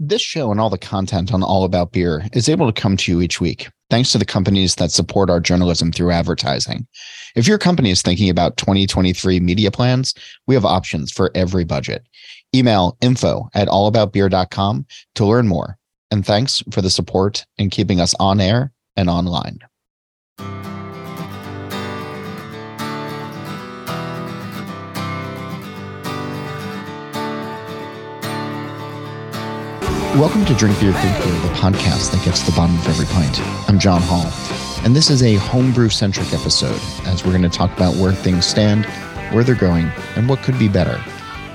This 0.00 0.22
show 0.22 0.50
and 0.50 0.60
all 0.60 0.70
the 0.70 0.78
content 0.78 1.32
on 1.34 1.42
All 1.42 1.64
About 1.64 1.92
Beer 1.92 2.24
is 2.32 2.48
able 2.48 2.70
to 2.70 2.80
come 2.80 2.96
to 2.98 3.10
you 3.10 3.20
each 3.20 3.40
week 3.40 3.68
thanks 3.90 4.12
to 4.12 4.18
the 4.18 4.24
companies 4.24 4.74
that 4.76 4.90
support 4.90 5.30
our 5.30 5.40
journalism 5.40 5.92
through 5.92 6.10
advertising. 6.10 6.86
If 7.34 7.46
your 7.46 7.58
company 7.58 7.90
is 7.90 8.02
thinking 8.02 8.28
about 8.30 8.56
2023 8.56 9.40
media 9.40 9.70
plans, 9.70 10.14
we 10.46 10.54
have 10.54 10.64
options 10.64 11.10
for 11.10 11.30
every 11.34 11.64
budget. 11.64 12.06
Email 12.54 12.96
info 13.00 13.48
at 13.54 13.68
allaboutbeer.com 13.68 14.86
to 15.14 15.24
learn 15.24 15.48
more. 15.48 15.78
And 16.10 16.24
thanks 16.24 16.62
for 16.70 16.82
the 16.82 16.90
support 16.90 17.44
in 17.56 17.70
keeping 17.70 18.00
us 18.00 18.14
on 18.18 18.40
air 18.40 18.72
and 18.96 19.10
online. 19.10 19.58
Welcome 30.18 30.44
to 30.46 30.54
Drink 30.54 30.80
Beer 30.80 30.92
Think 30.92 31.16
Beer, 31.18 31.32
the 31.42 31.54
podcast 31.54 32.10
that 32.10 32.24
gets 32.24 32.40
to 32.40 32.50
the 32.50 32.56
bottom 32.56 32.76
of 32.76 32.88
every 32.88 33.06
pint. 33.06 33.40
I'm 33.68 33.78
John 33.78 34.02
Holl, 34.02 34.26
and 34.84 34.96
this 34.96 35.10
is 35.10 35.22
a 35.22 35.36
homebrew 35.36 35.90
centric 35.90 36.32
episode 36.32 36.80
as 37.06 37.24
we're 37.24 37.30
going 37.30 37.48
to 37.48 37.48
talk 37.48 37.70
about 37.76 37.94
where 37.94 38.10
things 38.10 38.44
stand, 38.44 38.84
where 39.32 39.44
they're 39.44 39.54
going, 39.54 39.88
and 40.16 40.28
what 40.28 40.42
could 40.42 40.58
be 40.58 40.66
better. 40.66 41.00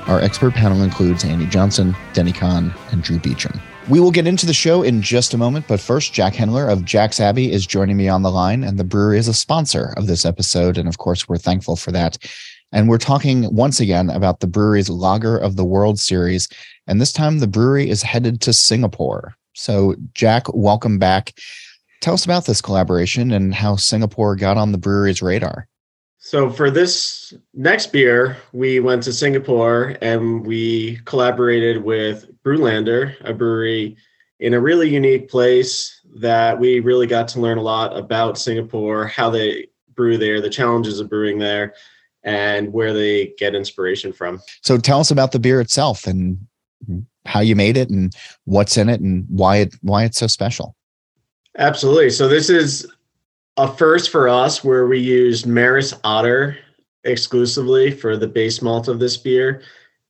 Our 0.08 0.22
expert 0.22 0.53
panel 0.53 0.81
includes 0.81 1.26
Annie 1.26 1.45
Johnson, 1.45 1.94
Denny 2.13 2.31
Conn, 2.31 2.73
and 2.94 3.03
Drew 3.03 3.20
Beechum. 3.20 3.59
We 3.89 3.99
will 3.99 4.12
get 4.12 4.27
into 4.27 4.45
the 4.45 4.53
show 4.53 4.81
in 4.81 5.02
just 5.02 5.34
a 5.34 5.38
moment, 5.38 5.67
but 5.67 5.81
first, 5.81 6.14
Jack 6.14 6.31
Hendler 6.31 6.72
of 6.72 6.86
Jack's 6.86 7.20
Abbey 7.20 7.52
is 7.52 7.67
joining 7.67 7.98
me 7.98 8.08
on 8.08 8.22
the 8.22 8.31
line, 8.31 8.64
and 8.64 8.80
the 8.80 8.86
brewery 8.86 9.17
is 9.17 9.27
a 9.27 9.34
sponsor 9.34 9.94
of 9.98 10.08
this 10.08 10.23
episode. 10.23 10.77
And 10.77 10.88
of 10.88 11.00
course, 11.00 11.27
we're 11.27 11.38
thankful 11.38 11.75
for 11.75 11.91
that. 11.91 12.17
And 12.72 12.88
we're 12.88 12.98
talking 12.98 13.53
once 13.53 13.81
again 13.81 14.09
about 14.09 14.39
the 14.39 14.48
brewery's 14.48 14.89
Lager 14.89 15.38
of 15.38 15.58
the 15.58 15.66
World 15.66 16.00
series. 16.00 16.48
And 16.88 17.00
this 17.00 17.14
time 17.14 17.40
the 17.40 17.48
brewery 17.48 17.90
is 17.90 18.02
headed 18.02 18.42
to 18.42 18.54
Singapore. 18.54 19.36
So, 19.54 19.96
Jack, 20.14 20.54
welcome 20.54 20.98
back. 21.00 21.34
Tell 22.02 22.14
us 22.14 22.25
about 22.25 22.45
this 22.45 22.62
collaboration 22.62 23.31
and 23.31 23.53
how 23.53 23.75
Singapore 23.75 24.36
got 24.36 24.58
on 24.58 24.72
the 24.72 24.78
brewery's 24.78 25.22
radar. 25.22 25.67
So, 26.17 26.50
for 26.50 26.72
this 26.72 27.34
next 27.53 27.92
beer, 27.92 28.38
we 28.52 28.80
went 28.80 29.03
to 29.03 29.14
Singapore 29.14 29.95
and 30.02 30.45
we 30.45 30.98
collaborated 31.06 31.84
with 31.84 32.30
Brewlander, 32.44 33.16
a 33.22 33.34
brewery 33.34 33.97
in 34.40 34.53
a 34.53 34.59
really 34.59 34.90
unique 34.90 35.30
place 35.30 36.02
that 36.16 36.59
we 36.59 36.80
really 36.80 37.08
got 37.08 37.28
to 37.30 37.40
learn 37.40 37.58
a 37.58 37.62
lot 37.62 37.95
about 37.97 38.38
Singapore, 38.38 39.06
how 39.08 39.30
they 39.30 39.68
brew 39.95 40.18
there, 40.18 40.42
the 40.42 40.50
challenges 40.50 41.00
of 41.00 41.09
brewing 41.09 41.40
there, 41.40 41.73
and 42.23 42.73
where 42.73 42.94
they 42.94 43.34
get 43.38 43.56
inspiration 43.56 44.12
from. 44.12 44.42
So 44.62 44.78
tell 44.78 45.00
us 45.00 45.12
about 45.12 45.31
the 45.31 45.40
beer 45.40 45.62
itself 45.62 46.08
and 46.08 46.45
how 47.26 47.39
you 47.39 47.56
made 47.56 47.78
it 47.78 47.89
and 47.89 48.16
what's 48.45 48.78
in 48.78 48.89
it 48.89 49.02
and 49.02 49.26
why 49.30 49.58
it 49.58 49.76
why 49.81 50.03
it's 50.03 50.17
so 50.17 50.28
special. 50.28 50.76
Absolutely. 51.58 52.09
So 52.09 52.28
this 52.28 52.50
is 52.50 52.88
a 53.58 53.72
first 53.72 54.09
for 54.09 54.28
us 54.28 54.64
where 54.64 54.88
we 54.88 55.00
used 55.00 55.45
Maris 55.45 55.94
Otter 56.03 56.58
exclusively 57.03 57.92
for 57.92 58.17
the 58.17 58.28
base 58.28 58.62
malt 58.62 58.88
of 58.88 59.00
this 59.00 59.17
beer. 59.17 59.62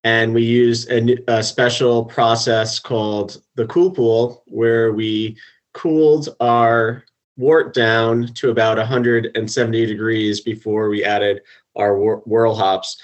And 0.06 0.34
we 0.34 0.44
used 0.44 0.90
a, 0.92 1.18
a 1.32 1.44
special 1.44 2.06
process 2.06 2.80
called 2.80 3.42
the 3.56 3.66
cool 3.68 3.92
pool, 3.92 4.44
where 4.48 4.92
we 4.92 5.38
cooled 5.74 6.36
our 6.40 7.04
wort 7.38 7.74
down 7.74 8.28
to 8.36 8.50
about 8.50 8.78
170 8.78 9.86
degrees 9.86 10.42
before 10.42 10.90
we 10.90 11.04
added 11.04 11.42
our 11.76 11.98
whirl 11.98 12.54
hops. 12.54 13.02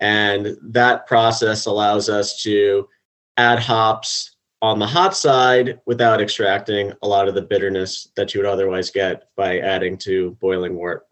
And 0.00 0.56
that 0.62 1.06
process 1.06 1.66
allows 1.66 2.08
us 2.08 2.42
to 2.42 2.88
add 3.36 3.58
hops 3.58 4.36
on 4.62 4.78
the 4.78 4.86
hot 4.86 5.16
side 5.16 5.78
without 5.86 6.20
extracting 6.20 6.92
a 7.02 7.08
lot 7.08 7.28
of 7.28 7.34
the 7.34 7.42
bitterness 7.42 8.08
that 8.16 8.34
you 8.34 8.40
would 8.40 8.48
otherwise 8.48 8.90
get 8.90 9.24
by 9.36 9.58
adding 9.58 9.96
to 9.98 10.36
boiling 10.40 10.74
wort. 10.74 11.06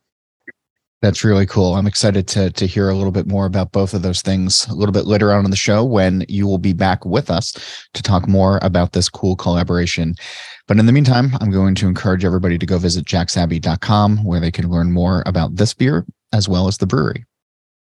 That's 1.03 1.23
really 1.23 1.45
cool. 1.45 1.75
I'm 1.75 1.87
excited 1.87 2.27
to 2.29 2.51
to 2.53 2.67
hear 2.67 2.89
a 2.89 2.95
little 2.95 3.13
bit 3.13 3.27
more 3.27 3.45
about 3.45 3.73
both 3.73 3.93
of 3.93 4.01
those 4.01 4.23
things 4.23 4.67
a 4.69 4.75
little 4.75 4.93
bit 4.93 5.05
later 5.05 5.35
on 5.35 5.45
in 5.45 5.51
the 5.51 5.57
show 5.57 5.85
when 5.85 6.25
you 6.31 6.47
will 6.47 6.57
be 6.57 6.73
back 6.73 7.05
with 7.05 7.31
us 7.31 7.53
to 7.93 8.03
talk 8.03 8.27
more 8.27 8.59
about 8.63 8.93
this 8.93 9.11
cool 9.11 9.37
collaboration. 9.37 10.15
But 10.67 10.79
in 10.79 10.87
the 10.87 10.93
meantime, 10.93 11.33
I'm 11.43 11.51
going 11.51 11.75
to 11.75 11.89
encourage 11.89 12.25
everybody 12.25 12.57
to 12.57 12.65
go 12.65 12.79
visit 12.79 13.05
jacksabbey.com 13.05 14.25
where 14.25 14.41
they 14.41 14.51
can 14.51 14.71
learn 14.71 14.93
more 14.93 15.23
about 15.27 15.57
this 15.57 15.75
beer 15.75 16.07
as 16.33 16.49
well 16.49 16.69
as 16.69 16.79
the 16.79 16.87
brewery. 16.87 17.27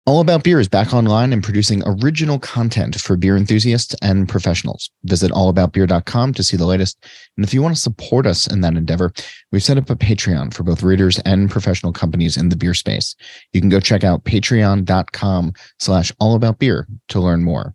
All 0.05 0.21
About 0.21 0.43
Beer 0.43 0.59
is 0.59 0.69
back 0.69 0.93
online 0.93 1.33
and 1.33 1.45
producing 1.45 1.81
original 1.87 2.41
content 2.41 3.01
for 3.01 3.17
beer 3.17 3.37
enthusiasts 3.37 3.95
and 4.03 4.29
professionals. 4.29 4.91
Visit 5.05 5.31
allaboutbeer.com 5.31 6.35
to 6.35 6.43
see 6.43 6.57
the 6.57 6.67
latest. 6.67 7.07
And 7.37 7.45
if 7.45 7.55
you 7.55 7.63
want 7.63 7.77
to 7.77 7.81
support 7.81 8.27
us 8.27 8.49
in 8.49 8.63
that 8.63 8.75
endeavor, 8.75 9.13
we've 9.53 9.63
set 9.63 9.79
up 9.79 9.91
a 9.91 9.95
Patreon 9.95 10.53
for 10.53 10.65
both 10.65 10.83
readers 10.83 11.21
and 11.21 11.49
professional 11.49 11.93
companies 11.93 12.37
in 12.37 12.49
the 12.49 12.57
beer 12.57 12.75
space. 12.75 13.15
You 13.53 13.61
can 13.61 13.71
go 13.71 13.79
check 13.79 14.03
out 14.03 14.25
patreon.com 14.25 15.53
slash 15.79 16.11
allaboutbeer 16.21 16.87
to 17.07 17.21
learn 17.21 17.45
more. 17.45 17.73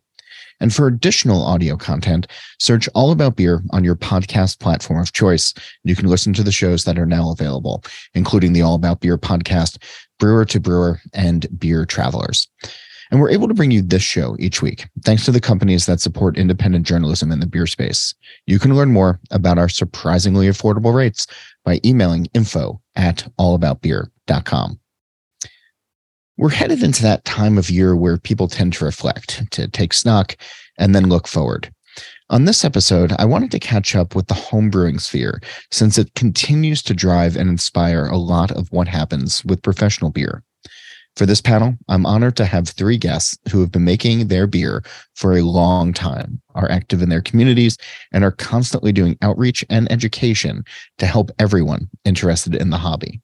And 0.59 0.73
for 0.73 0.87
additional 0.87 1.45
audio 1.45 1.77
content, 1.77 2.27
search 2.59 2.89
All 2.95 3.11
About 3.11 3.35
Beer 3.35 3.61
on 3.71 3.83
your 3.83 3.95
podcast 3.95 4.59
platform 4.59 4.99
of 4.99 5.13
choice. 5.13 5.53
You 5.83 5.95
can 5.95 6.07
listen 6.07 6.33
to 6.33 6.43
the 6.43 6.51
shows 6.51 6.83
that 6.85 6.97
are 6.97 7.05
now 7.05 7.31
available, 7.31 7.83
including 8.13 8.53
the 8.53 8.61
All 8.61 8.75
About 8.75 9.01
Beer 9.01 9.17
podcast, 9.17 9.77
Brewer 10.19 10.45
to 10.45 10.59
Brewer, 10.59 10.99
and 11.13 11.47
Beer 11.59 11.85
Travelers. 11.85 12.47
And 13.11 13.21
we're 13.21 13.29
able 13.29 13.47
to 13.47 13.53
bring 13.53 13.71
you 13.71 13.81
this 13.81 14.01
show 14.01 14.35
each 14.39 14.61
week, 14.61 14.85
thanks 15.03 15.25
to 15.25 15.31
the 15.31 15.39
companies 15.39 15.85
that 15.85 16.01
support 16.01 16.37
independent 16.37 16.85
journalism 16.85 17.31
in 17.31 17.39
the 17.39 17.45
beer 17.45 17.67
space. 17.67 18.13
You 18.47 18.59
can 18.59 18.75
learn 18.75 18.91
more 18.91 19.19
about 19.31 19.57
our 19.57 19.69
surprisingly 19.69 20.47
affordable 20.47 20.93
rates 20.93 21.25
by 21.63 21.79
emailing 21.85 22.27
info 22.33 22.81
at 22.95 23.27
allaboutbeer.com. 23.39 24.79
We're 26.37 26.49
headed 26.49 26.83
into 26.83 27.01
that 27.01 27.25
time 27.25 27.57
of 27.57 27.71
year 27.71 27.95
where 27.95 28.19
people 28.19 28.47
tend 28.47 28.73
to 28.73 28.85
reflect, 28.85 29.51
to 29.51 29.67
take 29.67 29.91
stock, 29.91 30.37
and 30.77 30.93
then 30.93 31.09
look 31.09 31.27
forward. 31.27 31.73
On 32.29 32.45
this 32.45 32.63
episode, 32.63 33.11
I 33.17 33.25
wanted 33.25 33.49
to 33.51 33.59
catch 33.59 33.95
up 33.95 34.13
with 34.13 34.27
the 34.27 34.35
homebrewing 34.35 35.01
sphere 35.01 35.41
since 35.71 35.97
it 35.97 36.13
continues 36.13 36.83
to 36.83 36.93
drive 36.93 37.35
and 37.35 37.49
inspire 37.49 38.05
a 38.05 38.17
lot 38.17 38.51
of 38.51 38.71
what 38.71 38.87
happens 38.87 39.43
with 39.45 39.63
professional 39.63 40.11
beer. 40.11 40.43
For 41.15 41.25
this 41.25 41.41
panel, 41.41 41.73
I'm 41.89 42.05
honored 42.05 42.35
to 42.37 42.45
have 42.45 42.69
three 42.69 42.99
guests 42.99 43.39
who 43.49 43.59
have 43.61 43.71
been 43.71 43.83
making 43.83 44.27
their 44.27 44.45
beer 44.45 44.83
for 45.15 45.35
a 45.35 45.41
long 45.41 45.91
time, 45.91 46.39
are 46.53 46.69
active 46.69 47.01
in 47.01 47.09
their 47.09 47.23
communities, 47.23 47.79
and 48.11 48.23
are 48.23 48.31
constantly 48.31 48.91
doing 48.91 49.17
outreach 49.23 49.65
and 49.71 49.91
education 49.91 50.63
to 50.99 51.07
help 51.07 51.31
everyone 51.39 51.89
interested 52.05 52.53
in 52.53 52.69
the 52.69 52.77
hobby. 52.77 53.21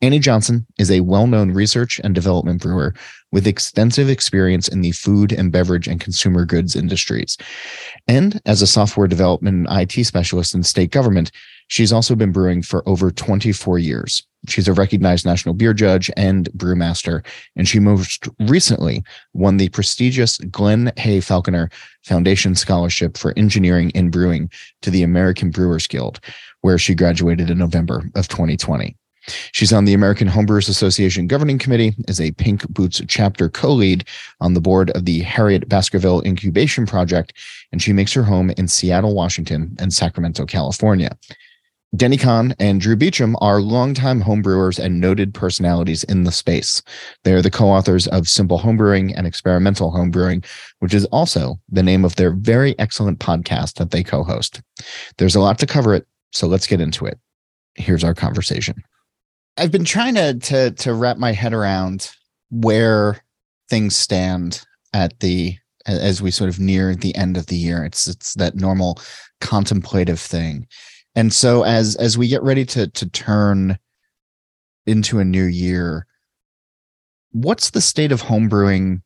Annie 0.00 0.20
Johnson 0.20 0.64
is 0.78 0.92
a 0.92 1.00
well 1.00 1.26
known 1.26 1.50
research 1.50 2.00
and 2.04 2.14
development 2.14 2.62
brewer 2.62 2.94
with 3.32 3.48
extensive 3.48 4.08
experience 4.08 4.68
in 4.68 4.80
the 4.80 4.92
food 4.92 5.32
and 5.32 5.50
beverage 5.50 5.88
and 5.88 6.00
consumer 6.00 6.44
goods 6.44 6.76
industries. 6.76 7.36
And 8.06 8.40
as 8.46 8.62
a 8.62 8.66
software 8.66 9.08
development 9.08 9.68
and 9.68 9.80
IT 9.80 10.04
specialist 10.04 10.54
in 10.54 10.62
state 10.62 10.92
government, 10.92 11.32
she's 11.66 11.92
also 11.92 12.14
been 12.14 12.30
brewing 12.30 12.62
for 12.62 12.88
over 12.88 13.10
24 13.10 13.80
years. 13.80 14.22
She's 14.46 14.68
a 14.68 14.72
recognized 14.72 15.26
national 15.26 15.54
beer 15.54 15.74
judge 15.74 16.12
and 16.16 16.48
brewmaster, 16.52 17.26
and 17.56 17.66
she 17.66 17.80
most 17.80 18.28
recently 18.38 19.02
won 19.34 19.56
the 19.56 19.68
prestigious 19.70 20.38
Glen 20.38 20.92
Hay 20.96 21.20
Falconer 21.20 21.70
Foundation 22.04 22.54
Scholarship 22.54 23.16
for 23.16 23.34
Engineering 23.36 23.90
in 23.90 24.10
Brewing 24.10 24.48
to 24.82 24.92
the 24.92 25.02
American 25.02 25.50
Brewers 25.50 25.88
Guild, 25.88 26.20
where 26.60 26.78
she 26.78 26.94
graduated 26.94 27.50
in 27.50 27.58
November 27.58 28.08
of 28.14 28.28
2020. 28.28 28.96
She's 29.52 29.72
on 29.72 29.84
the 29.84 29.94
American 29.94 30.28
Homebrewers 30.28 30.68
Association 30.68 31.26
Governing 31.26 31.58
Committee, 31.58 31.94
is 32.06 32.20
a 32.20 32.32
Pink 32.32 32.68
Boots 32.68 33.00
chapter 33.08 33.48
co-lead 33.48 34.04
on 34.40 34.54
the 34.54 34.60
board 34.60 34.90
of 34.90 35.04
the 35.04 35.20
Harriet 35.20 35.68
Baskerville 35.68 36.22
Incubation 36.22 36.86
Project, 36.86 37.32
and 37.72 37.82
she 37.82 37.92
makes 37.92 38.12
her 38.12 38.22
home 38.22 38.50
in 38.56 38.68
Seattle, 38.68 39.14
Washington, 39.14 39.76
and 39.78 39.92
Sacramento, 39.92 40.46
California. 40.46 41.16
Denny 41.96 42.18
Conn 42.18 42.54
and 42.58 42.82
Drew 42.82 42.96
Beechum 42.96 43.34
are 43.40 43.62
longtime 43.62 44.22
homebrewers 44.22 44.78
and 44.78 45.00
noted 45.00 45.32
personalities 45.32 46.04
in 46.04 46.24
the 46.24 46.32
space. 46.32 46.82
They 47.24 47.32
are 47.32 47.40
the 47.40 47.50
co-authors 47.50 48.06
of 48.08 48.28
Simple 48.28 48.58
Homebrewing 48.58 49.14
and 49.16 49.26
Experimental 49.26 49.90
Homebrewing, 49.90 50.44
which 50.80 50.92
is 50.92 51.06
also 51.06 51.58
the 51.70 51.82
name 51.82 52.04
of 52.04 52.16
their 52.16 52.32
very 52.32 52.78
excellent 52.78 53.20
podcast 53.20 53.76
that 53.76 53.90
they 53.90 54.02
co-host. 54.02 54.60
There's 55.16 55.34
a 55.34 55.40
lot 55.40 55.58
to 55.60 55.66
cover 55.66 55.94
it, 55.94 56.06
so 56.30 56.46
let's 56.46 56.66
get 56.66 56.82
into 56.82 57.06
it. 57.06 57.18
Here's 57.74 58.04
our 58.04 58.14
conversation. 58.14 58.82
I've 59.58 59.72
been 59.72 59.84
trying 59.84 60.14
to 60.14 60.34
to 60.34 60.70
to 60.70 60.94
wrap 60.94 61.18
my 61.18 61.32
head 61.32 61.52
around 61.52 62.10
where 62.50 63.22
things 63.68 63.96
stand 63.96 64.64
at 64.94 65.18
the 65.20 65.56
as 65.86 66.22
we 66.22 66.30
sort 66.30 66.50
of 66.50 66.60
near 66.60 66.94
the 66.94 67.14
end 67.16 67.36
of 67.36 67.46
the 67.46 67.56
year. 67.56 67.84
It's 67.84 68.06
it's 68.06 68.34
that 68.34 68.54
normal 68.54 68.98
contemplative 69.40 70.20
thing. 70.20 70.66
And 71.14 71.32
so 71.32 71.64
as 71.64 71.96
as 71.96 72.16
we 72.16 72.28
get 72.28 72.42
ready 72.42 72.64
to 72.66 72.86
to 72.88 73.08
turn 73.10 73.78
into 74.86 75.18
a 75.18 75.24
new 75.24 75.44
year, 75.44 76.06
what's 77.32 77.70
the 77.70 77.80
state 77.80 78.12
of 78.12 78.22
homebrewing 78.22 79.02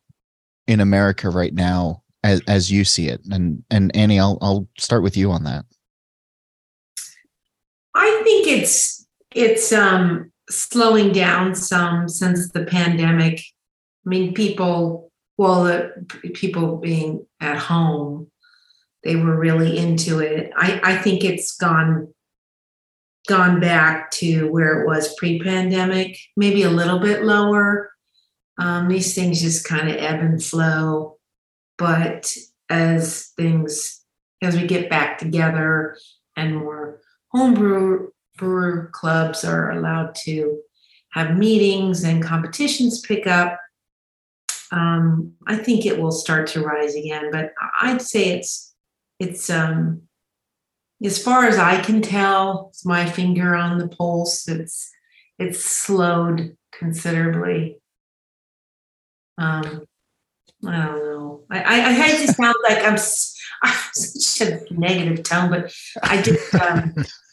in 0.67 0.79
America 0.79 1.29
right 1.29 1.53
now 1.53 2.03
as, 2.23 2.41
as 2.47 2.71
you 2.71 2.85
see 2.85 3.07
it? 3.07 3.21
And 3.31 3.63
and 3.71 3.95
Annie, 3.95 4.19
I'll 4.19 4.37
I'll 4.41 4.67
start 4.77 5.01
with 5.01 5.17
you 5.17 5.31
on 5.31 5.45
that. 5.45 5.65
I 7.95 8.21
think 8.23 8.47
it's 8.47 9.07
it's 9.31 9.73
um 9.73 10.31
slowing 10.55 11.11
down 11.11 11.55
some 11.55 12.07
since 12.07 12.51
the 12.51 12.65
pandemic. 12.65 13.39
I 14.05 14.09
mean, 14.09 14.33
people, 14.33 15.11
well, 15.37 15.63
the 15.63 16.05
people 16.33 16.77
being 16.77 17.25
at 17.39 17.57
home, 17.57 18.29
they 19.03 19.15
were 19.15 19.37
really 19.37 19.77
into 19.77 20.19
it. 20.19 20.51
I, 20.55 20.79
I 20.83 20.97
think 20.97 21.23
it's 21.23 21.55
gone 21.57 22.13
gone 23.27 23.61
back 23.61 24.11
to 24.11 24.51
where 24.51 24.81
it 24.81 24.85
was 24.85 25.15
pre-pandemic, 25.15 26.17
maybe 26.35 26.63
a 26.63 26.69
little 26.69 26.99
bit 26.99 27.23
lower. 27.23 27.89
Um, 28.57 28.89
these 28.89 29.15
things 29.15 29.41
just 29.41 29.65
kind 29.65 29.89
of 29.89 29.95
ebb 29.95 30.19
and 30.19 30.43
flow, 30.43 31.17
but 31.77 32.35
as 32.69 33.31
things 33.37 34.01
as 34.41 34.57
we 34.59 34.67
get 34.67 34.89
back 34.89 35.17
together 35.17 35.97
and 36.35 36.57
more 36.57 36.99
homebrew 37.31 38.09
brewer 38.37 38.89
clubs 38.93 39.43
are 39.43 39.71
allowed 39.71 40.15
to 40.23 40.59
have 41.11 41.37
meetings 41.37 42.03
and 42.03 42.23
competitions 42.23 43.01
pick 43.01 43.27
up, 43.27 43.59
um, 44.71 45.33
I 45.45 45.55
think 45.55 45.85
it 45.85 45.99
will 45.99 46.11
start 46.11 46.47
to 46.47 46.63
rise 46.63 46.95
again. 46.95 47.29
But 47.31 47.53
I'd 47.81 48.01
say 48.01 48.29
it's 48.29 48.73
it's 49.19 49.49
um, 49.49 50.01
as 51.03 51.21
far 51.21 51.45
as 51.45 51.57
I 51.57 51.81
can 51.81 52.01
tell, 52.01 52.69
it's 52.69 52.85
my 52.85 53.09
finger 53.09 53.55
on 53.55 53.77
the 53.77 53.87
pulse. 53.87 54.47
It's 54.47 54.91
it's 55.37 55.63
slowed 55.63 56.57
considerably. 56.71 57.79
Um, 59.37 59.85
I 60.65 60.77
don't 60.77 60.99
know. 60.99 61.43
I, 61.49 61.61
I, 61.61 61.87
I 61.89 61.93
hate 61.93 62.25
to 62.25 62.33
sound 62.33 62.55
like 62.67 62.79
I'm, 62.79 62.93
I'm 63.63 63.93
such 63.93 64.47
a 64.47 64.61
negative 64.71 65.23
tone, 65.23 65.49
but 65.49 65.73
I 66.01 66.21
just 66.21 66.55
um, 66.55 66.93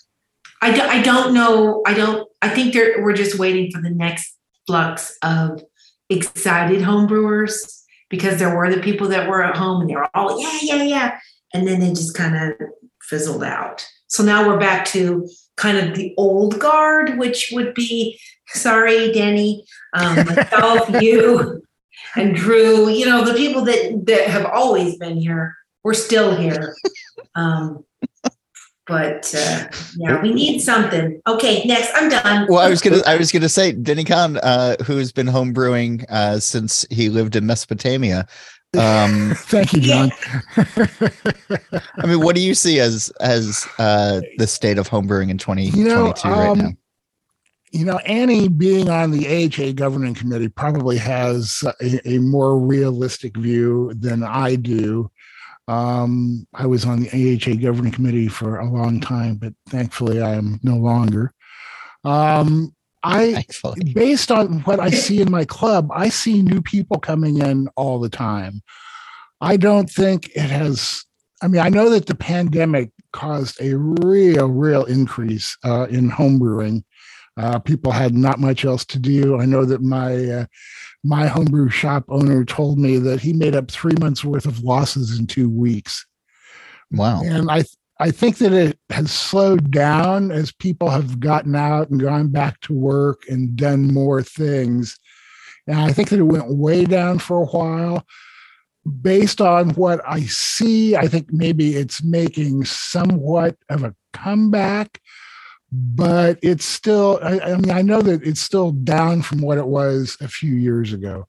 I, 0.60 0.74
do, 0.74 0.82
I 0.82 1.02
don't 1.02 1.32
know. 1.32 1.82
I 1.86 1.94
don't. 1.94 2.28
I 2.42 2.48
think 2.48 2.74
we're 2.74 3.14
just 3.14 3.38
waiting 3.38 3.70
for 3.70 3.80
the 3.80 3.90
next 3.90 4.34
flux 4.66 5.16
of 5.22 5.62
excited 6.08 6.80
homebrewers 6.80 7.82
because 8.08 8.38
there 8.38 8.54
were 8.54 8.72
the 8.72 8.82
people 8.82 9.08
that 9.08 9.28
were 9.28 9.42
at 9.42 9.56
home 9.56 9.80
and 9.80 9.90
they 9.90 9.94
were 9.94 10.08
all 10.14 10.40
yeah 10.40 10.58
yeah 10.62 10.82
yeah, 10.82 11.18
and 11.54 11.66
then 11.66 11.80
they 11.80 11.88
just 11.88 12.14
kind 12.14 12.36
of 12.36 12.68
fizzled 13.02 13.44
out. 13.44 13.86
So 14.08 14.22
now 14.22 14.46
we're 14.46 14.58
back 14.58 14.84
to 14.86 15.28
kind 15.56 15.78
of 15.78 15.94
the 15.94 16.14
old 16.18 16.58
guard, 16.58 17.18
which 17.18 17.50
would 17.52 17.74
be 17.74 18.18
sorry, 18.48 19.12
Denny, 19.12 19.64
um, 19.94 20.26
myself, 20.26 20.90
you, 21.02 21.62
and 22.16 22.34
Drew. 22.34 22.88
You 22.88 23.06
know 23.06 23.24
the 23.24 23.34
people 23.34 23.64
that 23.64 24.02
that 24.06 24.28
have 24.28 24.46
always 24.46 24.96
been 24.96 25.16
here. 25.16 25.56
We're 25.82 25.94
still 25.94 26.36
here. 26.36 26.74
Um, 27.36 27.84
but 28.90 29.32
uh, 29.34 29.68
yeah, 29.96 30.20
we 30.20 30.34
need 30.34 30.58
something. 30.58 31.22
Okay, 31.26 31.64
next, 31.64 31.92
I'm 31.94 32.10
done. 32.10 32.46
Well, 32.48 32.58
I 32.58 32.68
was 32.68 32.82
gonna, 32.82 33.00
I 33.06 33.16
was 33.16 33.30
gonna 33.30 33.48
say, 33.48 33.70
Denny 33.72 34.04
Conn, 34.04 34.36
uh, 34.38 34.76
who's 34.84 35.12
been 35.12 35.28
homebrewing 35.28 36.04
uh, 36.10 36.40
since 36.40 36.84
he 36.90 37.08
lived 37.08 37.36
in 37.36 37.46
Mesopotamia. 37.46 38.26
Um, 38.76 39.32
Thank 39.36 39.72
you, 39.72 39.80
John. 39.80 40.10
I 40.56 42.06
mean, 42.06 42.20
what 42.20 42.34
do 42.34 42.42
you 42.42 42.54
see 42.54 42.80
as 42.80 43.10
as 43.20 43.66
uh, 43.78 44.20
the 44.38 44.46
state 44.48 44.76
of 44.76 44.88
homebrewing 44.88 45.30
in 45.30 45.38
2022 45.38 45.78
you 45.78 45.84
know, 45.84 46.12
um, 46.24 46.38
right 46.38 46.56
now? 46.56 46.70
You 47.72 47.84
know, 47.84 47.98
Annie 47.98 48.48
being 48.48 48.90
on 48.90 49.12
the 49.12 49.28
AHA 49.28 49.74
governing 49.74 50.14
committee 50.14 50.48
probably 50.48 50.98
has 50.98 51.62
a, 51.80 52.08
a 52.08 52.18
more 52.18 52.58
realistic 52.58 53.36
view 53.36 53.92
than 53.94 54.24
I 54.24 54.56
do 54.56 55.08
um, 55.70 56.48
I 56.52 56.66
was 56.66 56.84
on 56.84 57.00
the 57.00 57.10
AHA 57.10 57.62
governing 57.62 57.92
committee 57.92 58.26
for 58.26 58.58
a 58.58 58.68
long 58.68 59.00
time, 59.00 59.36
but 59.36 59.52
thankfully 59.68 60.20
I 60.20 60.34
am 60.34 60.58
no 60.64 60.74
longer. 60.74 61.32
Um, 62.02 62.74
I, 63.04 63.34
thankfully. 63.34 63.92
based 63.94 64.32
on 64.32 64.62
what 64.62 64.80
I 64.80 64.90
see 64.90 65.20
in 65.20 65.30
my 65.30 65.44
club, 65.44 65.88
I 65.94 66.08
see 66.08 66.42
new 66.42 66.60
people 66.60 66.98
coming 66.98 67.38
in 67.40 67.68
all 67.76 68.00
the 68.00 68.08
time. 68.08 68.62
I 69.40 69.56
don't 69.56 69.88
think 69.88 70.30
it 70.34 70.50
has. 70.50 71.04
I 71.40 71.46
mean, 71.46 71.60
I 71.60 71.68
know 71.68 71.88
that 71.90 72.06
the 72.06 72.16
pandemic 72.16 72.90
caused 73.12 73.60
a 73.60 73.76
real, 73.76 74.48
real 74.48 74.84
increase 74.86 75.56
uh, 75.64 75.86
in 75.88 76.10
homebrewing. 76.10 76.82
Uh, 77.36 77.60
people 77.60 77.92
had 77.92 78.12
not 78.12 78.40
much 78.40 78.64
else 78.64 78.84
to 78.86 78.98
do. 78.98 79.40
I 79.40 79.44
know 79.44 79.64
that 79.64 79.82
my 79.82 80.30
uh, 80.30 80.46
my 81.02 81.26
homebrew 81.26 81.68
shop 81.68 82.04
owner 82.08 82.44
told 82.44 82.78
me 82.78 82.98
that 82.98 83.20
he 83.20 83.32
made 83.32 83.54
up 83.54 83.70
three 83.70 83.94
months 83.98 84.24
worth 84.24 84.46
of 84.46 84.62
losses 84.62 85.18
in 85.18 85.26
two 85.26 85.48
weeks. 85.48 86.06
Wow. 86.90 87.22
And 87.24 87.50
I 87.50 87.64
I 88.00 88.10
think 88.10 88.38
that 88.38 88.52
it 88.52 88.78
has 88.88 89.12
slowed 89.12 89.70
down 89.70 90.32
as 90.32 90.52
people 90.52 90.88
have 90.88 91.20
gotten 91.20 91.54
out 91.54 91.90
and 91.90 92.00
gone 92.00 92.28
back 92.28 92.58
to 92.62 92.72
work 92.72 93.24
and 93.28 93.54
done 93.56 93.92
more 93.92 94.22
things. 94.22 94.98
And 95.66 95.78
I 95.78 95.92
think 95.92 96.08
that 96.08 96.18
it 96.18 96.22
went 96.22 96.48
way 96.48 96.86
down 96.86 97.18
for 97.18 97.42
a 97.42 97.46
while. 97.46 98.06
Based 99.02 99.42
on 99.42 99.70
what 99.70 100.00
I 100.08 100.22
see, 100.22 100.96
I 100.96 101.08
think 101.08 101.30
maybe 101.30 101.76
it's 101.76 102.02
making 102.02 102.64
somewhat 102.64 103.56
of 103.68 103.84
a 103.84 103.94
comeback 104.14 104.98
but 105.72 106.38
it's 106.42 106.64
still 106.64 107.18
I, 107.22 107.38
I, 107.40 107.56
mean 107.56 107.70
i 107.70 107.82
know 107.82 108.02
that 108.02 108.22
it's 108.22 108.40
still 108.40 108.72
down 108.72 109.22
from 109.22 109.40
what 109.40 109.58
it 109.58 109.66
was 109.66 110.16
a 110.20 110.28
few 110.28 110.54
years 110.54 110.92
ago. 110.92 111.26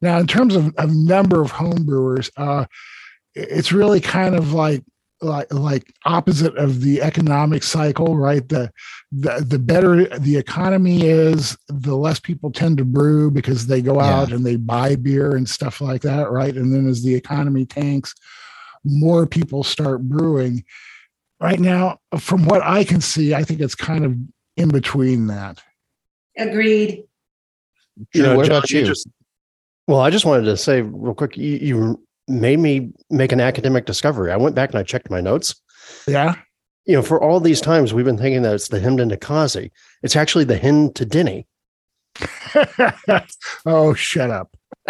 Now 0.00 0.18
in 0.18 0.26
terms 0.26 0.54
of, 0.54 0.74
of 0.76 0.94
number 0.94 1.40
of 1.42 1.52
homebrewers 1.52 2.30
uh, 2.36 2.66
it's 3.34 3.72
really 3.72 4.00
kind 4.00 4.34
of 4.34 4.52
like 4.52 4.84
like 5.22 5.52
like 5.52 5.92
opposite 6.04 6.54
of 6.56 6.82
the 6.82 7.00
economic 7.00 7.62
cycle 7.62 8.16
right? 8.16 8.48
The, 8.48 8.70
the 9.10 9.44
the 9.46 9.58
better 9.58 10.04
the 10.18 10.36
economy 10.36 11.06
is 11.06 11.56
the 11.68 11.96
less 11.96 12.20
people 12.20 12.52
tend 12.52 12.78
to 12.78 12.84
brew 12.84 13.30
because 13.30 13.66
they 13.66 13.80
go 13.80 14.00
out 14.00 14.28
yeah. 14.28 14.36
and 14.36 14.46
they 14.46 14.56
buy 14.56 14.96
beer 14.96 15.34
and 15.34 15.48
stuff 15.48 15.80
like 15.80 16.02
that 16.02 16.30
right? 16.30 16.54
And 16.54 16.72
then 16.72 16.86
as 16.86 17.02
the 17.02 17.14
economy 17.14 17.64
tanks 17.66 18.14
more 18.84 19.26
people 19.26 19.64
start 19.64 20.02
brewing 20.02 20.62
right 21.44 21.60
now, 21.60 21.98
from 22.18 22.46
what 22.46 22.62
I 22.62 22.84
can 22.84 23.02
see, 23.02 23.34
I 23.34 23.44
think 23.44 23.60
it's 23.60 23.74
kind 23.74 24.06
of 24.06 24.16
in 24.56 24.70
between 24.70 25.26
that. 25.26 25.62
Agreed. 26.38 27.04
You 28.14 28.22
know, 28.22 28.36
what 28.36 28.46
John, 28.46 28.56
about 28.56 28.70
you? 28.70 28.80
you 28.80 28.86
just, 28.86 29.06
well, 29.86 30.00
I 30.00 30.08
just 30.08 30.24
wanted 30.24 30.44
to 30.46 30.56
say 30.56 30.80
real 30.80 31.12
quick, 31.12 31.36
you, 31.36 31.58
you 31.58 32.02
made 32.28 32.58
me 32.58 32.92
make 33.10 33.30
an 33.30 33.42
academic 33.42 33.84
discovery. 33.84 34.32
I 34.32 34.36
went 34.36 34.56
back 34.56 34.70
and 34.70 34.78
I 34.78 34.84
checked 34.84 35.10
my 35.10 35.20
notes. 35.20 35.54
Yeah. 36.08 36.34
You 36.86 36.94
know, 36.94 37.02
for 37.02 37.22
all 37.22 37.40
these 37.40 37.60
times 37.60 37.92
we've 37.92 38.06
been 38.06 38.16
thinking 38.16 38.40
that 38.42 38.54
it's 38.54 38.68
the 38.68 38.80
hymn 38.80 38.96
to 38.96 39.04
Ninkasi. 39.04 39.70
It's 40.02 40.16
actually 40.16 40.44
the 40.44 40.56
hymn 40.56 40.94
to 40.94 41.04
Denny. 41.04 41.46
oh, 43.66 43.92
shut 43.92 44.30
up. 44.30 44.56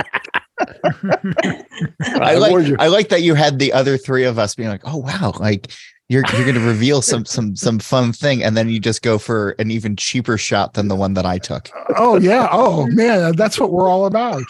I 2.01 2.37
like 2.37 2.75
I 2.79 2.87
like 2.87 3.09
that 3.09 3.23
you 3.23 3.35
had 3.35 3.59
the 3.59 3.73
other 3.73 3.97
three 3.97 4.25
of 4.25 4.39
us 4.39 4.55
being 4.55 4.69
like, 4.69 4.83
oh 4.85 4.99
wow, 4.99 5.33
like 5.41 5.73
you're 6.09 6.23
you're 6.33 6.45
going 6.45 6.55
to 6.55 6.61
reveal 6.61 7.01
some 7.01 7.25
some 7.25 7.57
some 7.57 7.79
fun 7.79 8.13
thing 8.13 8.43
and 8.43 8.57
then 8.57 8.69
you 8.69 8.79
just 8.79 9.03
go 9.03 9.19
for 9.19 9.51
an 9.53 9.71
even 9.71 9.97
cheaper 9.97 10.37
shot 10.37 10.75
than 10.75 10.89
the 10.89 10.97
one 10.97 11.15
that 11.15 11.25
I 11.25 11.39
took. 11.39 11.71
Oh 11.97 12.19
yeah. 12.19 12.49
Oh 12.53 12.87
man, 12.89 13.37
that's 13.37 13.59
what 13.59 13.73
we're 13.73 13.89
all 13.89 14.07
about. 14.07 14.43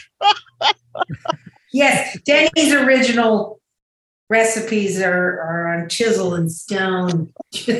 yes, 1.72 2.18
Denny's 2.24 2.72
original 2.72 3.60
recipes 4.28 5.00
are, 5.00 5.40
are 5.40 5.68
on 5.68 5.88
chisel 5.88 6.34
and 6.34 6.50
stone. 6.50 7.32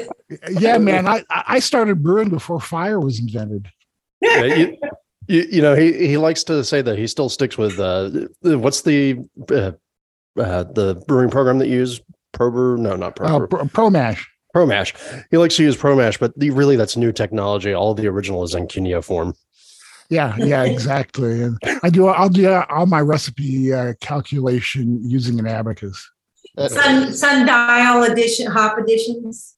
yeah, 0.50 0.78
man. 0.78 1.08
I 1.08 1.24
I 1.28 1.58
started 1.58 2.02
brewing 2.02 2.28
before 2.28 2.60
fire 2.60 3.00
was 3.00 3.18
invented. 3.18 3.68
Yeah, 4.22 4.44
you, 4.44 4.78
you, 5.26 5.46
you, 5.52 5.62
know, 5.62 5.74
he 5.74 6.08
he 6.08 6.16
likes 6.16 6.44
to 6.44 6.64
say 6.64 6.80
that 6.80 6.96
he 6.96 7.06
still 7.06 7.28
sticks 7.28 7.58
with 7.58 7.78
uh 7.78 8.08
what's 8.40 8.80
the 8.80 9.18
uh, 9.50 9.72
uh, 10.40 10.64
the 10.64 11.02
brewing 11.06 11.28
program 11.28 11.58
that 11.58 11.68
you 11.68 11.76
use 11.80 12.00
Prober, 12.34 12.76
no, 12.76 12.96
not 12.96 13.16
Prober. 13.16 13.48
Oh, 13.60 13.66
Pro 13.66 13.88
Mash. 13.88 14.28
Pro 14.52 14.66
Mash. 14.66 14.94
He 15.30 15.38
likes 15.38 15.56
to 15.56 15.62
use 15.62 15.76
Pro 15.76 15.96
Mash, 15.96 16.18
but 16.18 16.38
the, 16.38 16.50
really 16.50 16.76
that's 16.76 16.96
new 16.96 17.12
technology. 17.12 17.72
All 17.72 17.94
the 17.94 18.06
original 18.06 18.42
is 18.44 18.54
in 18.54 18.66
cuneiform. 18.66 19.34
Yeah, 20.10 20.36
yeah, 20.36 20.64
exactly. 20.64 21.42
And 21.42 21.58
I 21.82 21.90
do. 21.90 22.06
I'll 22.06 22.28
do 22.28 22.52
all 22.52 22.86
my 22.86 23.00
recipe 23.00 23.72
uh, 23.72 23.94
calculation 24.00 25.00
using 25.08 25.38
an 25.38 25.46
abacus. 25.46 26.10
Sun 26.68 27.12
sundial 27.14 28.04
edition, 28.04 28.46
hop 28.50 28.78
editions. 28.78 29.56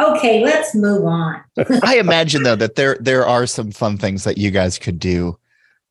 okay, 0.00 0.42
let's 0.42 0.74
move 0.74 1.04
on. 1.04 1.42
I 1.82 1.98
imagine 1.98 2.42
though 2.42 2.56
that 2.56 2.74
there 2.74 2.96
there 3.00 3.26
are 3.26 3.46
some 3.46 3.70
fun 3.70 3.98
things 3.98 4.24
that 4.24 4.38
you 4.38 4.50
guys 4.50 4.78
could 4.78 4.98
do 4.98 5.38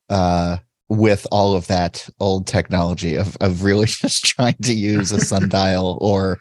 uh, 0.09 0.57
with 0.89 1.25
all 1.31 1.55
of 1.55 1.67
that 1.67 2.07
old 2.19 2.47
technology 2.47 3.15
of 3.15 3.37
of 3.41 3.63
really 3.63 3.85
just 3.87 4.25
trying 4.25 4.55
to 4.61 4.73
use 4.73 5.11
a 5.11 5.19
sundial 5.19 5.97
or 6.01 6.39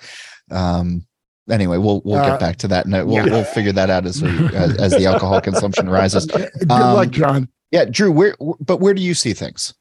um 0.51 1.05
anyway 1.51 1.79
we'll 1.79 2.03
we'll 2.05 2.19
uh, 2.19 2.31
get 2.31 2.41
back 2.41 2.57
to 2.57 2.69
that 2.69 2.85
and 2.87 2.93
we'll 3.07 3.27
yeah. 3.27 3.33
we'll 3.33 3.45
figure 3.45 3.73
that 3.73 3.91
out 3.91 4.07
as 4.07 4.23
we 4.23 4.29
as, 4.55 4.77
as 4.77 4.93
the 4.93 5.07
alcohol 5.07 5.41
consumption 5.41 5.89
rises 5.89 6.27
good 6.27 6.51
um, 6.71 6.95
luck 6.95 7.11
john 7.11 7.49
yeah 7.71 7.85
drew 7.85 8.13
where 8.13 8.37
but 8.61 8.81
where 8.81 8.95
do 8.95 9.03
you 9.03 9.15
see 9.15 9.33
things 9.33 9.75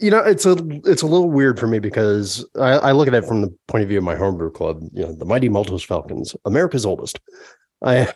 you 0.00 0.10
know, 0.12 0.20
it's 0.20 0.46
a 0.46 0.56
it's 0.84 1.02
a 1.02 1.06
little 1.06 1.30
weird 1.30 1.58
for 1.58 1.66
me 1.66 1.80
because 1.80 2.46
I, 2.56 2.70
I 2.74 2.92
look 2.92 3.08
at 3.08 3.14
it 3.14 3.24
from 3.24 3.42
the 3.42 3.52
point 3.66 3.82
of 3.82 3.88
view 3.88 3.98
of 3.98 4.04
my 4.04 4.14
homebrew 4.14 4.52
club. 4.52 4.80
You 4.92 5.02
know, 5.02 5.12
the 5.12 5.24
mighty 5.24 5.48
Maltose 5.48 5.84
Falcons, 5.84 6.36
America's 6.44 6.86
oldest. 6.86 7.18
I 7.82 8.12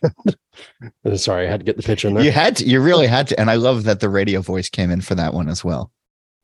sorry, 1.16 1.46
I 1.46 1.50
had 1.50 1.60
to 1.60 1.64
get 1.64 1.76
the 1.76 1.82
pitch 1.82 2.04
in 2.04 2.14
there. 2.14 2.24
You 2.24 2.32
had 2.32 2.56
to, 2.56 2.64
you 2.64 2.80
really 2.80 3.06
had 3.06 3.28
to, 3.28 3.38
and 3.40 3.50
I 3.50 3.54
love 3.54 3.84
that 3.84 4.00
the 4.00 4.08
radio 4.08 4.40
voice 4.40 4.68
came 4.68 4.90
in 4.90 5.00
for 5.00 5.14
that 5.14 5.34
one 5.34 5.48
as 5.48 5.64
well. 5.64 5.92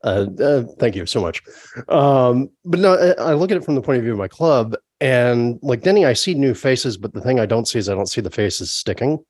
Uh, 0.03 0.27
uh, 0.41 0.63
thank 0.79 0.95
you 0.95 1.05
so 1.05 1.19
much. 1.19 1.41
Um, 1.89 2.49
but 2.63 2.79
no, 2.79 2.93
I, 2.93 3.31
I 3.31 3.33
look 3.33 3.51
at 3.51 3.57
it 3.57 3.65
from 3.65 3.75
the 3.75 3.81
point 3.81 3.97
of 3.97 4.03
view 4.03 4.13
of 4.13 4.17
my 4.17 4.29
club, 4.29 4.75
and 5.01 5.59
like 5.61 5.81
Denny, 5.81 6.05
I 6.05 6.13
see 6.13 6.33
new 6.33 6.53
faces, 6.53 6.97
but 6.97 7.13
the 7.13 7.21
thing 7.21 7.39
I 7.39 7.45
don't 7.45 7.67
see 7.67 7.79
is 7.79 7.89
I 7.89 7.95
don't 7.95 8.07
see 8.07 8.21
the 8.21 8.29
faces 8.29 8.71
sticking. 8.71 9.23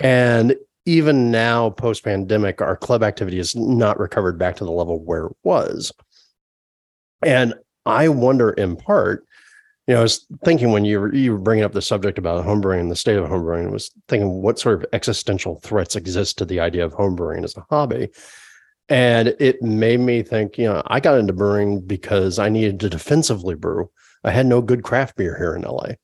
And 0.00 0.56
even 0.86 1.30
now, 1.30 1.70
post 1.70 2.04
pandemic, 2.04 2.62
our 2.62 2.76
club 2.76 3.02
activity 3.02 3.38
is 3.38 3.56
not 3.56 3.98
recovered 3.98 4.38
back 4.38 4.56
to 4.56 4.64
the 4.64 4.70
level 4.70 5.02
where 5.02 5.26
it 5.26 5.36
was. 5.42 5.92
And 7.22 7.54
I 7.84 8.08
wonder, 8.08 8.50
in 8.50 8.76
part, 8.76 9.25
you 9.86 9.94
know, 9.94 10.00
I 10.00 10.02
was 10.02 10.26
thinking 10.44 10.72
when 10.72 10.84
you 10.84 11.00
were, 11.00 11.14
you 11.14 11.32
were 11.32 11.38
bringing 11.38 11.64
up 11.64 11.72
the 11.72 11.82
subject 11.82 12.18
about 12.18 12.44
homebrewing 12.44 12.80
and 12.80 12.90
the 12.90 12.96
state 12.96 13.16
of 13.16 13.28
homebrewing, 13.28 13.68
I 13.68 13.70
was 13.70 13.90
thinking 14.08 14.42
what 14.42 14.58
sort 14.58 14.82
of 14.82 14.86
existential 14.92 15.60
threats 15.60 15.94
exist 15.94 16.38
to 16.38 16.44
the 16.44 16.58
idea 16.58 16.84
of 16.84 16.92
homebrewing 16.92 17.44
as 17.44 17.56
a 17.56 17.66
hobby. 17.70 18.08
And 18.88 19.28
it 19.38 19.62
made 19.62 20.00
me 20.00 20.22
think, 20.22 20.58
you 20.58 20.66
know, 20.66 20.82
I 20.86 20.98
got 20.98 21.18
into 21.18 21.32
brewing 21.32 21.80
because 21.80 22.38
I 22.38 22.48
needed 22.48 22.80
to 22.80 22.88
defensively 22.88 23.54
brew. 23.54 23.90
I 24.24 24.30
had 24.30 24.46
no 24.46 24.60
good 24.60 24.82
craft 24.82 25.16
beer 25.16 25.36
here 25.36 25.54
in 25.54 25.62
LA. 25.62 25.94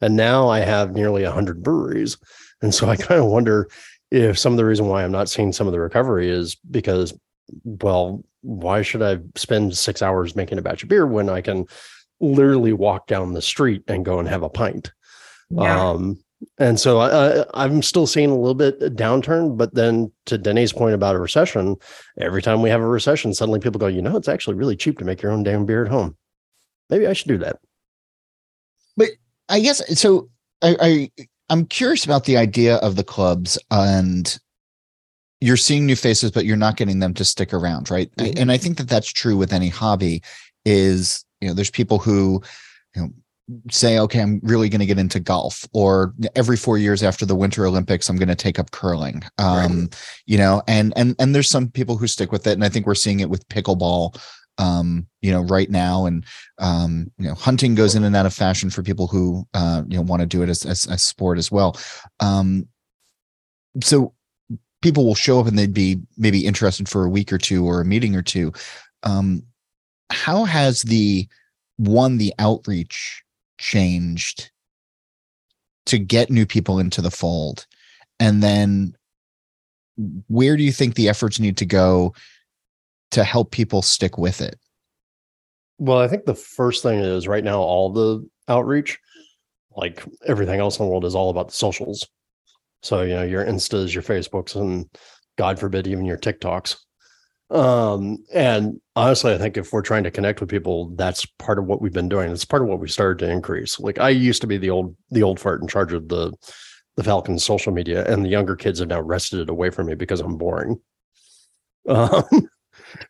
And 0.00 0.16
now 0.16 0.48
I 0.48 0.60
have 0.60 0.92
nearly 0.92 1.22
100 1.22 1.62
breweries. 1.62 2.18
And 2.60 2.74
so 2.74 2.88
I 2.88 2.96
kind 2.98 3.20
of 3.20 3.26
wonder 3.26 3.68
if 4.10 4.38
some 4.38 4.52
of 4.52 4.58
the 4.58 4.64
reason 4.66 4.86
why 4.86 5.02
I'm 5.02 5.12
not 5.12 5.30
seeing 5.30 5.52
some 5.52 5.66
of 5.66 5.72
the 5.72 5.80
recovery 5.80 6.28
is 6.28 6.56
because, 6.70 7.14
well, 7.64 8.22
why 8.42 8.82
should 8.82 9.02
I 9.02 9.18
spend 9.34 9.76
six 9.76 10.02
hours 10.02 10.36
making 10.36 10.58
a 10.58 10.62
batch 10.62 10.82
of 10.82 10.90
beer 10.90 11.06
when 11.06 11.30
I 11.30 11.40
can 11.40 11.66
literally 12.20 12.72
walk 12.72 13.06
down 13.06 13.32
the 13.32 13.42
street 13.42 13.82
and 13.88 14.04
go 14.04 14.18
and 14.18 14.28
have 14.28 14.42
a 14.42 14.48
pint? 14.48 14.92
Yeah. 15.50 15.90
Um, 15.90 16.18
and 16.58 16.78
so 16.78 17.00
I, 17.00 17.44
I'm 17.54 17.82
still 17.82 18.06
seeing 18.06 18.30
a 18.30 18.36
little 18.36 18.54
bit 18.54 18.80
of 18.82 18.92
downturn, 18.92 19.56
but 19.56 19.74
then 19.74 20.12
to 20.26 20.36
Denny's 20.36 20.72
point 20.72 20.94
about 20.94 21.16
a 21.16 21.20
recession, 21.20 21.76
every 22.20 22.42
time 22.42 22.62
we 22.62 22.70
have 22.70 22.80
a 22.80 22.86
recession, 22.86 23.34
suddenly 23.34 23.60
people 23.60 23.78
go, 23.78 23.86
you 23.86 24.02
know, 24.02 24.16
it's 24.16 24.28
actually 24.28 24.56
really 24.56 24.76
cheap 24.76 24.98
to 24.98 25.04
make 25.04 25.22
your 25.22 25.32
own 25.32 25.42
damn 25.42 25.64
beer 25.64 25.84
at 25.84 25.90
home. 25.90 26.16
Maybe 26.90 27.06
I 27.06 27.12
should 27.12 27.28
do 27.28 27.38
that. 27.38 27.60
But 28.96 29.08
I 29.48 29.60
guess 29.60 29.98
so. 29.98 30.28
I, 30.62 30.76
I 30.80 31.26
I'm 31.50 31.66
curious 31.66 32.04
about 32.04 32.24
the 32.24 32.36
idea 32.36 32.76
of 32.76 32.96
the 32.96 33.04
clubs 33.04 33.58
and 33.70 34.38
you're 35.40 35.56
seeing 35.56 35.84
new 35.84 35.96
faces, 35.96 36.30
but 36.30 36.44
you're 36.44 36.56
not 36.56 36.76
getting 36.76 37.00
them 37.00 37.12
to 37.14 37.24
stick 37.24 37.52
around, 37.52 37.90
right? 37.90 38.10
Mhm. 38.16 38.38
And 38.38 38.52
I 38.52 38.56
think 38.56 38.78
that 38.78 38.88
that's 38.88 39.12
true 39.12 39.36
with 39.36 39.52
any 39.52 39.68
hobby. 39.68 40.22
Is 40.64 41.24
you 41.44 41.50
know, 41.50 41.54
there's 41.54 41.70
people 41.70 41.98
who 41.98 42.42
you 42.96 43.02
know 43.02 43.10
say, 43.70 43.98
okay, 43.98 44.20
I'm 44.20 44.40
really 44.42 44.70
going 44.70 44.80
to 44.80 44.86
get 44.86 44.98
into 44.98 45.20
golf, 45.20 45.68
or 45.74 46.14
every 46.34 46.56
four 46.56 46.78
years 46.78 47.02
after 47.02 47.26
the 47.26 47.34
Winter 47.36 47.66
Olympics, 47.66 48.08
I'm 48.08 48.16
going 48.16 48.28
to 48.28 48.34
take 48.34 48.58
up 48.58 48.70
curling. 48.70 49.22
Um, 49.38 49.90
You 50.26 50.38
know, 50.38 50.62
and 50.66 50.94
and 50.96 51.14
and 51.18 51.34
there's 51.34 51.50
some 51.50 51.70
people 51.70 51.98
who 51.98 52.06
stick 52.06 52.32
with 52.32 52.46
it, 52.46 52.52
and 52.52 52.64
I 52.64 52.70
think 52.70 52.86
we're 52.86 52.94
seeing 52.94 53.20
it 53.20 53.30
with 53.30 53.46
pickleball. 53.48 54.18
Um, 54.56 55.08
you 55.20 55.32
know, 55.32 55.42
right 55.42 55.68
now, 55.68 56.06
and 56.06 56.24
um, 56.58 57.10
you 57.18 57.26
know, 57.26 57.34
hunting 57.34 57.74
goes 57.74 57.96
in 57.96 58.04
and 58.04 58.16
out 58.16 58.24
of 58.24 58.32
fashion 58.32 58.70
for 58.70 58.82
people 58.82 59.08
who 59.08 59.46
uh, 59.52 59.82
you 59.88 59.96
know 59.96 60.02
want 60.02 60.20
to 60.20 60.26
do 60.26 60.42
it 60.42 60.48
as 60.48 60.64
as 60.64 60.86
a 60.86 60.96
sport 60.96 61.38
as 61.38 61.50
well. 61.50 61.76
Um, 62.20 62.68
so 63.82 64.14
people 64.80 65.04
will 65.04 65.14
show 65.14 65.40
up 65.40 65.46
and 65.46 65.58
they'd 65.58 65.74
be 65.74 66.00
maybe 66.16 66.46
interested 66.46 66.88
for 66.88 67.04
a 67.04 67.10
week 67.10 67.32
or 67.32 67.38
two 67.38 67.66
or 67.66 67.80
a 67.80 67.84
meeting 67.84 68.14
or 68.14 68.22
two. 68.22 68.52
How 70.10 70.44
has 70.44 70.82
the 70.82 71.28
one 71.76 72.18
the 72.18 72.32
outreach 72.38 73.22
changed 73.58 74.50
to 75.86 75.98
get 75.98 76.30
new 76.30 76.46
people 76.46 76.78
into 76.78 77.02
the 77.02 77.10
fold, 77.10 77.66
and 78.18 78.42
then 78.42 78.96
where 80.28 80.56
do 80.56 80.62
you 80.62 80.72
think 80.72 80.94
the 80.94 81.08
efforts 81.08 81.38
need 81.38 81.56
to 81.58 81.66
go 81.66 82.14
to 83.10 83.22
help 83.22 83.50
people 83.50 83.82
stick 83.82 84.18
with 84.18 84.40
it? 84.40 84.58
Well, 85.78 85.98
I 85.98 86.08
think 86.08 86.24
the 86.24 86.34
first 86.34 86.82
thing 86.82 86.98
is 86.98 87.28
right 87.28 87.44
now, 87.44 87.60
all 87.60 87.90
the 87.90 88.28
outreach, 88.48 88.98
like 89.76 90.04
everything 90.26 90.60
else 90.60 90.78
in 90.78 90.84
the 90.84 90.90
world, 90.90 91.04
is 91.04 91.14
all 91.14 91.30
about 91.30 91.48
the 91.48 91.54
socials. 91.54 92.06
So, 92.82 93.02
you 93.02 93.14
know, 93.14 93.22
your 93.22 93.44
Instas, 93.44 93.94
your 93.94 94.02
Facebooks, 94.02 94.56
and 94.56 94.88
God 95.36 95.58
forbid, 95.58 95.86
even 95.86 96.04
your 96.04 96.18
TikToks. 96.18 96.76
Um, 97.54 98.18
and 98.34 98.80
honestly, 98.96 99.32
I 99.32 99.38
think 99.38 99.56
if 99.56 99.72
we're 99.72 99.80
trying 99.80 100.02
to 100.02 100.10
connect 100.10 100.40
with 100.40 100.50
people, 100.50 100.90
that's 100.96 101.24
part 101.38 101.60
of 101.60 101.66
what 101.66 101.80
we've 101.80 101.92
been 101.92 102.08
doing. 102.08 102.32
It's 102.32 102.44
part 102.44 102.62
of 102.62 102.68
what 102.68 102.80
we 102.80 102.88
started 102.88 103.24
to 103.24 103.30
increase. 103.30 103.78
Like 103.78 104.00
I 104.00 104.08
used 104.08 104.40
to 104.40 104.48
be 104.48 104.58
the 104.58 104.70
old 104.70 104.96
the 105.10 105.22
old 105.22 105.38
fart 105.38 105.62
in 105.62 105.68
charge 105.68 105.92
of 105.92 106.08
the 106.08 106.32
the 106.96 107.04
Falcons 107.04 107.44
social 107.44 107.72
media, 107.72 108.04
and 108.12 108.24
the 108.24 108.28
younger 108.28 108.56
kids 108.56 108.80
have 108.80 108.88
now 108.88 109.00
wrested 109.00 109.40
it 109.40 109.50
away 109.50 109.70
from 109.70 109.86
me 109.86 109.94
because 109.94 110.20
I'm 110.20 110.36
boring. 110.36 110.80
Um, 111.86 112.24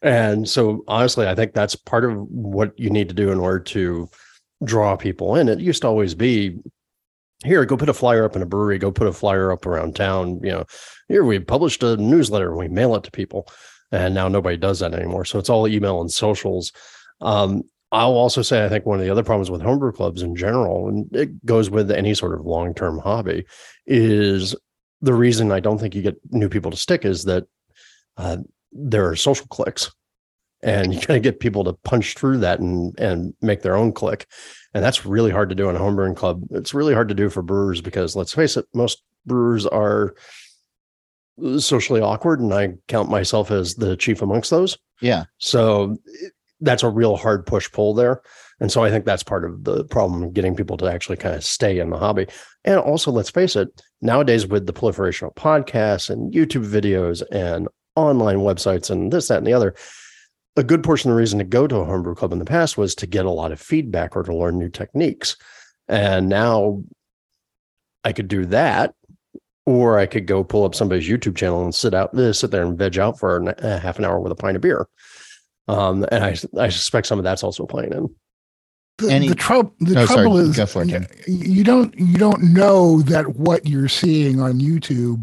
and 0.03 0.49
so 0.49 0.83
honestly, 0.89 1.29
I 1.29 1.37
think 1.37 1.53
that's 1.53 1.77
part 1.77 2.05
of 2.05 2.17
what 2.29 2.77
you 2.77 2.91
need 2.91 3.09
to 3.09 3.15
do 3.15 3.31
in 3.31 3.39
order 3.39 3.61
to 3.61 4.11
draw 4.65 4.97
people 4.97 5.37
in. 5.37 5.49
It 5.49 5.61
used 5.61 5.83
to 5.83 5.89
always 5.89 6.15
be 6.15 6.59
here, 7.45 7.65
go 7.65 7.77
put 7.77 7.89
a 7.89 7.95
flyer 7.95 8.25
up 8.25 8.35
in 8.35 8.43
a 8.43 8.47
brewery, 8.47 8.79
go 8.79 8.91
put 8.91 9.07
a 9.07 9.13
flyer 9.13 9.53
up 9.53 9.65
around 9.65 9.95
town. 9.95 10.41
You 10.43 10.51
know, 10.51 10.65
here 11.07 11.25
we 11.25 11.39
published 11.39 11.85
a 11.85 11.97
newsletter 11.97 12.49
and 12.49 12.59
we 12.59 12.67
mail 12.67 12.97
it 12.97 13.05
to 13.05 13.13
people. 13.13 13.47
And 13.95 14.15
now 14.15 14.29
nobody 14.29 14.57
does 14.57 14.81
that 14.81 14.93
anymore. 14.93 15.25
So 15.25 15.39
it's 15.39 15.49
all 15.49 15.69
email 15.69 16.01
and 16.01 16.11
socials. 16.11 16.73
Um, 17.21 17.63
I'll 17.93 18.15
also 18.15 18.43
say 18.43 18.65
I 18.65 18.69
think 18.69 18.87
one 18.87 18.99
of 18.99 19.05
the 19.05 19.11
other 19.11 19.23
problems 19.23 19.51
with 19.51 19.63
homebrew 19.63 19.93
clubs 19.93 20.21
in 20.21 20.35
general, 20.35 20.89
and 20.89 21.15
it 21.15 21.47
goes 21.47 21.71
with 21.71 21.91
any 21.93 22.13
sort 22.15 22.35
of 22.35 22.45
long-term 22.45 22.99
hobby, 22.99 23.45
is 23.87 24.57
the 25.01 25.15
reason 25.15 25.53
I 25.53 25.61
don't 25.61 25.79
think 25.79 25.95
you 25.95 26.03
get 26.03 26.19
new 26.31 26.49
people 26.49 26.73
to 26.73 26.77
stick 26.77 27.05
is 27.05 27.25
that 27.25 27.47
uh, 28.17 28.39
there 28.73 29.09
are 29.09 29.17
social 29.17 29.47
clicks 29.47 29.93
and 30.63 30.95
you 30.95 31.01
kind 31.01 31.17
of 31.17 31.23
get 31.23 31.41
people 31.41 31.63
to 31.65 31.75
punch 31.85 32.15
through 32.15 32.39
that 32.39 32.59
and 32.59 32.99
and 32.99 33.35
make 33.43 33.63
their 33.63 33.77
own 33.77 33.93
click 33.93 34.27
and 34.73 34.83
that's 34.83 35.05
really 35.05 35.31
hard 35.31 35.51
to 35.51 35.55
do 35.55 35.69
in 35.69 35.77
a 35.77 35.81
homebrewing 35.81 36.17
club 36.17 36.43
it's 36.51 36.73
really 36.73 36.95
hard 36.95 37.09
to 37.09 37.15
do 37.15 37.29
for 37.29 37.43
brewers 37.43 37.81
because 37.81 38.17
let's 38.17 38.33
face 38.33 38.57
it 38.57 38.67
most 38.73 39.03
brewers 39.27 39.67
are 39.67 40.15
socially 41.59 42.01
awkward 42.01 42.41
and 42.41 42.53
i 42.55 42.69
count 42.89 43.11
myself 43.11 43.51
as 43.51 43.75
the 43.75 43.97
chief 43.97 44.23
amongst 44.23 44.51
those 44.51 44.79
Yeah. 45.01 45.25
so 45.39 45.97
that's 46.61 46.83
a 46.83 46.89
real 46.89 47.17
hard 47.17 47.45
push 47.47 47.71
pull 47.73 47.95
there 47.95 48.23
and 48.61 48.71
so 48.71 48.85
i 48.85 48.91
think 48.91 49.05
that's 49.05 49.23
part 49.25 49.45
of 49.45 49.65
the 49.65 49.85
problem 49.85 50.31
getting 50.33 50.55
people 50.55 50.77
to 50.79 50.87
actually 50.87 51.17
kind 51.17 51.35
of 51.35 51.45
stay 51.45 51.79
in 51.79 51.91
the 51.91 51.99
hobby 51.99 52.27
and 52.65 52.79
also 52.79 53.11
let's 53.11 53.31
face 53.31 53.57
it 53.57 53.69
nowadays 54.01 54.47
with 54.47 54.67
the 54.67 54.73
proliferation 54.73 55.27
of 55.27 55.35
podcasts 55.35 56.09
and 56.09 56.33
youtube 56.33 56.67
videos 56.67 57.23
and 57.33 57.69
online 57.97 58.39
websites 58.39 58.91
and 58.91 59.13
this 59.13 59.29
that 59.29 59.39
and 59.39 59.47
the 59.47 59.53
other 59.53 59.75
a 60.57 60.63
good 60.63 60.85
portion 60.85 61.11
of 61.11 61.17
the 61.17 61.19
reason 61.19 61.41
to 61.41 61.45
go 61.45 61.67
to 61.67 61.79
a 61.79 61.85
homebrew 61.85 62.15
club 62.15 62.33
in 62.33 62.39
the 62.39 62.45
past 62.45 62.79
was 62.79 62.95
to 62.95 63.09
get 63.09 63.25
a 63.25 63.31
lot 63.31 63.51
of 63.51 63.61
feedback 63.61 64.15
or 64.17 64.23
to 64.23 64.33
learn 64.33 64.57
new 64.57 64.69
techniques. 64.69 65.37
And 65.89 66.29
now 66.29 66.85
I 68.05 68.13
could 68.13 68.29
do 68.29 68.45
that, 68.47 68.95
or 69.67 69.99
I 69.99 70.07
could 70.07 70.27
go 70.27 70.45
pull 70.45 70.65
up 70.65 70.75
somebody's 70.75 71.09
YouTube 71.09 71.37
channel 71.37 71.63
and 71.65 71.75
sit 71.75 71.95
out, 71.95 72.15
uh, 72.19 72.33
sit 72.33 72.51
there 72.51 72.63
and 72.65 72.77
veg 72.79 72.99
out 72.99 73.19
for 73.19 73.37
an- 73.37 73.55
a 73.59 73.79
half 73.79 73.99
an 73.99 74.05
hour 74.05 74.21
with 74.21 74.33
a 74.33 74.37
pint 74.37 74.57
of 74.57 74.63
beer. 74.63 74.87
Um, 75.69 76.05
and 76.13 76.23
I, 76.25 76.37
I 76.59 76.69
suspect 76.69 77.07
some 77.07 77.19
of 77.19 77.25
that's 77.25 77.43
also 77.43 77.65
playing 77.67 77.93
in. 77.93 78.15
The, 78.99 79.11
Any- 79.11 79.29
the, 79.29 79.35
troub- 79.35 79.73
the 79.81 79.95
sorry. 79.95 80.07
trouble 80.07 80.39
is 80.39 80.57
Go 80.57 80.67
for 80.67 80.85
it, 80.85 81.11
you 81.27 81.65
don't 81.65 81.99
you 81.99 82.17
don't 82.17 82.43
know 82.53 83.01
that 83.03 83.37
what 83.37 83.67
you're 83.67 83.89
seeing 83.89 84.41
on 84.41 84.61
YouTube 84.61 85.23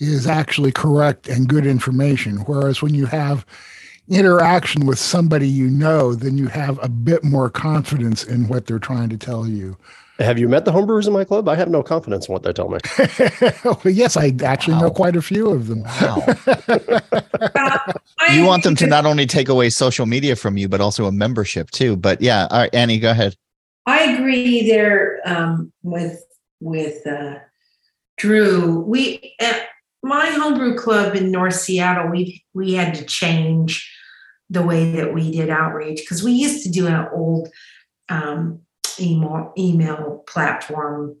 is 0.00 0.26
actually 0.26 0.72
correct 0.72 1.28
and 1.28 1.48
good 1.48 1.66
information. 1.66 2.38
Whereas 2.46 2.82
when 2.82 2.94
you 2.94 3.06
have 3.06 3.46
interaction 4.08 4.86
with 4.86 4.98
somebody 4.98 5.48
you 5.48 5.68
know, 5.68 6.14
then 6.14 6.36
you 6.38 6.48
have 6.48 6.82
a 6.82 6.88
bit 6.88 7.22
more 7.24 7.48
confidence 7.50 8.24
in 8.24 8.48
what 8.48 8.66
they're 8.66 8.78
trying 8.78 9.08
to 9.10 9.16
tell 9.16 9.46
you. 9.46 9.76
Have 10.18 10.38
you 10.38 10.48
met 10.48 10.64
the 10.64 10.72
homebrewers 10.72 11.06
in 11.06 11.12
my 11.12 11.24
club? 11.24 11.48
I 11.48 11.56
have 11.56 11.68
no 11.68 11.82
confidence 11.82 12.28
in 12.28 12.32
what 12.32 12.42
they 12.42 12.52
tell 12.52 12.68
me. 12.68 12.78
well, 13.64 13.80
yes, 13.84 14.16
I 14.16 14.34
actually 14.42 14.78
know 14.78 14.90
quite 14.90 15.14
a 15.14 15.20
few 15.20 15.50
of 15.50 15.66
them. 15.66 15.82
Wow. 15.82 16.26
You 18.32 18.44
want 18.44 18.64
them 18.64 18.74
to 18.76 18.86
not 18.86 19.06
only 19.06 19.26
take 19.26 19.48
away 19.48 19.70
social 19.70 20.04
media 20.04 20.34
from 20.34 20.56
you, 20.56 20.68
but 20.68 20.80
also 20.80 21.06
a 21.06 21.12
membership 21.12 21.70
too. 21.70 21.96
But 21.96 22.20
yeah, 22.20 22.48
all 22.50 22.60
right, 22.60 22.74
Annie, 22.74 22.98
go 22.98 23.10
ahead. 23.10 23.36
I 23.86 24.14
agree 24.14 24.68
there 24.68 25.20
um, 25.24 25.72
with 25.82 26.24
with 26.60 27.06
uh, 27.06 27.36
Drew. 28.16 28.80
We 28.80 29.34
at 29.40 29.68
my 30.02 30.26
homebrew 30.26 30.76
club 30.76 31.14
in 31.14 31.30
North 31.30 31.54
Seattle, 31.54 32.08
we 32.10 32.44
we 32.52 32.74
had 32.74 32.94
to 32.94 33.04
change 33.04 33.88
the 34.50 34.62
way 34.62 34.92
that 34.92 35.14
we 35.14 35.30
did 35.30 35.50
outreach 35.50 36.00
because 36.00 36.22
we 36.22 36.32
used 36.32 36.64
to 36.64 36.70
do 36.70 36.86
an 36.86 37.06
old 37.12 37.48
um, 38.08 38.60
email 39.00 39.52
email 39.58 40.24
platform 40.28 41.16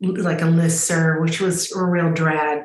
like 0.00 0.42
a 0.42 0.44
listserv, 0.44 1.22
which 1.22 1.40
was 1.40 1.72
a 1.72 1.82
real 1.82 2.12
drag, 2.12 2.64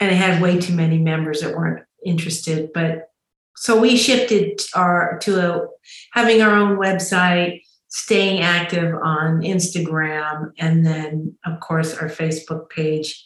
and 0.00 0.10
it 0.10 0.14
had 0.14 0.40
way 0.40 0.58
too 0.58 0.74
many 0.74 0.98
members 0.98 1.40
that 1.40 1.54
weren't 1.54 1.84
interested. 2.04 2.70
But 2.72 3.10
so 3.56 3.80
we 3.80 3.96
shifted 3.96 4.60
our 4.74 5.18
to 5.22 5.40
a, 5.40 5.66
having 6.12 6.42
our 6.42 6.54
own 6.54 6.76
website, 6.76 7.62
staying 7.88 8.40
active 8.40 8.94
on 8.94 9.40
Instagram, 9.40 10.52
and 10.58 10.84
then 10.84 11.36
of 11.44 11.60
course 11.60 11.96
our 11.96 12.08
Facebook 12.08 12.70
page. 12.70 13.24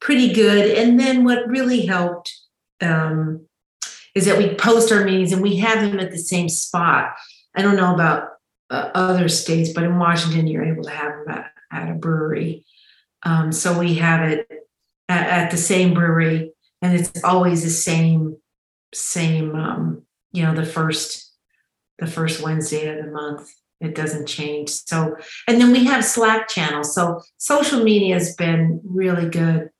Pretty 0.00 0.32
good. 0.32 0.78
And 0.78 0.98
then 0.98 1.24
what 1.24 1.48
really 1.48 1.84
helped 1.86 2.32
um, 2.80 3.46
is 4.14 4.26
that 4.26 4.38
we 4.38 4.54
post 4.54 4.92
our 4.92 5.04
meetings 5.04 5.32
and 5.32 5.42
we 5.42 5.56
have 5.56 5.80
them 5.80 5.98
at 5.98 6.12
the 6.12 6.18
same 6.18 6.48
spot. 6.48 7.14
I 7.56 7.62
don't 7.62 7.76
know 7.76 7.94
about 7.94 8.28
uh, 8.70 8.90
other 8.94 9.28
states, 9.28 9.72
but 9.72 9.84
in 9.84 9.98
Washington, 9.98 10.46
you're 10.46 10.64
able 10.64 10.84
to 10.84 10.90
have 10.90 11.12
them 11.12 11.28
at, 11.28 11.52
at 11.72 11.90
a 11.90 11.94
brewery. 11.94 12.64
Um, 13.22 13.52
so 13.52 13.78
we 13.78 13.94
have 13.94 14.28
it 14.28 14.48
at, 15.08 15.26
at, 15.26 15.50
the 15.50 15.56
same 15.56 15.94
brewery, 15.94 16.52
and 16.82 16.98
it's 16.98 17.24
always 17.24 17.62
the 17.62 17.70
same, 17.70 18.36
same. 18.94 19.54
Um, 19.54 20.02
you 20.32 20.42
know, 20.42 20.54
the 20.54 20.66
first, 20.66 21.32
the 21.98 22.06
first 22.06 22.42
Wednesday 22.42 22.88
of 22.88 23.04
the 23.04 23.10
month. 23.10 23.50
It 23.80 23.94
doesn't 23.94 24.26
change. 24.26 24.70
So, 24.70 25.16
and 25.46 25.60
then 25.60 25.70
we 25.70 25.84
have 25.84 26.04
Slack 26.04 26.48
channels. 26.48 26.94
So 26.96 27.22
social 27.36 27.84
media 27.84 28.14
has 28.14 28.34
been 28.34 28.80
really 28.84 29.28
good 29.28 29.70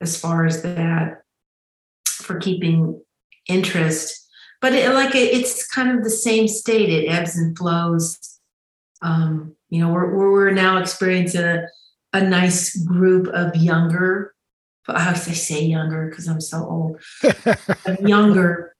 as 0.00 0.18
far 0.18 0.46
as 0.46 0.62
that 0.62 1.22
for 2.04 2.38
keeping 2.38 3.02
interest. 3.48 4.21
But 4.62 4.74
it, 4.74 4.94
like 4.94 5.14
it, 5.14 5.34
it's 5.34 5.66
kind 5.66 5.90
of 5.90 6.04
the 6.04 6.10
same 6.10 6.48
state. 6.48 6.88
It 6.88 7.08
ebbs 7.08 7.36
and 7.36 7.58
flows. 7.58 8.38
Um, 9.02 9.56
you 9.68 9.80
know, 9.80 9.92
we're 9.92 10.14
we're 10.14 10.50
now 10.52 10.78
experiencing 10.78 11.42
a, 11.42 11.66
a 12.12 12.22
nice 12.22 12.76
group 12.76 13.26
of 13.26 13.56
younger. 13.56 14.34
I 14.88 15.00
have 15.00 15.24
to 15.24 15.34
say 15.34 15.64
younger 15.64 16.08
because 16.08 16.28
I'm 16.28 16.40
so 16.40 16.64
old. 16.64 17.02
younger, 18.08 18.74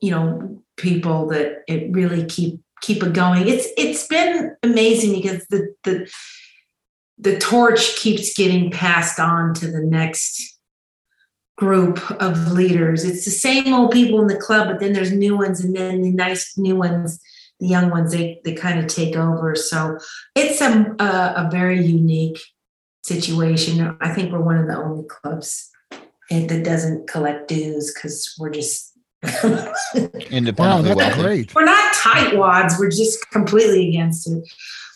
you 0.00 0.12
know, 0.12 0.62
people 0.76 1.26
that 1.28 1.64
it 1.66 1.92
really 1.92 2.24
keep 2.24 2.60
keep 2.80 3.02
it 3.02 3.12
going. 3.12 3.48
It's 3.48 3.66
it's 3.76 4.06
been 4.06 4.56
amazing 4.62 5.14
because 5.14 5.44
the 5.48 5.74
the 5.82 6.08
the 7.18 7.38
torch 7.38 7.96
keeps 7.96 8.36
getting 8.36 8.70
passed 8.70 9.18
on 9.18 9.54
to 9.54 9.70
the 9.70 9.80
next 9.80 10.55
group 11.56 12.10
of 12.20 12.52
leaders. 12.52 13.04
It's 13.04 13.24
the 13.24 13.30
same 13.30 13.72
old 13.72 13.90
people 13.90 14.20
in 14.20 14.26
the 14.26 14.36
club, 14.36 14.68
but 14.68 14.80
then 14.80 14.92
there's 14.92 15.12
new 15.12 15.36
ones, 15.36 15.64
and 15.64 15.74
then 15.74 16.02
the 16.02 16.12
nice 16.12 16.56
new 16.56 16.76
ones, 16.76 17.20
the 17.60 17.68
young 17.68 17.90
ones, 17.90 18.12
they 18.12 18.40
they 18.44 18.54
kind 18.54 18.78
of 18.78 18.86
take 18.86 19.16
over. 19.16 19.54
So 19.54 19.98
it's 20.34 20.60
a 20.60 20.94
a, 20.98 21.46
a 21.46 21.48
very 21.50 21.84
unique 21.84 22.40
situation. 23.02 23.96
I 24.00 24.12
think 24.12 24.32
we're 24.32 24.40
one 24.40 24.58
of 24.58 24.66
the 24.66 24.76
only 24.76 25.06
clubs 25.08 25.70
that 26.30 26.64
doesn't 26.64 27.08
collect 27.08 27.48
dues 27.48 27.94
because 27.94 28.34
we're 28.38 28.50
just 28.50 28.92
independently 30.30 30.52
wow, 30.58 30.82
that's 30.82 30.96
wealthy. 30.96 31.22
great. 31.22 31.54
We're 31.54 31.64
not 31.64 31.94
tightwads. 31.94 32.78
We're 32.78 32.90
just 32.90 33.30
completely 33.30 33.88
against 33.88 34.28
it. 34.28 34.42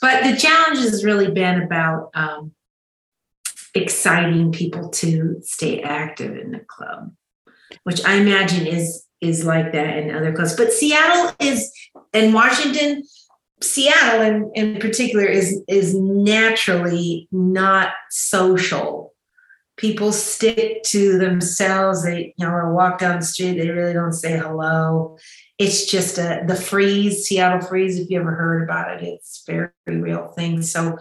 But 0.01 0.25
the 0.25 0.37
challenge 0.37 0.79
has 0.81 1.05
really 1.05 1.31
been 1.31 1.63
about 1.63 2.11
um, 2.15 2.53
exciting 3.75 4.53
people 4.53 4.89
to 4.91 5.39
stay 5.43 5.83
active 5.83 6.37
in 6.37 6.53
the 6.53 6.61
club, 6.61 7.13
which 7.85 8.05
I 8.05 8.15
imagine 8.15 8.67
is 8.67 9.07
is 9.21 9.45
like 9.45 9.73
that 9.73 9.99
in 9.99 10.15
other 10.15 10.33
clubs. 10.33 10.57
But 10.57 10.73
Seattle 10.73 11.35
is 11.41 11.71
and 12.13 12.33
Washington, 12.33 13.03
Seattle 13.63 14.23
in, 14.23 14.51
in 14.55 14.81
particular 14.81 15.27
is 15.27 15.63
is 15.69 15.95
naturally 15.95 17.29
not 17.31 17.93
social. 18.11 19.15
People 19.77 20.13
stick 20.13 20.83
to 20.85 21.17
themselves. 21.19 22.05
They, 22.05 22.35
you 22.37 22.47
know, 22.47 22.73
walk 22.75 22.99
down 22.99 23.21
the 23.21 23.25
street, 23.25 23.59
they 23.59 23.71
really 23.71 23.95
don't 23.95 24.13
say 24.13 24.37
hello. 24.37 25.17
It's 25.59 25.87
just 25.87 26.19
a 26.19 26.43
the 26.47 26.57
freeze, 26.57 27.27
Seattle 27.27 27.67
freeze, 27.67 27.99
if 27.99 28.11
you 28.11 28.21
ever 28.21 28.35
heard 28.35 28.63
about 28.63 29.03
it, 29.03 29.07
it's 29.07 29.43
very 29.47 29.71
real 29.87 30.29
thing. 30.29 30.63
So 30.63 30.99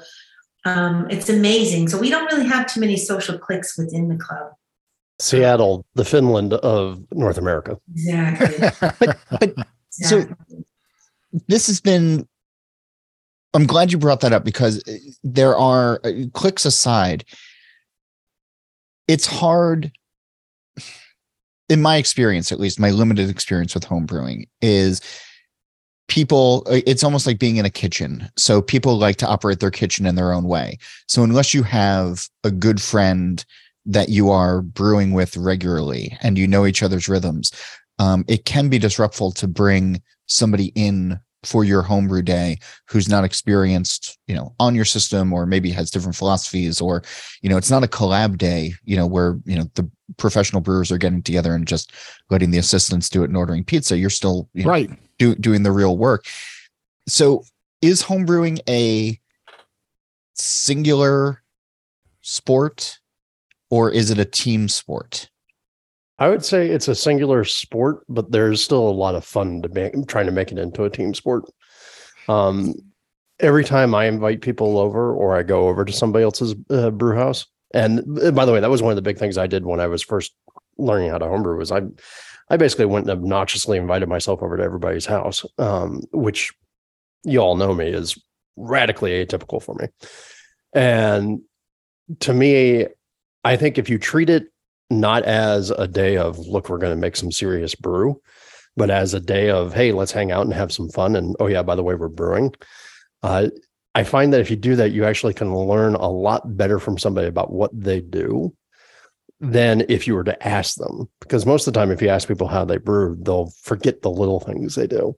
um, 0.65 1.07
it's 1.09 1.29
amazing. 1.29 1.87
So 1.89 1.97
we 1.97 2.09
don't 2.09 2.25
really 2.31 2.47
have 2.47 2.71
too 2.71 2.79
many 2.79 2.97
social 2.97 3.37
cliques 3.37 3.77
within 3.77 4.09
the 4.09 4.17
club. 4.17 4.51
Seattle, 5.19 5.85
the 5.95 6.05
Finland 6.05 6.53
of 6.53 7.03
North 7.11 7.37
America. 7.37 7.77
Exactly. 7.91 8.69
but, 8.99 9.17
but 9.29 9.43
exactly. 9.43 9.65
so 10.01 10.25
this 11.47 11.67
has 11.67 11.81
been. 11.81 12.27
I'm 13.53 13.65
glad 13.65 13.91
you 13.91 13.97
brought 13.97 14.19
that 14.21 14.31
up 14.31 14.45
because 14.45 14.83
there 15.23 15.57
are 15.57 15.99
clicks 16.33 16.65
aside. 16.65 17.25
It's 19.07 19.25
hard 19.25 19.91
in 21.67 21.81
my 21.81 21.97
experience, 21.97 22.51
at 22.51 22.59
least 22.59 22.79
my 22.79 22.91
limited 22.91 23.29
experience 23.29 23.73
with 23.73 23.83
home 23.83 24.05
brewing, 24.05 24.47
is 24.61 25.01
people 26.09 26.63
uh, 26.67 26.81
it's 26.85 27.03
almost 27.03 27.25
like 27.25 27.39
being 27.39 27.57
in 27.57 27.65
a 27.65 27.69
kitchen. 27.69 28.29
So 28.37 28.61
people 28.61 28.97
like 28.97 29.15
to 29.17 29.27
operate 29.27 29.59
their 29.61 29.71
kitchen 29.71 30.05
in 30.05 30.15
their 30.15 30.33
own 30.33 30.43
way. 30.43 30.77
So 31.07 31.23
unless 31.23 31.53
you 31.53 31.63
have 31.63 32.27
a 32.43 32.51
good 32.51 32.81
friend 32.81 33.43
that 33.85 34.09
you 34.09 34.29
are 34.29 34.61
brewing 34.61 35.13
with 35.13 35.37
regularly 35.37 36.17
and 36.21 36.37
you 36.37 36.47
know 36.47 36.65
each 36.65 36.83
other's 36.83 37.07
rhythms 37.07 37.51
um, 37.97 38.23
it 38.27 38.45
can 38.45 38.69
be 38.69 38.79
disruptful 38.79 39.31
to 39.31 39.47
bring 39.47 40.01
somebody 40.25 40.67
in 40.75 41.19
for 41.43 41.63
your 41.63 41.81
homebrew 41.81 42.21
day 42.21 42.57
who's 42.89 43.07
not 43.07 43.23
experienced 43.23 44.17
you 44.27 44.35
know 44.35 44.53
on 44.59 44.75
your 44.75 44.85
system 44.85 45.31
or 45.31 45.45
maybe 45.45 45.71
has 45.71 45.89
different 45.89 46.15
philosophies 46.15 46.81
or 46.81 47.01
you 47.41 47.49
know 47.49 47.55
it's 47.55 47.71
not 47.71 47.83
a 47.83 47.87
collab 47.87 48.37
day 48.37 48.73
you 48.83 48.95
know 48.95 49.07
where 49.07 49.39
you 49.45 49.55
know 49.55 49.65
the 49.75 49.89
professional 50.17 50.61
brewers 50.61 50.91
are 50.91 50.97
getting 50.97 51.23
together 51.23 51.53
and 51.53 51.67
just 51.67 51.93
letting 52.29 52.51
the 52.51 52.57
assistants 52.57 53.09
do 53.09 53.21
it 53.21 53.29
and 53.29 53.37
ordering 53.37 53.63
pizza. 53.63 53.97
You're 53.97 54.09
still 54.09 54.49
you 54.53 54.65
know, 54.65 54.71
right 54.71 54.89
do, 55.19 55.35
doing 55.35 55.61
the 55.63 55.71
real 55.71 55.97
work. 55.97 56.25
So 57.07 57.43
is 57.81 58.03
homebrewing 58.03 58.59
a 58.67 59.19
singular 60.33 61.43
sport 62.21 62.99
or 63.69 63.91
is 63.91 64.09
it 64.09 64.17
a 64.17 64.25
team 64.25 64.67
sport? 64.67 65.29
I 66.17 66.27
would 66.27 66.43
say 66.43 66.67
it's 66.67 66.87
a 66.87 66.95
singular 66.95 67.45
sport, 67.45 68.03
but 68.09 68.31
there's 68.31 68.63
still 68.63 68.89
a 68.89 68.91
lot 68.91 69.15
of 69.15 69.23
fun 69.23 69.61
to 69.61 69.69
make, 69.69 70.07
trying 70.07 70.25
to 70.25 70.31
make 70.31 70.51
it 70.51 70.57
into 70.57 70.83
a 70.83 70.89
team 70.89 71.13
sport. 71.13 71.45
Um, 72.27 72.73
every 73.39 73.63
time 73.63 73.95
I 73.95 74.05
invite 74.05 74.41
people 74.41 74.77
over 74.77 75.13
or 75.13 75.37
I 75.37 75.43
go 75.43 75.69
over 75.69 75.85
to 75.85 75.93
somebody 75.93 76.23
else's 76.23 76.55
uh, 76.69 76.91
brew 76.91 77.15
house, 77.15 77.45
and 77.73 78.19
uh, 78.19 78.31
by 78.31 78.43
the 78.45 78.51
way, 78.51 78.59
that 78.59 78.69
was 78.69 78.81
one 78.81 78.91
of 78.91 78.97
the 78.97 79.01
big 79.01 79.17
things 79.17 79.37
I 79.37 79.47
did 79.47 79.65
when 79.65 79.79
I 79.79 79.87
was 79.87 80.01
first 80.01 80.33
learning 80.77 81.09
how 81.09 81.19
to 81.19 81.27
homebrew 81.27 81.57
was 81.57 81.71
I 81.71 81.81
I 82.49 82.57
basically 82.57 82.85
went 82.85 83.09
and 83.09 83.19
obnoxiously 83.19 83.77
invited 83.77 84.09
myself 84.09 84.41
over 84.41 84.57
to 84.57 84.63
everybody's 84.63 85.05
house, 85.05 85.45
um, 85.57 86.01
which 86.11 86.51
you 87.23 87.39
all 87.39 87.55
know 87.55 87.73
me 87.73 87.87
is 87.87 88.17
radically 88.55 89.25
atypical 89.25 89.61
for 89.61 89.75
me. 89.75 89.87
And 90.73 91.41
to 92.21 92.33
me, 92.33 92.87
I 93.43 93.55
think 93.55 93.77
if 93.77 93.89
you 93.89 93.97
treat 93.97 94.29
it 94.29 94.47
not 94.89 95.23
as 95.23 95.69
a 95.69 95.87
day 95.87 96.17
of, 96.17 96.39
look, 96.39 96.69
we're 96.69 96.79
going 96.79 96.95
to 96.95 96.99
make 96.99 97.15
some 97.15 97.31
serious 97.31 97.75
brew, 97.75 98.19
but 98.75 98.89
as 98.89 99.13
a 99.13 99.19
day 99.19 99.49
of, 99.49 99.73
hey, 99.73 99.91
let's 99.91 100.11
hang 100.11 100.31
out 100.31 100.45
and 100.45 100.53
have 100.53 100.71
some 100.71 100.89
fun. 100.89 101.15
And 101.15 101.35
oh, 101.39 101.47
yeah, 101.47 101.61
by 101.61 101.75
the 101.75 101.83
way, 101.83 101.95
we're 101.95 102.07
brewing. 102.07 102.53
Uh, 103.21 103.49
I 103.95 104.03
find 104.03 104.33
that 104.33 104.41
if 104.41 104.49
you 104.49 104.55
do 104.55 104.75
that, 104.77 104.91
you 104.91 105.05
actually 105.05 105.33
can 105.33 105.55
learn 105.55 105.95
a 105.95 106.09
lot 106.09 106.57
better 106.57 106.79
from 106.79 106.97
somebody 106.97 107.27
about 107.27 107.51
what 107.51 107.71
they 107.73 108.01
do 108.01 108.55
than 109.39 109.85
if 109.87 110.07
you 110.07 110.15
were 110.15 110.23
to 110.23 110.47
ask 110.47 110.75
them. 110.75 111.09
Because 111.21 111.45
most 111.45 111.67
of 111.67 111.73
the 111.73 111.79
time, 111.79 111.91
if 111.91 112.01
you 112.01 112.09
ask 112.09 112.27
people 112.27 112.47
how 112.47 112.65
they 112.65 112.77
brew, 112.77 113.17
they'll 113.21 113.51
forget 113.61 114.01
the 114.01 114.09
little 114.09 114.39
things 114.39 114.75
they 114.75 114.87
do. 114.87 115.15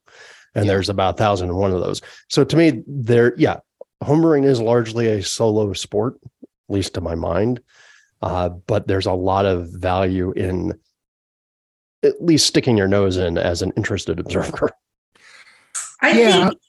And 0.53 0.65
yeah. 0.65 0.73
there's 0.73 0.89
about 0.89 1.15
a 1.15 1.17
thousand 1.17 1.49
and 1.49 1.57
one 1.57 1.71
of 1.71 1.81
those. 1.81 2.01
So 2.29 2.43
to 2.43 2.57
me, 2.57 2.83
there, 2.85 3.33
yeah, 3.37 3.57
homebrewing 4.03 4.45
is 4.45 4.59
largely 4.59 5.07
a 5.07 5.23
solo 5.23 5.73
sport, 5.73 6.19
at 6.43 6.49
least 6.69 6.93
to 6.95 7.01
my 7.01 7.15
mind. 7.15 7.61
Uh, 8.21 8.49
but 8.49 8.87
there's 8.87 9.07
a 9.07 9.13
lot 9.13 9.45
of 9.45 9.69
value 9.69 10.31
in 10.33 10.77
at 12.03 12.21
least 12.21 12.47
sticking 12.47 12.77
your 12.77 12.87
nose 12.87 13.17
in 13.17 13.37
as 13.37 13.61
an 13.61 13.71
interested 13.77 14.19
observer. 14.19 14.69
I 16.01 16.11
yeah. 16.11 16.49
think. 16.49 16.61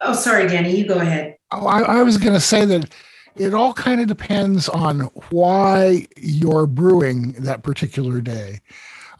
Oh, 0.00 0.14
sorry, 0.14 0.46
Danny. 0.46 0.76
You 0.76 0.86
go 0.86 0.98
ahead. 0.98 1.36
Oh, 1.52 1.66
I, 1.66 1.80
I 1.80 2.02
was 2.02 2.18
going 2.18 2.34
to 2.34 2.40
say 2.40 2.64
that 2.64 2.92
it 3.36 3.54
all 3.54 3.72
kind 3.72 4.00
of 4.00 4.06
depends 4.06 4.68
on 4.68 5.00
why 5.30 6.06
you're 6.16 6.66
brewing 6.66 7.32
that 7.32 7.62
particular 7.62 8.20
day. 8.20 8.60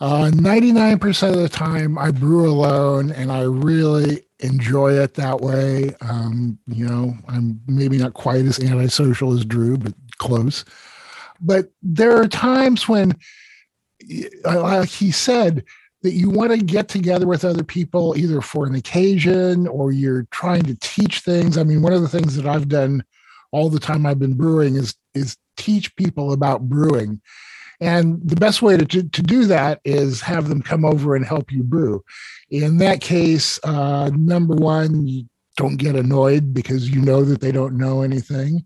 Uh, 0.01 0.31
99% 0.33 1.31
of 1.31 1.41
the 1.41 1.49
time, 1.49 1.97
I 1.97 2.11
brew 2.11 2.51
alone 2.51 3.11
and 3.13 3.33
I 3.33 3.43
really 3.43 4.23
enjoy 4.41 4.93
it 4.93 5.15
that 5.15 5.41
way. 5.41 5.95
Um, 6.03 6.59
you 6.67 6.87
know, 6.87 7.15
I'm 7.29 7.61
maybe 7.67 7.97
not 7.97 8.15
quite 8.15 8.45
as 8.45 8.61
antisocial 8.61 9.33
as 9.33 9.45
Drew, 9.45 9.79
but 9.79 9.95
close. 10.19 10.65
But 11.41 11.71
there 11.83 12.17
are 12.17 12.29
times 12.29 12.89
when, 12.89 13.15
like 14.45 14.89
he 14.89 15.11
said, 15.11 15.65
that 16.03 16.13
you 16.13 16.31
want 16.31 16.53
to 16.53 16.59
get 16.59 16.89
together 16.89 17.27
with 17.27 17.45
other 17.45 17.65
people 17.65 18.17
either 18.17 18.41
for 18.41 18.67
an 18.67 18.75
occasion 18.75 19.67
or 19.67 19.93
you're 19.93 20.27
trying 20.31 20.63
to 20.65 20.77
teach 20.77 21.21
things. 21.21 21.57
I 21.57 21.65
mean, 21.65 21.83
one 21.83 21.95
of 21.95 22.03
the 22.03 22.09
things 22.09 22.37
that 22.37 22.47
I've 22.47 22.69
done 22.69 23.03
all 23.57 23.71
the 23.71 23.81
time 23.81 24.05
I've 24.05 24.19
been 24.19 24.35
brewing 24.35 24.77
is 24.77 24.95
is 25.15 25.39
teach 25.57 25.97
people 25.97 26.35
about 26.35 26.69
brewing. 26.69 27.23
And 27.81 28.21
the 28.23 28.37
best 28.37 28.61
way 28.61 28.77
to, 28.77 28.85
to, 28.85 29.03
to 29.09 29.23
do 29.23 29.47
that 29.47 29.81
is 29.85 30.21
have 30.21 30.49
them 30.49 30.63
come 30.63 30.85
over 30.85 31.17
and 31.17 31.25
help 31.25 31.51
you 31.51 31.63
brew. 31.63 32.05
In 32.51 32.77
that 32.79 33.01
case, 33.01 33.59
uh, 33.65 34.11
number 34.15 34.55
one, 34.55 35.07
you 35.07 35.25
don't 35.57 35.77
get 35.77 35.97
annoyed 35.97 36.53
because 36.53 36.91
you 36.91 37.01
know 37.01 37.23
that 37.25 37.41
they 37.41 37.53
don't 37.53 37.79
know 37.79 38.03
anything. 38.03 38.65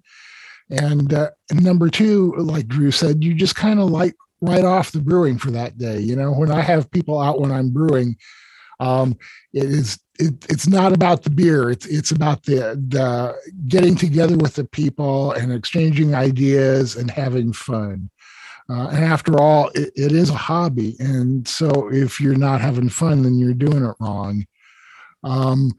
And, 0.71 1.13
uh, 1.13 1.31
and 1.51 1.63
number 1.63 1.89
two, 1.89 2.35
like 2.37 2.67
Drew 2.67 2.91
said, 2.91 3.23
you 3.25 3.35
just 3.35 3.57
kind 3.57 3.81
of 3.81 3.91
like 3.91 4.15
write 4.41 4.65
off 4.65 4.93
the 4.93 5.01
brewing 5.01 5.39
for 5.39 5.51
that 5.53 5.79
day. 5.79 6.01
You 6.01 6.17
know, 6.17 6.33
when 6.33 6.51
I 6.51 6.61
have 6.61 6.91
people 6.91 7.21
out 7.21 7.41
when 7.41 7.53
I'm 7.53 7.71
brewing, 7.71 8.17
um, 8.81 9.17
it 9.53 9.65
is 9.65 9.99
it, 10.21 10.47
it's 10.49 10.69
not 10.69 10.93
about 10.93 11.23
the 11.23 11.31
beer. 11.31 11.71
It's 11.71 11.87
it's 11.87 12.11
about 12.11 12.45
the 12.45 12.81
the 12.89 13.35
getting 13.69 13.97
together 13.97 14.37
with 14.37 14.55
the 14.55 14.65
people 14.65 15.33
and 15.33 15.53
exchanging 15.53 16.15
ideas 16.15 16.97
and 16.97 17.11
having 17.11 17.53
fun. 17.53 18.11
Uh, 18.69 18.89
and 18.89 19.05
after 19.05 19.41
all, 19.41 19.69
it, 19.75 19.91
it 19.97 20.13
is 20.13 20.31
a 20.31 20.35
hobby, 20.35 20.95
and 21.01 21.49
so 21.49 21.91
if 21.93 22.21
you're 22.21 22.37
not 22.37 22.61
having 22.61 22.89
fun, 22.89 23.23
then 23.23 23.37
you're 23.39 23.55
doing 23.55 23.85
it 23.85 23.97
wrong. 23.99 24.47
Um, 25.25 25.73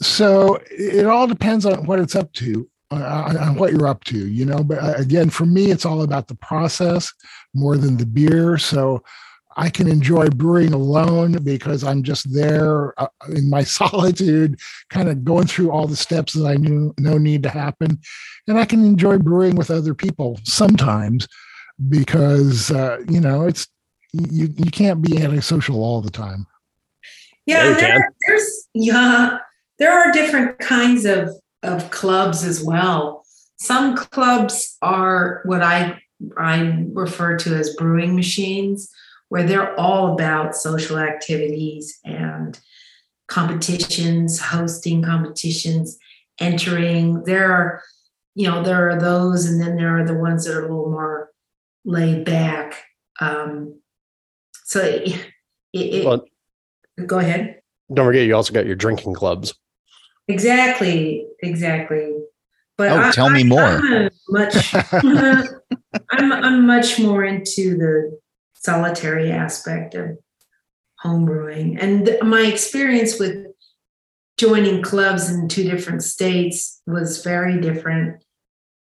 so 0.00 0.58
it 0.70 1.06
all 1.06 1.26
depends 1.26 1.66
on 1.66 1.84
what 1.84 1.98
it's 1.98 2.16
up 2.16 2.32
to, 2.34 2.66
uh, 2.90 3.36
on 3.38 3.56
what 3.56 3.72
you're 3.72 3.86
up 3.86 4.04
to, 4.04 4.26
you 4.26 4.46
know. 4.46 4.64
But 4.64 4.78
uh, 4.78 4.94
again, 4.96 5.28
for 5.28 5.44
me, 5.44 5.70
it's 5.70 5.84
all 5.84 6.02
about 6.02 6.28
the 6.28 6.34
process 6.36 7.12
more 7.54 7.76
than 7.76 7.98
the 7.98 8.06
beer. 8.06 8.56
So 8.56 9.02
I 9.56 9.68
can 9.68 9.88
enjoy 9.88 10.28
brewing 10.28 10.72
alone 10.72 11.32
because 11.42 11.82
I'm 11.82 12.02
just 12.02 12.32
there 12.32 12.98
uh, 13.00 13.08
in 13.28 13.50
my 13.50 13.62
solitude, 13.78 14.58
kind 14.90 15.08
of 15.08 15.24
going 15.24 15.46
through 15.46 15.70
all 15.70 15.86
the 15.86 15.96
steps 15.96 16.32
that 16.34 16.46
I 16.46 16.54
knew 16.54 16.94
no 16.98 17.18
need 17.18 17.42
to 17.44 17.50
happen, 17.50 17.98
and 18.46 18.58
I 18.58 18.64
can 18.64 18.84
enjoy 18.84 19.18
brewing 19.18 19.56
with 19.56 19.70
other 19.70 19.94
people 19.94 20.38
sometimes 20.44 21.26
because 21.88 22.70
uh, 22.70 22.98
you 23.08 23.20
know 23.20 23.46
it's 23.46 23.66
you 24.12 24.52
you 24.56 24.70
can't 24.70 25.02
be 25.02 25.22
antisocial 25.22 25.82
all 25.82 26.00
the 26.00 26.10
time. 26.10 26.46
Yeah, 27.46 27.72
there, 27.72 28.14
there's 28.26 28.68
yeah, 28.74 29.38
there 29.78 29.92
are 29.92 30.12
different 30.12 30.58
kinds 30.58 31.04
of 31.04 31.30
of 31.62 31.90
clubs 31.90 32.44
as 32.44 32.62
well. 32.62 33.24
Some 33.56 33.96
clubs 33.96 34.76
are 34.80 35.42
what 35.44 35.62
I 35.62 36.00
I 36.36 36.86
refer 36.92 37.36
to 37.38 37.56
as 37.56 37.74
brewing 37.76 38.14
machines 38.14 38.90
where 39.30 39.44
they're 39.44 39.78
all 39.78 40.12
about 40.12 40.56
social 40.56 40.98
activities 40.98 41.98
and 42.04 42.60
competitions, 43.28 44.40
hosting 44.40 45.02
competitions, 45.02 45.96
entering. 46.40 47.22
There 47.22 47.50
are, 47.50 47.82
you 48.34 48.48
know, 48.48 48.62
there 48.62 48.90
are 48.90 49.00
those, 49.00 49.46
and 49.46 49.60
then 49.62 49.76
there 49.76 49.96
are 49.98 50.04
the 50.04 50.14
ones 50.14 50.44
that 50.44 50.54
are 50.54 50.60
a 50.60 50.62
little 50.62 50.90
more 50.90 51.30
laid 51.84 52.24
back. 52.24 52.82
Um, 53.20 53.80
so 54.64 54.80
it, 54.80 55.32
it, 55.72 56.04
well, 56.04 56.24
go 57.06 57.20
ahead. 57.20 57.62
Don't 57.94 58.06
forget, 58.06 58.26
you 58.26 58.34
also 58.34 58.52
got 58.52 58.66
your 58.66 58.76
drinking 58.76 59.14
clubs. 59.14 59.54
Exactly, 60.26 61.26
exactly. 61.40 62.14
But 62.76 62.90
oh, 62.90 63.00
I, 63.00 63.10
tell 63.12 63.30
me 63.30 63.40
I, 63.40 63.44
more. 63.44 63.62
I'm 63.62 64.10
much, 64.28 64.74
I'm 66.12 66.32
I'm 66.32 66.66
much 66.66 66.98
more 66.98 67.24
into 67.24 67.76
the 67.76 68.18
solitary 68.60 69.32
aspect 69.32 69.94
of 69.94 70.18
homebrewing. 71.04 71.76
And 71.80 72.06
th- 72.06 72.22
my 72.22 72.42
experience 72.42 73.18
with 73.18 73.46
joining 74.38 74.82
clubs 74.82 75.30
in 75.30 75.48
two 75.48 75.64
different 75.64 76.02
states 76.02 76.80
was 76.86 77.22
very 77.24 77.60
different. 77.60 78.22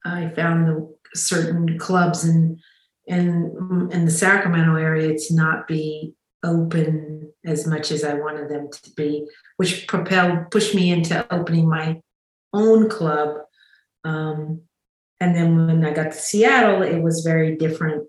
I 0.05 0.29
found 0.29 0.67
the 0.67 0.95
certain 1.13 1.77
clubs 1.77 2.25
in 2.25 2.59
in 3.05 3.89
in 3.91 4.05
the 4.05 4.11
Sacramento 4.11 4.75
area 4.75 5.17
to 5.17 5.35
not 5.35 5.67
be 5.67 6.13
open 6.43 7.31
as 7.45 7.65
much 7.67 7.91
as 7.91 8.03
I 8.03 8.13
wanted 8.13 8.49
them 8.49 8.69
to 8.71 8.91
be, 8.91 9.27
which 9.57 9.87
propelled 9.87 10.51
pushed 10.51 10.75
me 10.75 10.91
into 10.91 11.25
opening 11.33 11.67
my 11.67 12.01
own 12.53 12.89
club. 12.89 13.37
Um, 14.03 14.61
and 15.19 15.35
then 15.35 15.67
when 15.67 15.85
I 15.85 15.93
got 15.93 16.11
to 16.11 16.17
Seattle, 16.17 16.81
it 16.81 17.01
was 17.01 17.21
very 17.21 17.55
different 17.55 18.07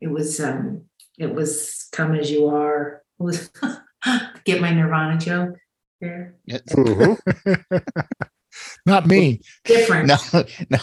it 0.00 0.08
was 0.08 0.40
um 0.40 0.82
it 1.18 1.34
was 1.34 1.88
come 1.92 2.14
as 2.14 2.30
you 2.30 2.48
are. 2.48 3.02
It 3.18 3.22
was 3.22 3.50
get 4.44 4.60
my 4.60 4.72
Nirvana 4.72 5.18
joke 5.18 5.56
there. 6.00 6.34
Mm-hmm. 6.48 7.76
not 8.86 9.06
me. 9.06 9.40
Different. 9.64 10.06
No, 10.08 10.16
no, 10.70 10.78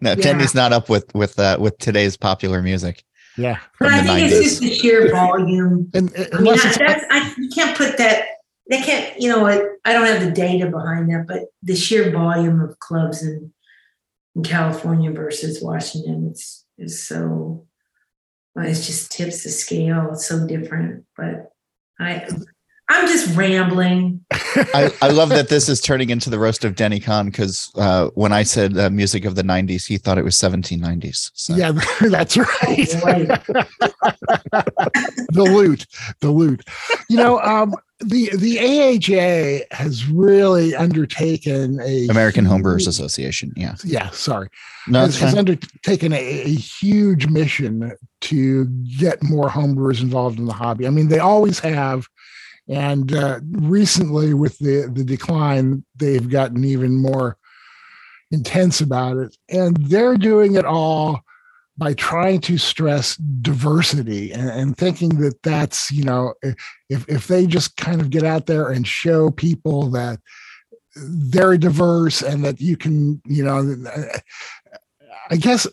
no. 0.00 0.10
Yeah. 0.10 0.14
Tendy's 0.14 0.54
not 0.54 0.72
up 0.72 0.88
with 0.88 1.12
with 1.14 1.38
uh, 1.38 1.58
with 1.60 1.78
today's 1.78 2.16
popular 2.16 2.62
music. 2.62 3.02
Yeah, 3.36 3.58
but 3.80 3.92
I 3.92 4.02
think 4.02 4.30
90s. 4.30 4.30
it's 4.30 4.44
just 4.44 4.60
the 4.60 4.72
sheer 4.72 5.10
volume. 5.10 5.90
and, 5.92 6.14
and 6.14 6.34
I 6.34 6.40
mean, 6.40 6.54
I, 6.54 6.74
that's 6.78 7.04
I 7.10 7.34
you 7.36 7.48
can't 7.48 7.76
put 7.76 7.98
that. 7.98 8.26
They 8.70 8.80
can't. 8.80 9.20
You 9.20 9.28
know, 9.28 9.46
I, 9.46 9.60
I 9.84 9.92
don't 9.92 10.06
have 10.06 10.22
the 10.22 10.30
data 10.30 10.70
behind 10.70 11.10
that, 11.10 11.26
but 11.26 11.46
the 11.62 11.74
sheer 11.74 12.12
volume 12.12 12.60
of 12.60 12.78
clubs 12.78 13.22
in 13.22 13.52
in 14.36 14.44
California 14.44 15.10
versus 15.10 15.60
Washington, 15.60 16.28
it's 16.30 16.64
is 16.78 17.06
so 17.06 17.66
well, 18.54 18.66
it 18.66 18.74
just 18.74 19.12
tips 19.12 19.44
the 19.44 19.50
scale. 19.50 20.10
It's 20.12 20.26
so 20.26 20.46
different. 20.46 21.04
But 21.16 21.52
I 21.98 22.26
I'm 22.88 23.08
just 23.08 23.34
rambling. 23.34 24.24
I, 24.30 24.92
I 25.00 25.08
love 25.08 25.30
that 25.30 25.48
this 25.48 25.70
is 25.70 25.80
turning 25.80 26.10
into 26.10 26.28
the 26.28 26.38
roast 26.38 26.66
of 26.66 26.74
Denny 26.74 27.00
Conn 27.00 27.26
because 27.26 27.70
uh, 27.76 28.08
when 28.14 28.32
I 28.32 28.42
said 28.42 28.76
uh, 28.76 28.90
music 28.90 29.24
of 29.24 29.36
the 29.36 29.42
90s, 29.42 29.86
he 29.86 29.96
thought 29.96 30.18
it 30.18 30.24
was 30.24 30.36
1790s. 30.36 31.30
So. 31.32 31.54
Yeah, 31.54 31.72
that's 32.10 32.36
right. 32.36 32.46
the 35.32 35.48
loot, 35.50 35.86
the 36.20 36.30
loot. 36.30 36.62
You 37.08 37.16
know, 37.16 37.40
um, 37.40 37.74
the 38.00 38.30
the 38.36 38.58
AHA 38.58 39.76
has 39.76 40.06
really 40.06 40.74
undertaken 40.74 41.80
a 41.80 42.08
American 42.08 42.44
Homebrewers 42.44 42.88
Association. 42.88 43.52
Yeah, 43.56 43.76
yeah. 43.84 44.10
Sorry, 44.10 44.48
no, 44.88 45.00
has, 45.00 45.18
has 45.20 45.34
undertaken 45.34 46.12
a, 46.12 46.16
a, 46.16 46.54
huge 46.54 47.28
mission 47.28 47.92
to 48.22 48.66
get 48.98 49.22
more 49.22 49.48
homebrewers 49.48 50.02
involved 50.02 50.38
in 50.38 50.46
the 50.46 50.52
hobby. 50.52 50.86
I 50.86 50.90
mean, 50.90 51.08
they 51.08 51.20
always 51.20 51.60
have, 51.60 52.08
and 52.68 53.14
uh, 53.14 53.40
recently 53.52 54.34
with 54.34 54.58
the 54.58 54.90
the 54.92 55.04
decline, 55.04 55.84
they've 55.96 56.28
gotten 56.28 56.64
even 56.64 56.96
more 56.96 57.36
intense 58.32 58.80
about 58.80 59.18
it, 59.18 59.36
and 59.48 59.76
they're 59.76 60.16
doing 60.16 60.56
it 60.56 60.64
all 60.64 61.23
by 61.76 61.92
trying 61.94 62.40
to 62.40 62.56
stress 62.56 63.16
diversity 63.16 64.32
and, 64.32 64.48
and, 64.48 64.76
thinking 64.76 65.08
that 65.20 65.42
that's 65.42 65.90
you 65.90 66.04
know 66.04 66.34
if 66.88 67.08
if 67.08 67.26
they 67.26 67.46
just 67.46 67.76
kind 67.76 68.00
of 68.00 68.10
get 68.10 68.22
out 68.22 68.46
there 68.46 68.70
and 68.70 68.86
show 68.86 69.30
people 69.30 69.90
that 69.90 70.20
they're 70.96 71.58
diverse 71.58 72.22
and 72.22 72.44
that 72.44 72.60
you 72.60 72.76
can 72.76 73.20
you 73.26 73.42
know 73.42 73.74
i 75.30 75.36
guess 75.36 75.66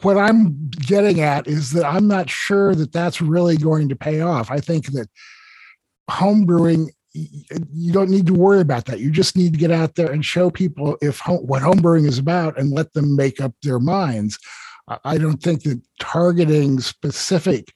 what 0.00 0.16
i'm 0.16 0.70
getting 0.70 1.20
at 1.20 1.46
is 1.46 1.72
that 1.72 1.84
i'm 1.84 2.08
not 2.08 2.30
sure 2.30 2.74
that 2.74 2.92
that's 2.92 3.20
really 3.20 3.56
going 3.56 3.88
to 3.88 3.96
pay 3.96 4.20
off. 4.20 4.50
I 4.50 4.60
think 4.60 4.86
that 4.92 5.08
homebrewing 6.10 6.88
you 7.14 7.92
don't 7.92 8.08
need 8.08 8.26
to 8.26 8.32
worry 8.32 8.60
about 8.60 8.86
that. 8.86 9.00
You 9.00 9.10
just 9.10 9.36
need 9.36 9.52
to 9.52 9.58
get 9.58 9.70
out 9.70 9.96
there 9.96 10.10
and 10.10 10.24
show 10.24 10.50
people 10.50 10.96
if 11.02 11.20
what 11.26 11.62
homebrewing 11.62 12.06
is 12.06 12.18
about 12.18 12.58
and 12.58 12.70
let 12.70 12.92
them 12.94 13.14
make 13.14 13.38
up 13.38 13.52
their 13.62 13.78
minds 13.78 14.38
I 15.04 15.18
don't 15.18 15.42
think 15.42 15.62
that 15.62 15.80
targeting 16.00 16.80
specific 16.80 17.72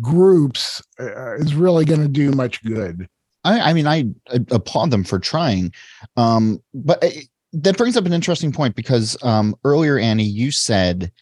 groups 0.00 0.82
uh, 1.00 1.36
is 1.36 1.54
really 1.54 1.84
going 1.84 2.02
to 2.02 2.08
do 2.08 2.30
much 2.32 2.62
good. 2.62 3.08
I, 3.44 3.70
I, 3.70 3.72
mean, 3.72 3.86
I, 3.86 4.04
I 4.30 4.40
applaud 4.50 4.90
them 4.90 5.04
for 5.04 5.18
trying, 5.18 5.72
um, 6.16 6.60
but 6.74 7.02
it, 7.02 7.28
that 7.52 7.78
brings 7.78 7.96
up 7.96 8.04
an 8.04 8.12
interesting 8.12 8.52
point 8.52 8.74
because 8.74 9.16
um, 9.22 9.54
earlier, 9.64 9.98
Annie, 9.98 10.24
you 10.24 10.50
said 10.50 11.12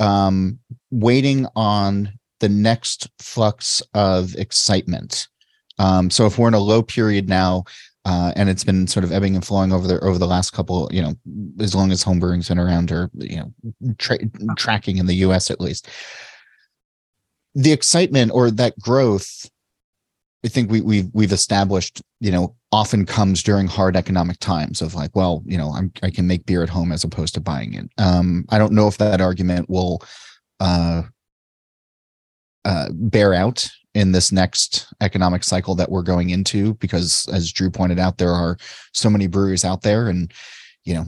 um, 0.00 0.58
waiting 0.90 1.46
on 1.54 2.12
the 2.40 2.48
next 2.48 3.08
flux 3.18 3.82
of 3.94 4.34
excitement. 4.36 5.28
Um, 5.78 6.10
so 6.10 6.26
if 6.26 6.38
we're 6.38 6.48
in 6.48 6.54
a 6.54 6.58
low 6.58 6.82
period 6.82 7.28
now, 7.28 7.64
uh, 8.04 8.32
and 8.34 8.48
it's 8.48 8.64
been 8.64 8.86
sort 8.86 9.04
of 9.04 9.12
ebbing 9.12 9.34
and 9.34 9.44
flowing 9.44 9.72
over 9.72 9.86
the 9.86 10.00
over 10.00 10.18
the 10.18 10.26
last 10.26 10.52
couple, 10.52 10.88
you 10.92 11.02
know, 11.02 11.14
as 11.60 11.74
long 11.74 11.92
as 11.92 12.02
homebrewing's 12.02 12.48
been 12.48 12.58
around, 12.58 12.90
or 12.90 13.10
you 13.14 13.36
know, 13.36 13.94
tra- 13.98 14.18
tracking 14.56 14.96
in 14.96 15.06
the 15.06 15.16
U.S. 15.16 15.50
at 15.50 15.60
least. 15.60 15.88
The 17.54 17.72
excitement 17.72 18.30
or 18.32 18.50
that 18.52 18.78
growth, 18.78 19.50
I 20.44 20.48
think 20.48 20.70
we 20.70 20.80
we've 20.80 21.10
we've 21.12 21.32
established, 21.32 22.00
you 22.20 22.30
know, 22.30 22.56
often 22.72 23.04
comes 23.04 23.42
during 23.42 23.66
hard 23.66 23.96
economic 23.96 24.38
times 24.38 24.80
of 24.80 24.94
like, 24.94 25.14
well, 25.14 25.42
you 25.44 25.58
know, 25.58 25.72
I'm 25.74 25.92
I 26.02 26.10
can 26.10 26.26
make 26.26 26.46
beer 26.46 26.62
at 26.62 26.70
home 26.70 26.92
as 26.92 27.04
opposed 27.04 27.34
to 27.34 27.40
buying 27.40 27.74
it. 27.74 27.90
Um, 27.98 28.46
I 28.48 28.56
don't 28.56 28.72
know 28.72 28.88
if 28.88 28.96
that 28.96 29.20
argument 29.20 29.68
will 29.68 30.02
uh, 30.58 31.02
uh, 32.64 32.88
bear 32.92 33.34
out 33.34 33.68
in 33.94 34.12
this 34.12 34.30
next 34.30 34.86
economic 35.00 35.42
cycle 35.42 35.74
that 35.74 35.90
we're 35.90 36.02
going 36.02 36.30
into 36.30 36.74
because 36.74 37.28
as 37.32 37.50
drew 37.50 37.70
pointed 37.70 37.98
out 37.98 38.18
there 38.18 38.32
are 38.32 38.56
so 38.92 39.10
many 39.10 39.26
breweries 39.26 39.64
out 39.64 39.82
there 39.82 40.08
and 40.08 40.32
you 40.84 40.94
know 40.94 41.04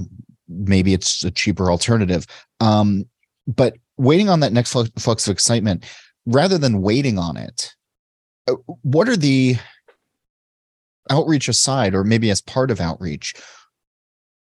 maybe 0.49 0.92
it's 0.92 1.25
a 1.25 1.31
cheaper 1.31 1.71
alternative 1.71 2.27
um, 2.61 3.05
but 3.47 3.75
waiting 3.97 4.29
on 4.29 4.40
that 4.40 4.53
next 4.53 4.73
flux 4.73 5.27
of 5.27 5.33
excitement 5.33 5.85
rather 6.27 6.59
than 6.59 6.83
waiting 6.83 7.18
on 7.18 7.37
it, 7.37 7.75
uh, 8.49 8.55
what 8.83 9.09
are 9.09 9.16
the 9.16 9.57
outreach 11.11 11.49
aside, 11.49 11.95
or 11.95 12.05
maybe 12.05 12.31
as 12.31 12.40
part 12.40 12.71
of 12.71 12.81
outreach? 12.81 13.35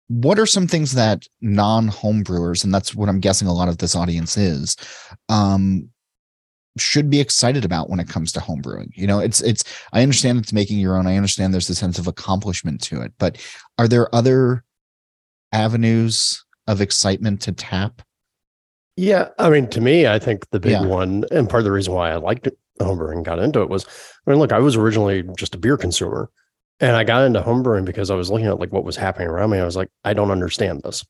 What 0.08 0.38
are 0.38 0.46
some 0.46 0.66
things 0.66 0.92
that 0.92 1.26
non 1.40 1.88
homebrewers, 1.88 2.64
and 2.64 2.74
that's 2.74 2.94
what 2.94 3.08
I'm 3.08 3.20
guessing 3.20 3.48
a 3.48 3.54
lot 3.54 3.68
of 3.68 3.78
this 3.78 3.96
audience 3.96 4.36
is, 4.36 4.76
um, 5.28 5.88
should 6.76 7.08
be 7.10 7.20
excited 7.20 7.64
about 7.64 7.88
when 7.88 8.00
it 8.00 8.08
comes 8.08 8.32
to 8.32 8.40
homebrewing? 8.40 8.90
You 8.94 9.06
know, 9.06 9.18
it's 9.18 9.40
it's. 9.42 9.64
I 9.92 10.02
understand 10.02 10.38
it's 10.38 10.52
making 10.52 10.78
your 10.78 10.96
own. 10.96 11.06
I 11.06 11.16
understand 11.16 11.52
there's 11.52 11.70
a 11.70 11.74
sense 11.74 11.98
of 11.98 12.06
accomplishment 12.06 12.82
to 12.84 13.00
it, 13.02 13.12
but 13.18 13.38
are 13.78 13.88
there 13.88 14.12
other 14.14 14.64
avenues 15.52 16.44
of 16.66 16.80
excitement 16.80 17.40
to 17.42 17.52
tap? 17.52 18.02
Yeah, 18.96 19.28
I 19.38 19.50
mean, 19.50 19.68
to 19.70 19.80
me, 19.80 20.06
I 20.06 20.18
think 20.18 20.48
the 20.50 20.60
big 20.60 20.72
Yeah. 20.72 20.82
one, 20.86 21.24
and 21.32 21.48
part 21.48 21.60
of 21.60 21.64
the 21.64 21.72
reason 21.72 21.94
why 21.94 22.10
I 22.12 22.16
liked 22.16 22.48
homebrewing, 22.80 23.24
got 23.24 23.38
into 23.40 23.60
it 23.60 23.68
was, 23.68 23.86
I 24.26 24.30
mean, 24.30 24.38
look, 24.38 24.52
I 24.52 24.60
was 24.60 24.76
originally 24.76 25.24
just 25.36 25.54
a 25.54 25.58
beer 25.58 25.76
consumer, 25.76 26.30
and 26.80 26.96
I 26.96 27.04
got 27.04 27.24
into 27.24 27.40
homebrewing 27.42 27.84
because 27.84 28.10
I 28.10 28.14
was 28.14 28.30
looking 28.30 28.46
at 28.46 28.60
like 28.60 28.72
what 28.72 28.84
was 28.84 28.96
happening 28.96 29.28
around 29.28 29.50
me. 29.50 29.58
I 29.58 29.64
was 29.64 29.76
like, 29.76 29.88
I 30.04 30.14
don't 30.14 30.30
understand 30.30 30.82
this, 30.84 31.04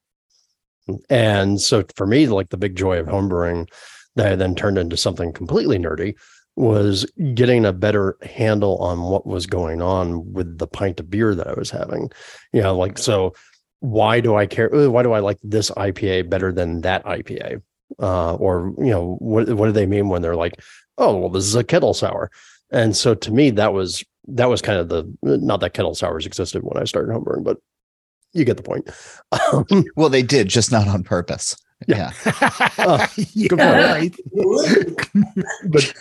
and 1.11 1.61
so 1.61 1.85
for 1.97 2.07
me, 2.07 2.27
like 2.27 2.49
the 2.51 2.57
big 2.57 2.77
joy 2.77 2.99
of 2.99 3.07
homebrewing 3.07 3.69
that 4.17 4.33
I 4.33 4.37
then 4.37 4.55
turned 4.55 4.79
into 4.79 4.97
something 4.97 5.33
completely 5.33 5.79
nerdy 5.79 6.15
was 6.57 7.05
getting 7.35 7.65
a 7.65 7.73
better 7.73 8.17
handle 8.23 8.77
on 8.79 9.03
what 9.03 9.27
was 9.27 9.47
going 9.47 9.83
on 9.83 10.33
with 10.33 10.59
the 10.59 10.69
pint 10.69 11.01
of 11.01 11.11
beer 11.11 11.35
that 11.35 11.49
I 11.49 11.55
was 11.55 11.71
having. 11.71 12.11
You 12.53 12.63
know, 12.63 12.77
like 12.77 12.99
so. 12.99 13.35
Why 13.81 14.21
do 14.21 14.35
I 14.35 14.47
care? 14.47 14.71
Why 14.89 15.03
do 15.03 15.13
I 15.13 15.19
like 15.19 15.37
this 15.43 15.71
IPA 15.73 16.31
better 16.31 16.53
than 16.53 16.81
that 16.83 17.05
IPA? 17.05 17.61
uh, 18.01 18.35
or 18.35 18.75
you 18.79 18.91
know 18.91 19.17
what 19.21 19.49
what 19.51 19.67
do 19.67 19.73
they 19.73 19.87
mean 19.87 20.09
when 20.09 20.23
they're 20.23 20.37
like 20.37 20.55
oh 20.99 21.17
well 21.17 21.29
this 21.29 21.45
is 21.45 21.55
a 21.55 21.65
kettle 21.65 21.95
sour 21.95 22.31
and 22.71 22.97
so 22.97 23.15
to 23.15 23.31
me 23.31 23.51
that 23.51 23.73
was 23.73 24.05
that 24.27 24.49
was 24.49 24.63
kind 24.63 24.79
of 24.79 24.89
the 24.89 25.05
not 25.23 25.61
that 25.61 25.75
kettle 25.75 25.95
sours 25.95 26.27
existed 26.27 26.63
when 26.63 26.81
i 26.81 26.85
started 26.85 27.13
homebrewing 27.13 27.45
but 27.45 27.59
you 28.35 28.45
get 28.45 28.57
the 28.57 28.63
point 28.63 28.91
um, 29.53 29.85
Well, 29.97 30.09
they 30.09 30.23
did, 30.23 30.49
just 30.49 30.71
not 30.71 30.89
on 30.89 31.03
purpose. 31.03 31.57
Yeah. 31.87 32.13
Yeah. 32.27 32.69
Oh, 32.79 33.07
yeah, 33.17 33.93
right. 33.93 34.15
but 35.69 35.95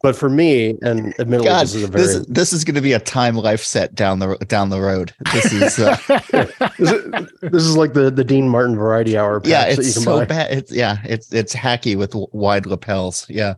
but 0.00 0.14
for 0.16 0.28
me 0.30 0.76
and 0.82 1.12
admittedly 1.18 1.48
God, 1.48 1.62
this 1.62 1.74
is 1.74 1.82
a 1.82 1.88
very 1.88 2.04
this 2.04 2.26
this 2.28 2.52
is 2.52 2.64
going 2.64 2.76
to 2.76 2.80
be 2.80 2.92
a 2.92 3.00
time 3.00 3.36
life 3.36 3.62
set 3.62 3.94
down 3.94 4.18
the 4.20 4.36
down 4.46 4.68
the 4.70 4.80
road. 4.80 5.12
This 5.32 5.52
is 5.52 5.78
uh, 5.78 5.96
this, 6.78 6.90
is, 6.92 7.32
this 7.42 7.62
is 7.64 7.76
like 7.76 7.94
the 7.94 8.10
the 8.10 8.24
dean 8.24 8.48
martin 8.48 8.76
variety 8.76 9.16
hour 9.18 9.40
yeah, 9.44 9.64
packs 9.64 9.76
that 9.76 9.82
you 9.82 9.88
it's 9.88 9.96
can 9.96 10.02
so 10.04 10.18
buy. 10.18 10.24
bad. 10.24 10.52
It's 10.52 10.72
yeah, 10.72 10.98
it's 11.04 11.32
it's 11.32 11.54
hacky 11.54 11.96
with 11.96 12.14
wide 12.32 12.66
lapels. 12.66 13.26
Yeah, 13.28 13.54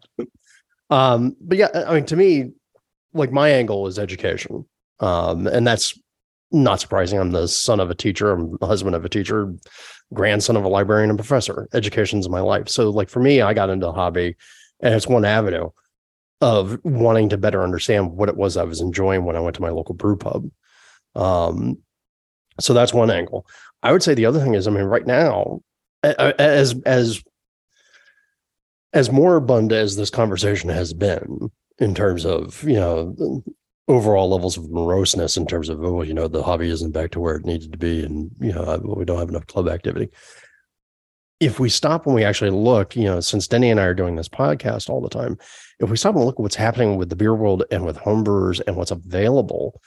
Um, 0.89 1.37
but 1.41 1.59
yeah, 1.59 1.69
I 1.87 1.95
mean, 1.95 2.07
to 2.07 2.17
me, 2.17 2.53
like 3.13 3.33
my 3.33 3.51
angle 3.51 3.87
is 3.87 3.99
education. 3.99 4.65
Um, 5.01 5.47
and 5.47 5.67
that's 5.67 5.99
not 6.53 6.81
surprising. 6.81 7.19
I'm 7.19 7.31
the 7.31 7.49
son 7.49 7.81
of 7.81 7.91
a 7.91 7.95
teacher, 7.95 8.33
I'm 8.33 8.57
the 8.59 8.67
husband 8.67 8.97
of 8.97 9.05
a 9.05 9.09
teacher, 9.09 9.55
grandson 10.13 10.57
of 10.57 10.65
a 10.65 10.69
librarian 10.69 11.11
and 11.11 11.19
professor. 11.19 11.69
Education's 11.73 12.29
my 12.29 12.41
life. 12.41 12.69
So, 12.69 12.91
like 12.91 13.09
for 13.09 13.21
me, 13.21 13.41
I 13.41 13.55
got 13.55 13.71
into 13.71 13.89
a 13.89 13.93
hobby, 13.93 14.37
and 14.81 14.95
it's 14.95 15.07
one 15.07 15.25
avenue 15.25 15.71
of 16.41 16.79
wanting 16.85 17.29
to 17.29 17.37
better 17.37 17.63
understand 17.63 18.13
what 18.13 18.29
it 18.29 18.37
was 18.37 18.57
I 18.57 18.65
was 18.65 18.81
enjoying 18.81 19.25
when 19.25 19.37
I 19.37 19.41
went 19.41 19.57
to 19.57 19.63
my 19.63 19.69
local 19.69 19.95
brew 19.95 20.17
pub. 20.17 20.49
Um, 21.15 21.79
so 22.59 22.73
that's 22.73 22.95
one 22.95 23.11
angle. 23.11 23.47
I 23.83 23.93
would 23.93 24.03
say 24.03 24.15
the 24.15 24.27
other 24.27 24.41
thing 24.41 24.55
is, 24.55 24.67
I 24.67 24.71
mean, 24.71 24.85
right 24.85 25.07
now, 25.07 25.61
as 26.03 26.75
as 26.85 27.23
as 28.93 29.13
moribund 29.13 29.73
as 29.73 29.97
this 29.97 30.11
conversation 30.11 30.71
has 30.71 30.93
been 30.93 31.51
in 31.79 31.95
terms 31.95 32.25
of 32.25 32.63
you 32.65 32.75
know 32.75 33.43
overall 33.89 34.31
levels 34.31 34.57
of 34.57 34.71
moroseness 34.71 35.37
in 35.37 35.47
terms 35.47 35.69
of 35.69 35.83
oh 35.83 36.03
you 36.03 36.15
know 36.15 36.29
the 36.29 36.43
hobby 36.43 36.71
isn't 36.71 36.93
back 36.93 37.11
to 37.11 37.21
where 37.21 37.37
it 37.37 37.45
needed 37.45 37.73
to 37.73 37.79
be 37.79 38.05
and 38.05 38.31
you 38.41 38.53
know 38.53 38.63
uh, 38.63 38.79
we 38.83 39.05
don't 39.05 39.19
have 39.19 39.29
enough 39.29 39.47
club 39.47 39.69
activity. 39.69 40.09
If 41.41 41.59
we 41.59 41.71
stop 41.71 42.05
and 42.05 42.15
we 42.15 42.23
actually 42.23 42.51
look 42.51 42.95
you 42.95 43.05
know 43.05 43.21
since 43.21 43.49
denny 43.49 43.71
and 43.71 43.81
i 43.81 43.85
are 43.85 43.95
doing 43.95 44.17
this 44.17 44.29
podcast 44.29 44.91
all 44.91 45.01
the 45.01 45.09
time 45.09 45.39
if 45.79 45.89
we 45.89 45.97
stop 45.97 46.15
and 46.15 46.25
look 46.25 46.35
at 46.35 46.41
what's 46.41 46.55
happening 46.55 46.97
with 46.97 47.09
the 47.09 47.17
beer 47.17 47.35
world 47.35 47.65
and 47.71 47.87
with 47.87 47.97
homebrewers 47.97 48.61
and 48.67 48.77
what's 48.77 48.91
available 48.91 49.81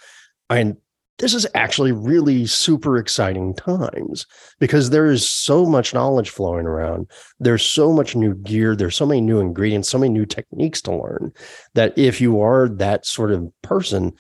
i 0.49 0.73
this 1.19 1.33
is 1.33 1.45
actually 1.53 1.91
really 1.91 2.45
super 2.45 2.97
exciting 2.97 3.53
times 3.53 4.25
because 4.59 4.89
there 4.89 5.05
is 5.05 5.29
so 5.29 5.65
much 5.65 5.93
knowledge 5.93 6.29
flowing 6.29 6.65
around. 6.65 7.09
There's 7.39 7.65
so 7.65 7.93
much 7.93 8.15
new 8.15 8.33
gear. 8.35 8.75
There's 8.75 8.95
so 8.95 9.05
many 9.05 9.21
new 9.21 9.39
ingredients 9.39 9.89
so 9.89 9.99
many 9.99 10.11
new 10.11 10.25
techniques 10.25 10.81
to 10.83 10.95
learn 10.95 11.31
that 11.75 11.97
if 11.97 12.19
you 12.19 12.41
are 12.41 12.67
that 12.69 13.05
sort 13.05 13.31
of 13.31 13.51
person 13.61 14.13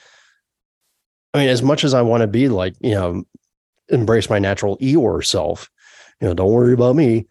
i 1.33 1.39
mean 1.39 1.49
as 1.49 1.63
much 1.63 1.83
as 1.83 1.93
i 1.93 2.01
want 2.01 2.21
to 2.21 2.27
be 2.27 2.47
like 2.47 2.75
you 2.79 2.91
know 2.91 3.23
embrace 3.89 4.29
my 4.29 4.39
natural 4.39 4.77
eeyore 4.77 5.25
self 5.25 5.69
you 6.21 6.27
know 6.27 6.33
don't 6.33 6.51
worry 6.51 6.73
about 6.73 6.95
me. 6.95 7.27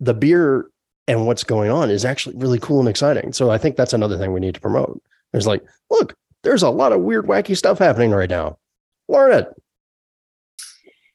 The 0.00 0.14
beer 0.14 0.68
and 1.06 1.26
what's 1.26 1.44
going 1.44 1.70
on 1.70 1.90
is 1.90 2.04
actually 2.04 2.36
really 2.36 2.58
cool 2.58 2.80
and 2.80 2.88
exciting. 2.88 3.32
So 3.32 3.50
i 3.50 3.58
think 3.58 3.76
that's 3.76 3.92
another 3.92 4.18
thing 4.18 4.32
we 4.32 4.40
need 4.40 4.54
to 4.54 4.60
promote. 4.60 5.00
There's 5.32 5.46
like 5.46 5.62
look 5.90 6.14
there's 6.42 6.62
a 6.62 6.70
lot 6.70 6.92
of 6.92 7.00
weird 7.00 7.26
wacky 7.26 7.56
stuff 7.56 7.78
happening 7.78 8.10
right 8.10 8.28
now 8.28 8.58
learn 9.08 9.32
it 9.32 9.48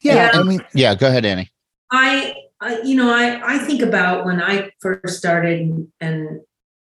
yeah, 0.02 0.32
Yeah. 0.34 0.40
I 0.40 0.44
mean, 0.44 0.66
yeah. 0.74 0.96
Go 0.96 1.08
ahead, 1.08 1.26
Annie. 1.26 1.52
I, 1.92 2.36
I 2.62 2.82
you 2.82 2.96
know, 2.96 3.14
I, 3.14 3.56
I 3.56 3.58
think 3.60 3.82
about 3.82 4.26
when 4.26 4.42
I 4.42 4.72
first 4.80 5.18
started 5.18 5.60
and, 5.60 5.88
and 6.00 6.42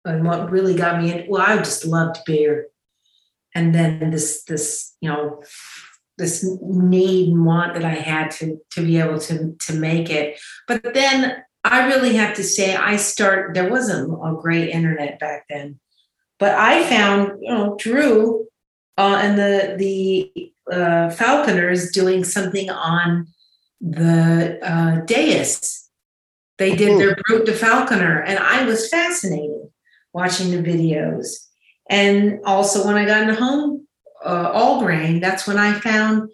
and 0.05 0.25
what 0.25 0.51
really 0.51 0.75
got 0.75 1.03
me 1.03 1.13
in. 1.13 1.27
Well, 1.29 1.43
I 1.43 1.57
just 1.59 1.85
loved 1.85 2.19
beer, 2.27 2.69
and 3.55 3.75
then 3.75 4.11
this 4.11 4.45
this 4.45 4.95
you 5.01 5.09
know 5.09 5.43
this 6.19 6.45
need 6.63 7.33
and 7.33 7.45
want 7.45 7.75
that 7.75 7.85
I 7.85 7.95
had 7.95 8.31
to 8.33 8.59
to 8.73 8.83
be 8.83 8.99
able 8.99 9.19
to 9.21 9.57
to 9.67 9.73
make 9.75 10.11
it. 10.11 10.41
But 10.69 10.95
then 10.95 11.43
I 11.65 11.87
really 11.89 12.15
have 12.17 12.37
to 12.37 12.45
say 12.45 12.77
I 12.77 12.97
start. 12.97 13.55
There 13.55 13.71
wasn't 13.71 14.13
a 14.13 14.35
great 14.41 14.71
internet 14.71 15.19
back 15.19 15.47
then, 15.49 15.81
but 16.39 16.55
I 16.55 16.85
found 16.85 17.41
you 17.41 17.51
know 17.51 17.77
Drew 17.79 18.47
uh, 18.97 19.19
and 19.23 19.39
the 19.39 19.75
the 19.79 20.52
uh, 20.71 21.11
Falconers 21.11 21.91
doing 21.93 22.25
something 22.25 22.71
on 22.71 23.27
the 23.81 24.59
uh, 24.63 25.05
dais. 25.05 25.89
They 26.59 26.77
did 26.77 27.01
their 27.01 27.17
Brute 27.27 27.47
de 27.47 27.53
Falconer, 27.53 28.21
and 28.23 28.39
I 28.39 28.65
was 28.65 28.89
fascinated 28.89 29.69
watching 30.13 30.51
the 30.51 30.59
videos. 30.59 31.29
And 31.91 32.41
also, 32.45 32.87
when 32.87 32.97
I 32.97 33.05
got 33.05 33.23
into 33.23 33.35
home, 33.35 33.89
uh, 34.25 34.51
all 34.53 34.81
grain, 34.81 35.21
that's 35.21 35.47
when 35.47 35.59
I 35.59 35.73
found 35.81 36.31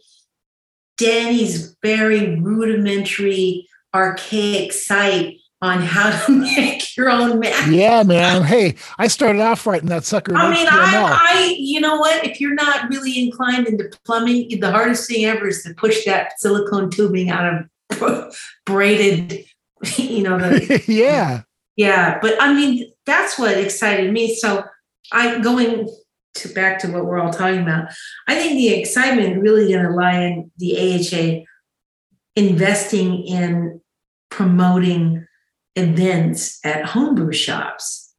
Danny's 0.98 1.76
very 1.82 2.38
rudimentary, 2.38 3.66
archaic 3.94 4.72
site 4.72 5.38
on 5.60 5.82
how 5.82 6.26
to 6.26 6.32
make 6.56 6.96
your 6.96 7.10
own 7.10 7.40
math. 7.40 7.70
yeah, 7.70 8.02
man. 8.02 8.42
Hey, 8.42 8.76
I 8.98 9.08
started 9.08 9.40
off 9.40 9.66
writing 9.66 9.88
that 9.88 10.04
sucker. 10.04 10.36
I 10.36 10.50
mean, 10.52 10.66
HTML. 10.66 10.70
I, 10.72 11.18
I, 11.20 11.54
you 11.58 11.80
know 11.80 11.96
what? 11.96 12.24
If 12.24 12.40
you're 12.40 12.54
not 12.54 12.88
really 12.88 13.18
inclined 13.20 13.66
into 13.66 13.90
plumbing, 14.04 14.60
the 14.60 14.70
hardest 14.70 15.08
thing 15.08 15.24
ever 15.24 15.48
is 15.48 15.62
to 15.64 15.74
push 15.74 16.04
that 16.04 16.38
silicone 16.38 16.90
tubing 16.90 17.30
out 17.30 17.68
of 17.90 18.34
braided, 18.66 19.44
you 19.96 20.22
know, 20.22 20.38
the, 20.38 20.82
yeah. 20.86 21.42
yeah. 21.76 22.18
But 22.20 22.40
I 22.40 22.52
mean, 22.52 22.92
that's 23.06 23.38
what 23.38 23.56
excited 23.56 24.12
me. 24.12 24.34
So 24.34 24.64
I 25.12 25.38
going 25.40 25.88
to 26.34 26.48
back 26.50 26.78
to 26.80 26.88
what 26.92 27.04
we're 27.04 27.18
all 27.18 27.32
talking 27.32 27.62
about. 27.62 27.88
I 28.28 28.36
think 28.36 28.52
the 28.52 28.68
excitement 28.68 29.42
really 29.42 29.72
going 29.72 29.84
to 29.84 29.90
lie 29.90 30.20
in 30.20 30.50
the 30.58 30.76
AHA 30.78 31.44
investing 32.36 33.24
in 33.26 33.80
promoting 34.30 35.26
events 35.78 36.58
at 36.64 36.84
homebrew 36.84 37.32
shops 37.32 38.12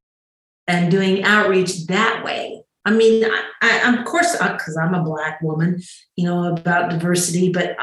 and 0.68 0.92
doing 0.92 1.24
outreach 1.24 1.88
that 1.88 2.24
way. 2.24 2.64
I 2.86 2.92
mean, 2.92 3.26
I, 3.26 3.44
I 3.62 3.94
of 3.94 4.06
course, 4.06 4.32
because 4.32 4.78
I'm 4.78 4.94
a 4.94 5.04
black 5.04 5.42
woman, 5.42 5.82
you 6.16 6.26
know, 6.26 6.54
about 6.54 6.90
diversity, 6.90 7.52
but 7.52 7.76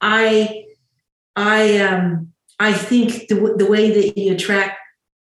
I, 0.00 0.64
I, 1.36 1.78
um, 1.78 2.32
I 2.58 2.72
think 2.72 3.28
the 3.28 3.54
the 3.56 3.66
way 3.66 3.90
that 3.90 4.16
you 4.16 4.32
attract 4.32 4.78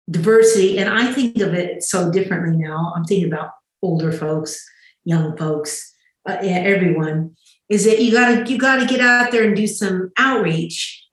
diversity, 0.10 0.78
and 0.78 0.90
I 0.90 1.12
think 1.12 1.42
of 1.42 1.54
it 1.54 1.84
so 1.84 2.12
differently 2.12 2.58
now. 2.58 2.94
I'm 2.96 3.04
thinking 3.04 3.32
about 3.32 3.52
older 3.82 4.12
folks, 4.12 4.64
young 5.04 5.36
folks, 5.36 5.94
uh, 6.28 6.38
everyone. 6.42 7.36
Is 7.68 7.86
that 7.86 8.00
you 8.00 8.12
got 8.12 8.46
to 8.46 8.52
you 8.52 8.58
got 8.58 8.78
to 8.78 8.86
get 8.86 9.02
out 9.02 9.32
there 9.32 9.44
and 9.44 9.56
do 9.56 9.68
some 9.68 10.12
outreach. 10.18 11.05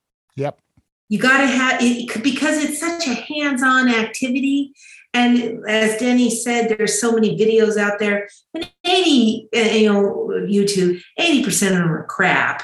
You 1.08 1.18
got 1.18 1.38
to 1.38 1.46
have 1.46 1.80
it 1.82 2.22
because 2.22 2.62
it's 2.64 2.80
such 2.80 3.06
a 3.06 3.14
hands-on 3.14 3.88
activity 3.88 4.72
and 5.14 5.62
as 5.68 5.98
denny 5.98 6.30
said 6.30 6.68
there's 6.68 7.00
so 7.00 7.12
many 7.12 7.36
videos 7.36 7.76
out 7.76 7.98
there 7.98 8.28
and 8.54 8.70
80 8.84 9.48
uh, 9.54 9.58
you 9.58 9.92
know 9.92 10.28
youtube 10.48 11.00
80% 11.18 11.72
of 11.72 11.78
them 11.78 11.92
are 11.92 12.06
crap 12.06 12.62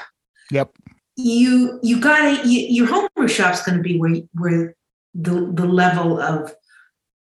Yep. 0.51 0.71
you 1.15 1.79
you 1.83 1.99
got 1.99 2.21
to 2.21 2.49
you, 2.49 2.61
your 2.67 2.87
homebrew 2.87 3.27
shop's 3.27 3.63
going 3.63 3.77
to 3.77 3.83
be 3.83 3.99
where 3.99 4.15
where 4.33 4.75
the 5.13 5.51
the 5.53 5.65
level 5.65 6.19
of 6.19 6.53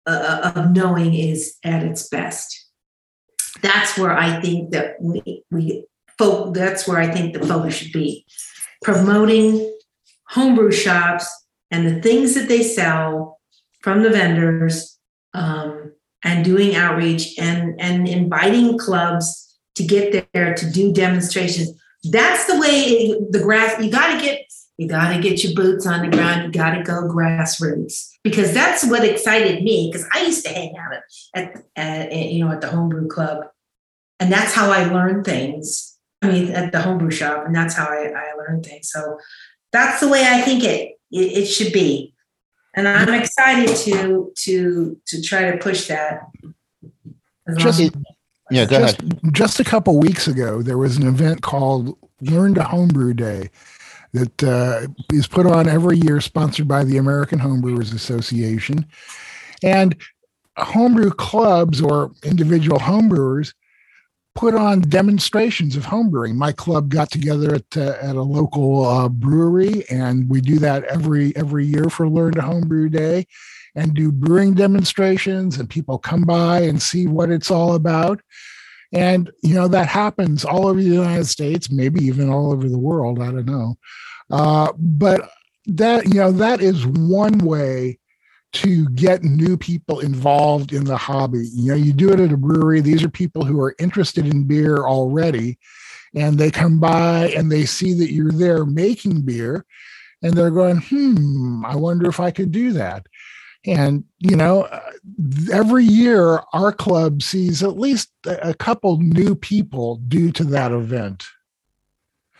uh, 0.07 0.53
of 0.55 0.71
knowing 0.71 1.15
is 1.15 1.57
at 1.65 1.83
its 1.83 2.09
best. 2.09 2.69
That's 3.63 3.99
where 3.99 4.17
I 4.17 4.41
think 4.41 4.71
that 4.71 4.97
we 5.01 5.45
we 5.51 5.87
folk. 6.19 6.55
That's 6.55 6.87
where 6.87 6.99
I 6.99 7.11
think 7.11 7.35
the 7.35 7.47
focus 7.47 7.75
should 7.75 7.93
be 7.93 8.25
promoting 8.83 9.73
homebrew 10.29 10.73
shops 10.73 11.29
and 11.71 11.87
the 11.87 12.01
things 12.01 12.35
that 12.35 12.49
they 12.49 12.63
sell 12.63 13.41
from 13.81 14.03
the 14.03 14.11
vendors 14.11 14.99
um, 15.35 15.93
and 16.25 16.45
doing 16.45 16.75
outreach 16.75 17.39
and 17.39 17.81
and 17.81 18.09
inviting 18.09 18.79
clubs 18.79 19.59
to 19.77 19.85
get 19.85 20.29
there 20.33 20.55
to 20.55 20.71
do 20.71 20.93
demonstrations. 20.93 21.71
That's 22.05 22.47
the 22.47 22.59
way 22.59 23.15
the 23.31 23.41
grass 23.41 23.81
you 23.83 23.91
got 23.91 24.15
to 24.15 24.21
get 24.21 24.41
you 24.79 24.89
got 24.89 25.15
to 25.15 25.21
get 25.21 25.43
your 25.43 25.55
boots 25.55 25.87
on 25.87 26.03
the 26.03 26.15
ground 26.15 26.45
you 26.45 26.51
got 26.51 26.75
to 26.75 26.83
go 26.83 27.03
grassroots. 27.09 28.09
Because 28.23 28.53
that's 28.53 28.85
what 28.85 29.05
excited 29.05 29.63
me 29.63 29.91
because 29.91 30.07
i 30.13 30.23
used 30.23 30.45
to 30.45 30.53
hang 30.53 30.77
out 30.77 30.95
at, 31.35 31.57
at, 31.77 32.13
at 32.13 32.13
you 32.13 32.45
know 32.45 32.51
at 32.51 32.61
the 32.61 32.69
homebrew 32.69 33.09
club. 33.09 33.45
And 34.19 34.33
that's 34.33 34.55
how 34.55 34.71
i 34.71 34.85
learned 34.85 35.25
things. 35.25 35.97
I 36.23 36.31
mean 36.31 36.51
at 36.51 36.73
the 36.73 36.81
homebrew 36.81 37.11
shop 37.11 37.47
and 37.47 37.55
that's 37.55 37.75
how 37.75 37.87
i, 37.87 38.13
I 38.17 38.33
learned 38.37 38.67
things. 38.67 38.91
So 38.91 39.19
that's 39.73 40.01
the 40.01 40.09
way 40.09 40.25
i 40.27 40.41
think 40.41 40.65
it, 40.65 40.97
it, 41.11 41.33
it 41.39 41.47
should 41.47 41.73
be 41.73 42.15
and 42.75 42.87
i'm 42.89 43.15
excited 43.15 43.75
to 43.77 44.33
to 44.37 45.01
to 45.07 45.23
try 45.23 45.51
to 45.51 45.57
push 45.59 45.89
that 45.89 46.21
just, 47.57 47.81
yeah, 48.51 48.65
go 48.65 48.81
just, 48.81 49.01
ahead. 49.01 49.21
Just 49.33 49.61
a 49.61 49.65
couple 49.65 49.99
weeks 49.99 50.27
ago, 50.27 50.63
there 50.63 50.79
was 50.79 50.97
an 50.97 51.07
event 51.07 51.43
called 51.43 51.97
Learn 52.21 52.55
to 52.55 52.63
Homebrew 52.63 53.15
Day 53.15 53.51
that 54.13 54.43
uh, 54.43 54.87
is 55.13 55.27
put 55.27 55.47
on 55.47 55.69
every 55.69 55.99
year, 55.99 56.21
sponsored 56.21 56.67
by 56.67 56.85
the 56.85 56.97
American 56.97 57.39
Homebrewers 57.39 57.95
Association. 57.95 58.87
And 59.63 59.97
homebrew 60.57 61.11
clubs 61.11 61.81
or 61.81 62.13
individual 62.25 62.79
homebrewers 62.79 63.53
put 64.37 64.55
on 64.55 64.81
demonstrations 64.83 65.77
of 65.77 65.85
homebrewing. 65.85 66.35
My 66.35 66.53
club 66.53 66.91
got 66.91 67.11
together 67.11 67.55
at, 67.55 67.77
uh, 67.77 67.97
at 68.01 68.17
a 68.17 68.23
local 68.23 68.85
uh, 68.85 69.09
brewery, 69.09 69.85
and 69.91 70.29
we 70.29 70.41
do 70.41 70.59
that 70.61 70.85
every 70.85 71.35
every 71.37 71.67
year 71.67 71.89
for 71.89 72.09
Learn 72.09 72.33
to 72.35 72.43
Homebrew 72.43 72.91
Day 72.91 73.27
and 73.75 73.95
do 73.95 74.11
brewing 74.11 74.55
demonstrations 74.55 75.59
and 75.59 75.69
people 75.69 75.99
come 75.99 76.23
by 76.23 76.61
and 76.61 76.83
see 76.83 77.07
what 77.07 77.31
it's 77.31 77.51
all 77.51 77.75
about 77.75 78.21
and 78.93 79.31
you 79.43 79.55
know 79.55 79.69
that 79.69 79.87
happens 79.87 80.45
all 80.45 80.67
over 80.67 80.81
the 80.81 80.89
united 80.89 81.27
states 81.27 81.71
maybe 81.71 82.03
even 82.03 82.31
all 82.31 82.53
over 82.53 82.69
the 82.69 82.79
world 82.79 83.21
i 83.21 83.27
don't 83.27 83.47
know 83.47 83.77
uh, 84.31 84.73
but 84.79 85.31
that 85.67 86.07
you 86.07 86.15
know 86.15 86.33
that 86.33 86.61
is 86.61 86.87
one 86.87 87.39
way 87.39 87.99
to 88.53 88.89
get 88.91 89.23
new 89.23 89.57
people 89.57 90.01
involved 90.01 90.73
in 90.73 90.85
the 90.85 90.97
hobby 90.97 91.49
you 91.53 91.71
know 91.71 91.77
you 91.77 91.93
do 91.93 92.13
it 92.13 92.21
at 92.21 92.33
a 92.33 92.37
brewery 92.37 92.81
these 92.81 93.03
are 93.03 93.11
people 93.11 93.45
who 93.45 93.61
are 93.61 93.75
interested 93.79 94.27
in 94.27 94.45
beer 94.45 94.79
already 94.79 95.59
and 96.15 96.39
they 96.39 96.51
come 96.51 96.79
by 96.79 97.29
and 97.37 97.51
they 97.51 97.67
see 97.67 97.93
that 97.93 98.13
you're 98.13 98.33
there 98.33 98.65
making 98.65 99.21
beer 99.23 99.65
and 100.23 100.33
they're 100.35 100.51
going 100.51 100.79
hmm 100.79 101.65
i 101.67 101.77
wonder 101.77 102.09
if 102.09 102.21
i 102.21 102.31
could 102.31 102.53
do 102.53 102.73
that 102.73 103.07
and, 103.67 104.05
you 104.19 104.37
know, 104.37 104.63
uh, 104.63 104.93
every 105.53 105.85
year 105.85 106.41
our 106.53 106.73
club 106.73 107.23
sees 107.23 107.63
at 107.63 107.79
least 107.79 108.11
a 108.25 108.55
couple 108.55 108.99
new 108.99 109.35
people 109.35 109.97
due 110.09 110.31
to 110.33 110.45
that 110.45 110.71
event. 110.71 111.25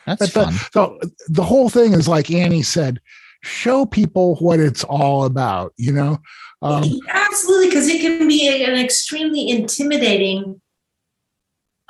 That's 0.07 0.33
but 0.33 0.45
fun. 0.45 0.53
The, 0.73 1.07
the, 1.07 1.13
the 1.29 1.43
whole 1.43 1.69
thing 1.69 1.95
is 1.95 2.07
like 2.07 2.31
Annie 2.31 2.63
said, 2.63 3.01
show 3.43 3.87
people 3.87 4.37
what 4.37 4.61
it's 4.61 4.85
all 4.85 5.25
about, 5.25 5.73
you 5.77 5.93
know? 5.93 6.19
Um, 6.63 6.85
Absolutely, 7.09 7.69
because 7.69 7.89
it 7.89 8.01
can 8.01 8.27
be 8.27 8.65
an 8.65 8.79
extremely 8.79 9.49
intimidating 9.49 10.61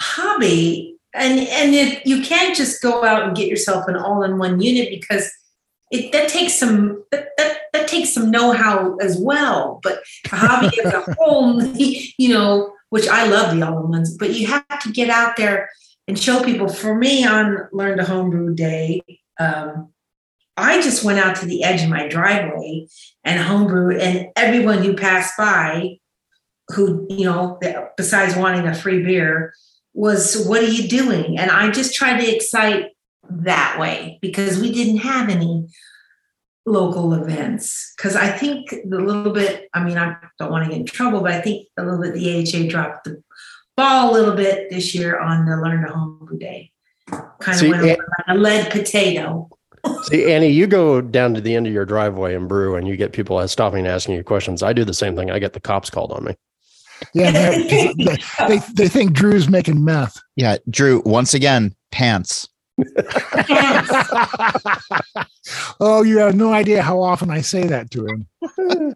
hobby. 0.01 0.97
And 1.15 1.41
and 1.41 1.75
if 1.75 2.05
you 2.05 2.23
can't 2.23 2.55
just 2.55 2.83
go 2.83 3.05
out 3.05 3.23
and 3.23 3.37
get 3.37 3.49
yourself 3.49 3.89
an 3.89 3.97
all-in-one 3.97 4.61
unit 4.61 4.91
because 4.91 5.31
it 5.91 6.13
that 6.13 6.29
takes 6.29 6.55
some 6.55 7.05
that, 7.11 7.29
that, 7.39 7.59
that 7.73 7.89
takes 7.89 8.13
some 8.13 8.31
know-how 8.31 8.97
as 8.97 9.19
well 9.19 9.81
but 9.83 10.03
the 10.29 10.37
hobby 10.37 10.81
as 10.85 10.93
a 10.93 11.15
whole 11.19 11.63
you 11.77 12.29
know 12.29 12.73
which 12.91 13.09
i 13.09 13.27
love 13.27 13.55
the 13.55 13.63
all-in-ones 13.63 14.17
but 14.19 14.35
you 14.35 14.47
have 14.47 14.81
to 14.81 14.91
get 14.93 15.11
out 15.11 15.37
there 15.37 15.71
and 16.09 16.19
show 16.19 16.43
people 16.43 16.69
for 16.69 16.95
me 16.95 17.25
on 17.25 17.69
learn 17.73 17.99
to 17.99 18.05
homebrew 18.05 18.55
day 18.55 19.03
um, 19.39 19.93
i 20.57 20.81
just 20.81 21.05
went 21.05 21.19
out 21.19 21.37
to 21.37 21.47
the 21.47 21.63
edge 21.63 21.83
of 21.83 21.89
my 21.89 22.07
driveway 22.09 22.87
and 23.25 23.41
homebrewed 23.41 24.01
and 24.01 24.29
everyone 24.37 24.83
who 24.83 24.95
passed 24.95 25.35
by 25.37 25.97
who 26.69 27.07
you 27.09 27.25
know 27.25 27.59
besides 27.97 28.37
wanting 28.37 28.67
a 28.67 28.75
free 28.75 29.03
beer 29.03 29.53
was 29.95 30.45
what 30.47 30.63
are 30.63 30.69
you 30.69 30.89
doing 30.89 31.39
and 31.39 31.51
i 31.51 31.71
just 31.71 31.95
tried 31.95 32.21
to 32.21 32.35
excite 32.35 32.91
that 33.29 33.79
way 33.79 34.19
because 34.21 34.61
we 34.61 34.73
didn't 34.73 34.99
have 34.99 35.29
any 35.29 35.67
local 36.67 37.15
events. 37.15 37.95
Because 37.97 38.17
I 38.17 38.29
think 38.29 38.73
a 38.73 38.83
little 38.85 39.33
bit, 39.33 39.69
I 39.73 39.83
mean, 39.83 39.97
I 39.97 40.17
don't 40.39 40.51
want 40.51 40.65
to 40.65 40.71
get 40.71 40.81
in 40.81 40.87
trouble, 40.87 41.21
but 41.21 41.33
I 41.33 41.41
think 41.41 41.69
a 41.79 41.83
little 41.83 42.03
bit 42.03 42.15
the 42.15 42.43
AHA 42.43 42.69
dropped 42.69 43.05
the 43.05 43.23
ball 43.77 44.11
a 44.11 44.13
little 44.13 44.35
bit 44.35 44.69
this 44.69 44.95
year 44.95 45.19
on 45.19 45.47
the 45.47 45.57
Learn 45.57 45.87
to 45.87 45.93
Homebrew 45.93 46.39
Day. 46.39 46.73
Kind 47.41 47.63
of 47.63 47.69
went 47.71 47.83
like 47.85 47.99
a 48.27 48.35
lead 48.35 48.71
potato. 48.71 49.49
See, 50.05 50.31
Annie, 50.31 50.49
you 50.49 50.67
go 50.67 51.01
down 51.01 51.35
to 51.35 51.41
the 51.41 51.55
end 51.55 51.67
of 51.67 51.73
your 51.73 51.85
driveway 51.85 52.35
and 52.35 52.49
brew, 52.49 52.77
and 52.77 52.87
you 52.87 52.97
get 52.97 53.13
people 53.13 53.47
stopping 53.49 53.81
and 53.81 53.89
asking 53.89 54.15
you 54.15 54.25
questions. 54.25 54.63
I 54.63 54.73
do 54.73 54.85
the 54.85 54.95
same 54.95 55.17
thing. 55.17 55.31
I 55.31 55.39
get 55.39 55.53
the 55.53 55.61
cops 55.61 55.91
called 55.91 56.13
on 56.13 56.25
me. 56.25 56.37
Yeah, 57.15 57.31
they, 57.31 57.93
they, 58.49 58.59
they 58.75 58.89
think 58.89 59.13
Drew's 59.13 59.49
making 59.49 59.85
meth. 59.85 60.21
Yeah, 60.37 60.57
Drew. 60.71 61.03
Once 61.05 61.35
again, 61.35 61.75
pants. 61.91 62.49
oh, 65.81 66.03
you 66.05 66.19
have 66.19 66.35
no 66.37 66.53
idea 66.53 66.83
how 66.83 67.01
often 67.01 67.31
I 67.31 67.41
say 67.41 67.67
that 67.67 67.91
to 67.93 68.07
him. 68.07 68.27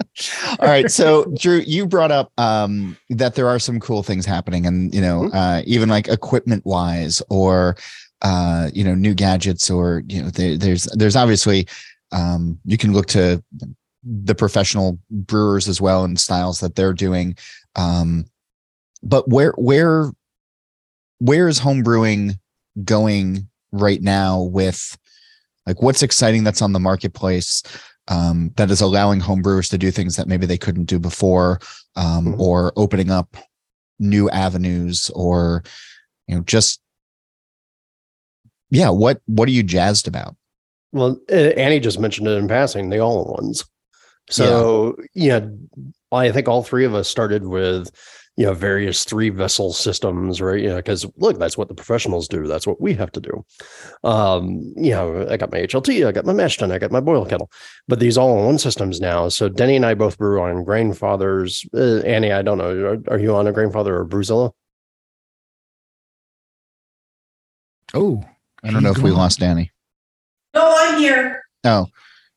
All 0.60 0.68
right. 0.68 0.90
So, 0.90 1.24
Drew, 1.38 1.60
you 1.60 1.86
brought 1.86 2.10
up 2.10 2.30
um, 2.36 2.98
that 3.08 3.36
there 3.36 3.48
are 3.48 3.58
some 3.58 3.80
cool 3.80 4.02
things 4.02 4.26
happening, 4.26 4.66
and 4.66 4.94
you 4.94 5.00
know, 5.00 5.22
mm-hmm. 5.22 5.36
uh, 5.36 5.62
even 5.64 5.88
like 5.88 6.08
equipment 6.08 6.66
wise, 6.66 7.22
or 7.30 7.76
uh, 8.22 8.70
you 8.72 8.84
know, 8.84 8.94
new 8.94 9.14
gadgets, 9.14 9.70
or 9.70 10.02
you 10.08 10.22
know, 10.22 10.30
there, 10.30 10.56
there's 10.56 10.84
there's 10.94 11.16
obviously 11.16 11.66
um, 12.12 12.58
you 12.64 12.76
can 12.76 12.92
look 12.92 13.06
to 13.06 13.42
the 14.02 14.34
professional 14.34 14.98
brewers 15.10 15.68
as 15.68 15.80
well 15.80 16.04
and 16.04 16.18
styles 16.18 16.60
that 16.60 16.74
they're 16.74 16.92
doing. 16.92 17.36
Um, 17.76 18.24
but 19.02 19.28
where 19.28 19.52
where 19.56 20.10
where 21.18 21.48
is 21.48 21.58
home 21.58 21.82
brewing 21.82 22.38
going 22.84 23.48
right 23.72 24.02
now 24.02 24.42
with 24.42 24.96
like 25.66 25.82
what's 25.82 26.02
exciting 26.02 26.44
that's 26.44 26.62
on 26.62 26.72
the 26.72 26.80
marketplace 26.80 27.62
um, 28.08 28.50
that 28.56 28.70
is 28.70 28.80
allowing 28.80 29.20
homebrewers 29.20 29.70
to 29.70 29.78
do 29.78 29.90
things 29.90 30.16
that 30.16 30.26
maybe 30.26 30.46
they 30.46 30.58
couldn't 30.58 30.86
do 30.86 30.98
before 30.98 31.60
um, 31.96 32.26
mm-hmm. 32.26 32.40
or 32.40 32.72
opening 32.76 33.10
up 33.10 33.36
new 33.98 34.28
avenues 34.30 35.10
or 35.14 35.62
you 36.26 36.34
know 36.34 36.42
just 36.42 36.80
yeah 38.70 38.90
what 38.90 39.20
what 39.26 39.48
are 39.48 39.52
you 39.52 39.62
jazzed 39.62 40.08
about? 40.08 40.36
Well 40.92 41.18
annie 41.28 41.80
just 41.80 42.00
mentioned 42.00 42.26
it 42.26 42.32
in 42.32 42.48
passing 42.48 42.90
the 42.90 42.98
all 42.98 43.24
in 43.24 43.30
ones 43.30 43.64
so 44.28 44.96
yeah. 45.14 45.40
yeah 45.40 45.46
i 46.12 46.30
think 46.32 46.48
all 46.48 46.62
three 46.62 46.84
of 46.84 46.94
us 46.94 47.08
started 47.08 47.46
with 47.46 47.90
you 48.40 48.46
know 48.46 48.54
various 48.54 49.04
three 49.04 49.28
vessel 49.28 49.70
systems 49.70 50.40
right? 50.40 50.62
You 50.62 50.70
know 50.70 50.76
because 50.76 51.04
look 51.16 51.38
that's 51.38 51.58
what 51.58 51.68
the 51.68 51.74
professionals 51.74 52.26
do. 52.26 52.46
That's 52.46 52.66
what 52.66 52.80
we 52.80 52.94
have 52.94 53.12
to 53.12 53.20
do. 53.20 53.44
Um 54.02 54.72
you 54.76 54.92
know 54.92 55.26
i 55.28 55.36
got 55.36 55.52
my 55.52 55.60
hlt 55.60 56.06
i 56.06 56.10
got 56.10 56.24
my 56.24 56.32
mash 56.32 56.56
tun 56.56 56.72
i 56.72 56.78
got 56.78 56.90
my 56.90 57.00
boil 57.00 57.26
kettle. 57.26 57.50
But 57.86 58.00
these 58.00 58.16
all 58.16 58.38
in 58.38 58.46
one 58.46 58.58
systems 58.58 58.98
now 58.98 59.28
so 59.28 59.50
denny 59.50 59.76
and 59.76 59.84
i 59.84 59.92
both 59.92 60.16
brew 60.16 60.40
on 60.40 60.64
Grainfather's 60.64 61.66
uh, 61.74 62.06
annie 62.06 62.32
i 62.32 62.40
don't 62.40 62.56
know 62.56 62.70
are, 62.70 63.14
are, 63.14 63.18
you 63.18 63.34
on 63.34 63.46
a 63.46 63.52
Grainfather 63.52 63.88
or 63.88 64.06
brewzilla? 64.06 64.52
Oh 67.92 68.24
i 68.64 68.70
don't 68.70 68.82
know 68.82 68.90
if 68.90 68.98
we 68.98 69.10
lost 69.10 69.40
danny 69.40 69.70
no 70.54 70.74
i'm 70.78 70.98
here 70.98 71.42
oh 71.64 71.86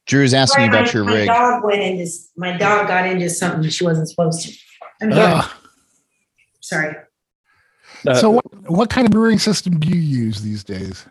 drew's 0.05 0.33
asking 0.33 0.65
Sorry, 0.65 0.67
about 0.67 0.85
my, 0.85 0.91
your 0.91 1.03
my 1.05 1.13
rig 1.13 1.27
dog 1.27 1.63
went 1.63 1.81
into 1.81 2.09
my 2.37 2.57
dog 2.57 2.87
got 2.87 3.07
into 3.07 3.29
something 3.29 3.69
she 3.69 3.83
wasn't 3.83 4.09
supposed 4.09 4.45
to 4.45 4.53
i'm 5.01 5.11
here 5.11 5.23
uh. 5.23 5.47
Sorry. 6.63 6.95
Uh, 8.07 8.15
so, 8.15 8.31
what, 8.31 8.45
what 8.69 8.89
kind 8.89 9.05
of 9.05 9.11
brewing 9.11 9.37
system 9.37 9.79
do 9.79 9.89
you 9.89 10.01
use 10.01 10.41
these 10.41 10.63
days? 10.63 11.05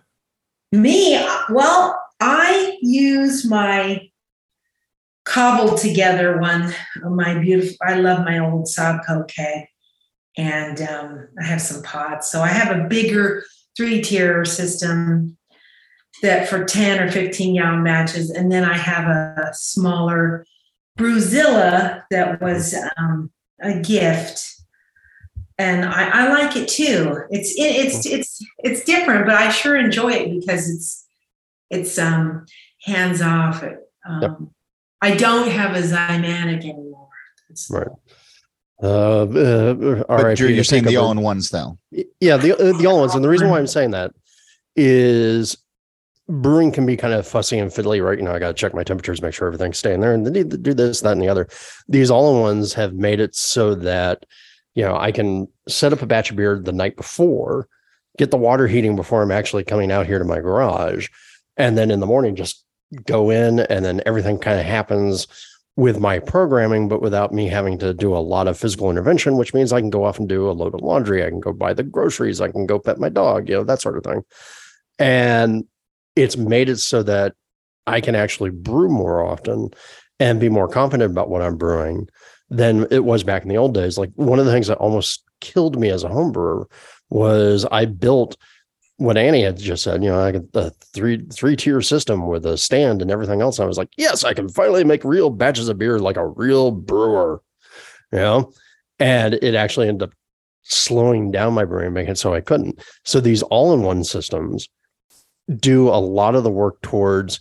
Me, 0.72 1.22
well, 1.50 2.00
I 2.20 2.78
use 2.80 3.44
my 3.44 4.08
cobbled 5.24 5.78
together 5.78 6.38
one. 6.38 6.74
My 7.02 7.38
beautiful, 7.38 7.76
I 7.82 7.94
love 7.94 8.24
my 8.24 8.38
old 8.38 8.64
Sabco 8.64 9.28
keg, 9.28 9.66
and 10.38 10.80
um, 10.80 11.28
I 11.40 11.44
have 11.44 11.60
some 11.60 11.82
pots. 11.82 12.32
So 12.32 12.40
I 12.40 12.48
have 12.48 12.74
a 12.74 12.88
bigger 12.88 13.44
three 13.76 14.02
tier 14.02 14.44
system 14.44 15.36
that 16.22 16.48
for 16.48 16.64
10 16.64 17.00
or 17.00 17.10
15 17.10 17.54
young 17.54 17.82
matches, 17.82 18.30
and 18.30 18.50
then 18.50 18.64
I 18.64 18.76
have 18.76 19.08
a 19.08 19.50
smaller 19.54 20.46
Brewzilla 20.98 22.02
that 22.10 22.40
was 22.40 22.74
um, 22.96 23.30
a 23.60 23.80
gift. 23.80 24.48
And 25.58 25.84
I, 25.84 26.08
I 26.08 26.28
like 26.28 26.56
it 26.56 26.68
too. 26.68 27.22
It's 27.30 27.52
it, 27.52 27.86
it's 27.86 28.06
it's 28.06 28.44
it's 28.58 28.84
different, 28.84 29.26
but 29.26 29.36
I 29.36 29.50
sure 29.50 29.76
enjoy 29.76 30.12
it 30.12 30.40
because 30.40 30.68
it's 30.68 31.06
it's 31.70 31.98
um 31.98 32.46
hands 32.82 33.22
off. 33.22 33.62
Um, 34.04 34.22
yep. 34.22 34.38
I 35.00 35.16
don't 35.16 35.50
have 35.50 35.76
a 35.76 35.80
Zymatic 35.80 36.64
anymore. 36.64 37.08
It's, 37.50 37.70
right. 37.70 37.88
Uh, 38.82 39.22
uh, 39.26 40.04
all 40.08 40.24
right. 40.24 40.36
Drew, 40.36 40.48
you're 40.48 40.64
saying 40.64 40.84
the 40.84 40.96
all-in-ones, 40.96 41.50
though. 41.50 41.78
Yeah, 42.20 42.36
the 42.36 42.52
uh, 42.52 42.76
the 42.76 42.86
all-in-ones, 42.86 43.14
and 43.14 43.24
the 43.24 43.28
reason 43.28 43.48
why 43.48 43.58
I'm 43.58 43.66
saying 43.68 43.92
that 43.92 44.12
is 44.74 45.56
brewing 46.28 46.72
can 46.72 46.84
be 46.84 46.96
kind 46.96 47.14
of 47.14 47.26
fussy 47.26 47.58
and 47.58 47.70
fiddly, 47.70 48.04
right? 48.04 48.18
You 48.18 48.24
know, 48.24 48.34
I 48.34 48.40
got 48.40 48.48
to 48.48 48.54
check 48.54 48.74
my 48.74 48.82
temperatures, 48.82 49.22
make 49.22 49.34
sure 49.34 49.46
everything's 49.46 49.78
staying 49.78 50.00
there, 50.00 50.12
and 50.12 50.24
to 50.24 50.44
do 50.44 50.74
this, 50.74 51.02
that, 51.02 51.12
and 51.12 51.22
the 51.22 51.28
other. 51.28 51.48
These 51.88 52.10
all-in-ones 52.10 52.74
have 52.74 52.94
made 52.94 53.20
it 53.20 53.36
so 53.36 53.76
that 53.76 54.26
you 54.74 54.82
know 54.82 54.96
I 54.96 55.12
can 55.12 55.46
set 55.68 55.92
up 55.92 56.02
a 56.02 56.06
batch 56.06 56.30
of 56.30 56.36
beer 56.36 56.58
the 56.58 56.72
night 56.72 56.96
before, 56.96 57.68
get 58.18 58.32
the 58.32 58.36
water 58.36 58.66
heating 58.66 58.96
before 58.96 59.22
I'm 59.22 59.30
actually 59.30 59.62
coming 59.62 59.92
out 59.92 60.06
here 60.06 60.18
to 60.18 60.24
my 60.24 60.40
garage, 60.40 61.08
and 61.56 61.78
then 61.78 61.92
in 61.92 62.00
the 62.00 62.06
morning 62.06 62.34
just 62.34 62.64
go 63.06 63.30
in, 63.30 63.60
and 63.60 63.84
then 63.84 64.02
everything 64.06 64.38
kind 64.38 64.58
of 64.58 64.66
happens 64.66 65.28
with 65.76 65.98
my 65.98 66.18
programming, 66.18 66.88
but 66.88 67.00
without 67.00 67.32
me 67.32 67.48
having 67.48 67.78
to 67.78 67.94
do 67.94 68.14
a 68.14 68.18
lot 68.18 68.46
of 68.46 68.58
physical 68.58 68.90
intervention, 68.90 69.36
which 69.36 69.54
means 69.54 69.72
I 69.72 69.80
can 69.80 69.90
go 69.90 70.04
off 70.04 70.18
and 70.18 70.28
do 70.28 70.50
a 70.50 70.52
load 70.52 70.74
of 70.74 70.82
laundry. 70.82 71.24
I 71.24 71.30
can 71.30 71.40
go 71.40 71.52
buy 71.52 71.72
the 71.72 71.82
groceries. 71.82 72.40
I 72.40 72.50
can 72.50 72.66
go 72.66 72.78
pet 72.78 72.98
my 72.98 73.08
dog, 73.08 73.48
you 73.48 73.54
know, 73.54 73.64
that 73.64 73.80
sort 73.80 73.96
of 73.96 74.04
thing. 74.04 74.22
And 74.98 75.64
it's 76.14 76.36
made 76.36 76.68
it 76.68 76.78
so 76.78 77.02
that 77.04 77.34
I 77.86 78.00
can 78.00 78.14
actually 78.14 78.50
brew 78.50 78.88
more 78.88 79.24
often 79.24 79.70
and 80.20 80.38
be 80.38 80.50
more 80.50 80.68
confident 80.68 81.10
about 81.10 81.30
what 81.30 81.42
I'm 81.42 81.56
brewing 81.56 82.08
than 82.50 82.86
it 82.90 83.04
was 83.04 83.24
back 83.24 83.42
in 83.42 83.48
the 83.48 83.56
old 83.56 83.72
days. 83.72 83.96
Like 83.96 84.10
one 84.14 84.38
of 84.38 84.44
the 84.44 84.52
things 84.52 84.66
that 84.66 84.78
almost 84.78 85.24
killed 85.40 85.80
me 85.80 85.88
as 85.88 86.04
a 86.04 86.08
home 86.08 86.32
brewer 86.32 86.68
was 87.08 87.66
I 87.72 87.86
built 87.86 88.36
what 89.02 89.18
Annie 89.18 89.42
had 89.42 89.58
just 89.58 89.82
said, 89.82 90.02
you 90.02 90.10
know, 90.10 90.20
I 90.20 90.32
got 90.32 90.52
the 90.52 90.70
three 90.94 91.24
three 91.32 91.56
tier 91.56 91.80
system 91.80 92.26
with 92.26 92.46
a 92.46 92.56
stand 92.56 93.02
and 93.02 93.10
everything 93.10 93.40
else. 93.40 93.60
I 93.60 93.64
was 93.64 93.78
like, 93.78 93.90
yes, 93.96 94.24
I 94.24 94.34
can 94.34 94.48
finally 94.48 94.84
make 94.84 95.04
real 95.04 95.30
batches 95.30 95.68
of 95.68 95.78
beer 95.78 95.98
like 95.98 96.16
a 96.16 96.26
real 96.26 96.70
brewer, 96.70 97.42
you 98.12 98.18
know, 98.18 98.52
and 98.98 99.34
it 99.34 99.54
actually 99.54 99.88
ended 99.88 100.08
up 100.08 100.14
slowing 100.62 101.30
down 101.30 101.54
my 101.54 101.64
brewing, 101.64 101.92
making 101.92 102.14
so 102.14 102.34
I 102.34 102.40
couldn't. 102.40 102.82
So 103.04 103.20
these 103.20 103.42
all 103.44 103.74
in 103.74 103.82
one 103.82 104.04
systems 104.04 104.68
do 105.56 105.88
a 105.88 105.98
lot 105.98 106.34
of 106.34 106.44
the 106.44 106.50
work 106.50 106.80
towards 106.82 107.40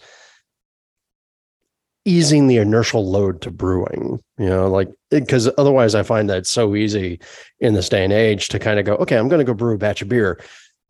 easing 2.06 2.48
the 2.48 2.58
inertial 2.58 3.08
load 3.08 3.42
to 3.42 3.52
brewing 3.52 4.20
you 4.40 4.50
know 4.50 4.68
like 4.68 4.90
because 5.12 5.48
otherwise 5.60 5.94
i 5.94 6.02
find 6.02 6.28
that 6.28 6.40
it's 6.40 6.50
so 6.50 6.76
easy 6.76 7.20
in 7.60 7.76
this 7.76 7.90
day 7.90 8.04
and 8.04 8.12
age 8.12 8.48
to 8.48 8.58
kind 8.58 8.80
of 8.80 8.86
go 8.86 8.96
okay 8.96 9.18
i'm 9.18 9.28
going 9.28 9.38
to 9.38 9.46
go 9.46 9.54
brew 9.54 9.76
a 9.76 9.78
batch 9.78 10.02
of 10.02 10.10
beer 10.10 10.42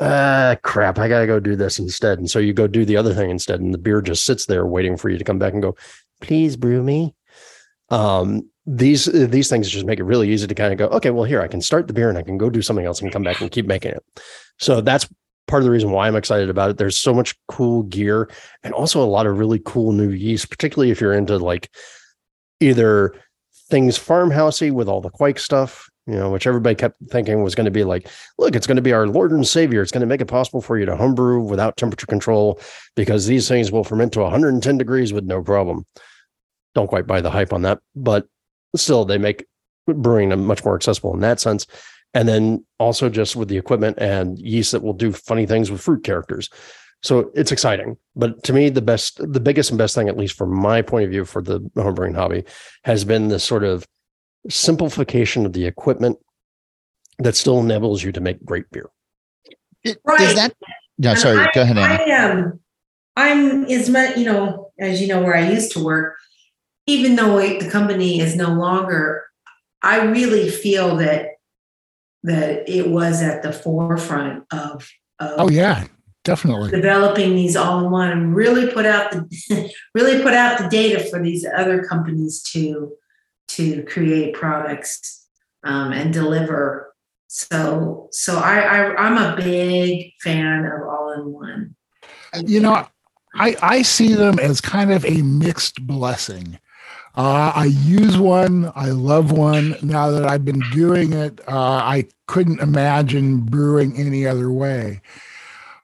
ah, 0.01 0.55
crap, 0.63 0.99
I 0.99 1.07
got 1.07 1.21
to 1.21 1.27
go 1.27 1.39
do 1.39 1.55
this 1.55 1.79
instead. 1.79 2.17
And 2.17 2.29
so 2.29 2.39
you 2.39 2.53
go 2.53 2.67
do 2.67 2.83
the 2.83 2.97
other 2.97 3.13
thing 3.13 3.29
instead. 3.29 3.61
And 3.61 3.73
the 3.73 3.77
beer 3.77 4.01
just 4.01 4.25
sits 4.25 4.47
there 4.47 4.65
waiting 4.65 4.97
for 4.97 5.09
you 5.09 5.17
to 5.17 5.23
come 5.23 5.39
back 5.39 5.53
and 5.53 5.61
go, 5.61 5.75
please 6.19 6.57
brew 6.57 6.83
me. 6.83 7.15
Um, 7.89 8.49
these 8.65 9.05
these 9.05 9.49
things 9.49 9.69
just 9.69 9.85
make 9.85 9.99
it 9.99 10.03
really 10.03 10.29
easy 10.29 10.47
to 10.47 10.55
kind 10.55 10.71
of 10.71 10.79
go, 10.79 10.87
okay, 10.95 11.09
well, 11.09 11.23
here 11.23 11.41
I 11.41 11.47
can 11.47 11.61
start 11.61 11.87
the 11.87 11.93
beer 11.93 12.09
and 12.09 12.17
I 12.17 12.23
can 12.23 12.37
go 12.37 12.49
do 12.49 12.61
something 12.61 12.85
else 12.85 13.01
and 13.01 13.11
come 13.11 13.23
back 13.23 13.41
and 13.41 13.51
keep 13.51 13.65
making 13.65 13.91
it. 13.91 14.03
So 14.59 14.81
that's 14.81 15.07
part 15.47 15.61
of 15.61 15.65
the 15.65 15.71
reason 15.71 15.91
why 15.91 16.07
I'm 16.07 16.15
excited 16.15 16.49
about 16.49 16.69
it. 16.69 16.77
There's 16.77 16.97
so 16.97 17.13
much 17.13 17.35
cool 17.47 17.83
gear 17.83 18.29
and 18.63 18.73
also 18.73 19.01
a 19.01 19.05
lot 19.05 19.25
of 19.25 19.39
really 19.39 19.59
cool 19.65 19.91
new 19.91 20.09
yeast, 20.09 20.49
particularly 20.49 20.91
if 20.91 21.01
you're 21.01 21.13
into 21.13 21.37
like 21.37 21.69
either 22.59 23.13
things 23.69 23.97
farmhousey 23.97 24.71
with 24.71 24.87
all 24.87 25.01
the 25.01 25.09
kveik 25.09 25.39
stuff 25.39 25.89
you 26.11 26.17
know, 26.17 26.29
which 26.29 26.45
everybody 26.45 26.75
kept 26.75 26.97
thinking 27.09 27.41
was 27.41 27.55
going 27.55 27.65
to 27.65 27.71
be 27.71 27.85
like, 27.85 28.09
look, 28.37 28.53
it's 28.53 28.67
going 28.67 28.75
to 28.75 28.81
be 28.81 28.91
our 28.91 29.07
Lord 29.07 29.31
and 29.31 29.47
Savior. 29.47 29.81
It's 29.81 29.93
going 29.93 30.01
to 30.01 30.07
make 30.07 30.19
it 30.19 30.25
possible 30.25 30.61
for 30.61 30.77
you 30.77 30.85
to 30.85 30.97
homebrew 30.97 31.39
without 31.39 31.77
temperature 31.77 32.05
control 32.05 32.59
because 32.97 33.27
these 33.27 33.47
things 33.47 33.71
will 33.71 33.85
ferment 33.85 34.11
to 34.13 34.19
110 34.19 34.77
degrees 34.77 35.13
with 35.13 35.23
no 35.23 35.41
problem. 35.41 35.85
Don't 36.75 36.87
quite 36.87 37.07
buy 37.07 37.21
the 37.21 37.31
hype 37.31 37.53
on 37.53 37.61
that, 37.61 37.79
but 37.95 38.27
still, 38.75 39.05
they 39.05 39.17
make 39.17 39.45
brewing 39.87 40.37
much 40.45 40.65
more 40.65 40.75
accessible 40.75 41.13
in 41.13 41.21
that 41.21 41.39
sense. 41.39 41.65
And 42.13 42.27
then 42.27 42.65
also 42.77 43.07
just 43.07 43.37
with 43.37 43.47
the 43.47 43.57
equipment 43.57 43.97
and 43.97 44.37
yeast 44.37 44.73
that 44.73 44.83
will 44.83 44.91
do 44.91 45.13
funny 45.13 45.45
things 45.45 45.71
with 45.71 45.79
fruit 45.79 46.03
characters. 46.03 46.49
So 47.03 47.31
it's 47.33 47.53
exciting. 47.53 47.95
But 48.17 48.43
to 48.43 48.53
me, 48.53 48.69
the 48.69 48.81
best, 48.81 49.17
the 49.31 49.39
biggest 49.39 49.71
and 49.71 49.77
best 49.77 49.95
thing, 49.95 50.09
at 50.09 50.17
least 50.17 50.35
from 50.35 50.53
my 50.53 50.81
point 50.81 51.05
of 51.05 51.09
view 51.09 51.23
for 51.23 51.41
the 51.41 51.61
homebrewing 51.77 52.15
hobby, 52.15 52.43
has 52.83 53.05
been 53.05 53.29
this 53.29 53.45
sort 53.45 53.63
of 53.63 53.87
simplification 54.49 55.45
of 55.45 55.53
the 55.53 55.65
equipment 55.65 56.17
that 57.19 57.35
still 57.35 57.59
enables 57.59 58.03
you 58.03 58.11
to 58.11 58.21
make 58.21 58.43
great 58.43 58.69
beer. 58.71 58.89
right. 59.85 60.19
Does 60.19 60.35
that? 60.35 60.55
Yeah, 60.97 61.15
sorry. 61.15 61.39
I, 61.39 61.49
go 61.53 61.61
ahead, 61.61 61.77
Anna. 61.77 61.93
I 61.93 62.05
am. 62.07 62.37
Um, 62.37 62.59
I'm 63.17 63.65
as 63.65 63.89
much, 63.89 64.17
you 64.17 64.25
know, 64.25 64.71
as 64.79 65.01
you 65.01 65.07
know, 65.07 65.21
where 65.21 65.35
I 65.35 65.49
used 65.49 65.71
to 65.73 65.83
work. 65.83 66.15
Even 66.87 67.15
though 67.15 67.37
the 67.37 67.69
company 67.69 68.19
is 68.19 68.35
no 68.35 68.49
longer, 68.53 69.23
I 69.81 70.01
really 70.01 70.49
feel 70.49 70.97
that 70.97 71.27
that 72.23 72.69
it 72.69 72.89
was 72.89 73.21
at 73.21 73.43
the 73.43 73.53
forefront 73.53 74.45
of. 74.51 74.89
of 75.19 75.33
oh 75.37 75.49
yeah, 75.49 75.85
definitely 76.23 76.71
developing 76.71 77.35
these 77.35 77.55
all 77.55 77.85
in 77.85 77.91
one 77.91 78.09
and 78.09 78.35
really 78.35 78.71
put 78.71 78.85
out 78.85 79.11
the 79.11 79.73
really 79.95 80.21
put 80.21 80.33
out 80.33 80.57
the 80.57 80.69
data 80.69 81.03
for 81.09 81.21
these 81.21 81.45
other 81.55 81.83
companies 81.83 82.41
to 82.41 82.91
to 83.55 83.83
create 83.83 84.33
products 84.33 85.27
um, 85.63 85.91
and 85.91 86.13
deliver. 86.13 86.93
So, 87.27 88.09
so 88.11 88.37
I, 88.37 88.59
I 88.59 88.95
I'm 88.95 89.17
a 89.17 89.35
big 89.35 90.13
fan 90.21 90.65
of 90.65 90.87
all 90.87 91.13
in 91.13 91.31
one. 91.31 91.75
You 92.45 92.59
know, 92.59 92.87
I 93.35 93.55
I 93.61 93.81
see 93.81 94.13
them 94.13 94.39
as 94.39 94.59
kind 94.59 94.91
of 94.91 95.05
a 95.05 95.21
mixed 95.21 95.85
blessing. 95.85 96.59
Uh, 97.15 97.51
I 97.53 97.65
use 97.65 98.17
one. 98.17 98.71
I 98.75 98.89
love 98.89 99.31
one. 99.31 99.75
Now 99.81 100.11
that 100.11 100.25
I've 100.25 100.45
been 100.45 100.63
doing 100.71 101.11
it, 101.11 101.41
uh, 101.47 101.81
I 101.83 102.07
couldn't 102.27 102.61
imagine 102.61 103.41
brewing 103.41 103.97
any 103.97 104.25
other 104.25 104.49
way. 104.49 105.01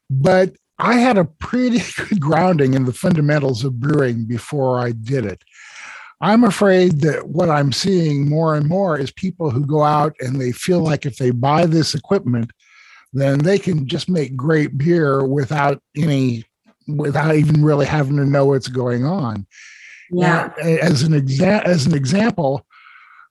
But 0.09 0.55
I 0.79 0.95
had 0.95 1.17
a 1.17 1.25
pretty 1.25 1.81
good 1.97 2.21
grounding 2.21 2.73
in 2.73 2.85
the 2.85 2.93
fundamentals 2.93 3.63
of 3.63 3.79
brewing 3.79 4.25
before 4.25 4.79
I 4.79 4.91
did 4.91 5.25
it. 5.25 5.43
I'm 6.19 6.43
afraid 6.43 7.01
that 7.01 7.27
what 7.27 7.49
I'm 7.49 7.71
seeing 7.71 8.27
more 8.27 8.55
and 8.55 8.67
more 8.67 8.97
is 8.97 9.11
people 9.11 9.51
who 9.51 9.65
go 9.65 9.83
out 9.83 10.15
and 10.19 10.41
they 10.41 10.51
feel 10.51 10.79
like 10.79 11.05
if 11.05 11.17
they 11.17 11.29
buy 11.29 11.65
this 11.65 11.93
equipment, 11.93 12.51
then 13.13 13.39
they 13.39 13.59
can 13.59 13.87
just 13.87 14.09
make 14.09 14.35
great 14.35 14.77
beer 14.77 15.23
without 15.23 15.81
any, 15.95 16.43
without 16.87 17.35
even 17.35 17.63
really 17.63 17.85
having 17.85 18.17
to 18.17 18.25
know 18.25 18.45
what's 18.45 18.67
going 18.67 19.05
on. 19.05 19.45
Yeah. 20.09 20.53
Now, 20.57 20.63
eh, 20.63 20.77
as 20.81 21.03
an 21.03 21.13
exa- 21.13 21.63
as 21.65 21.85
an 21.85 21.93
example, 21.93 22.65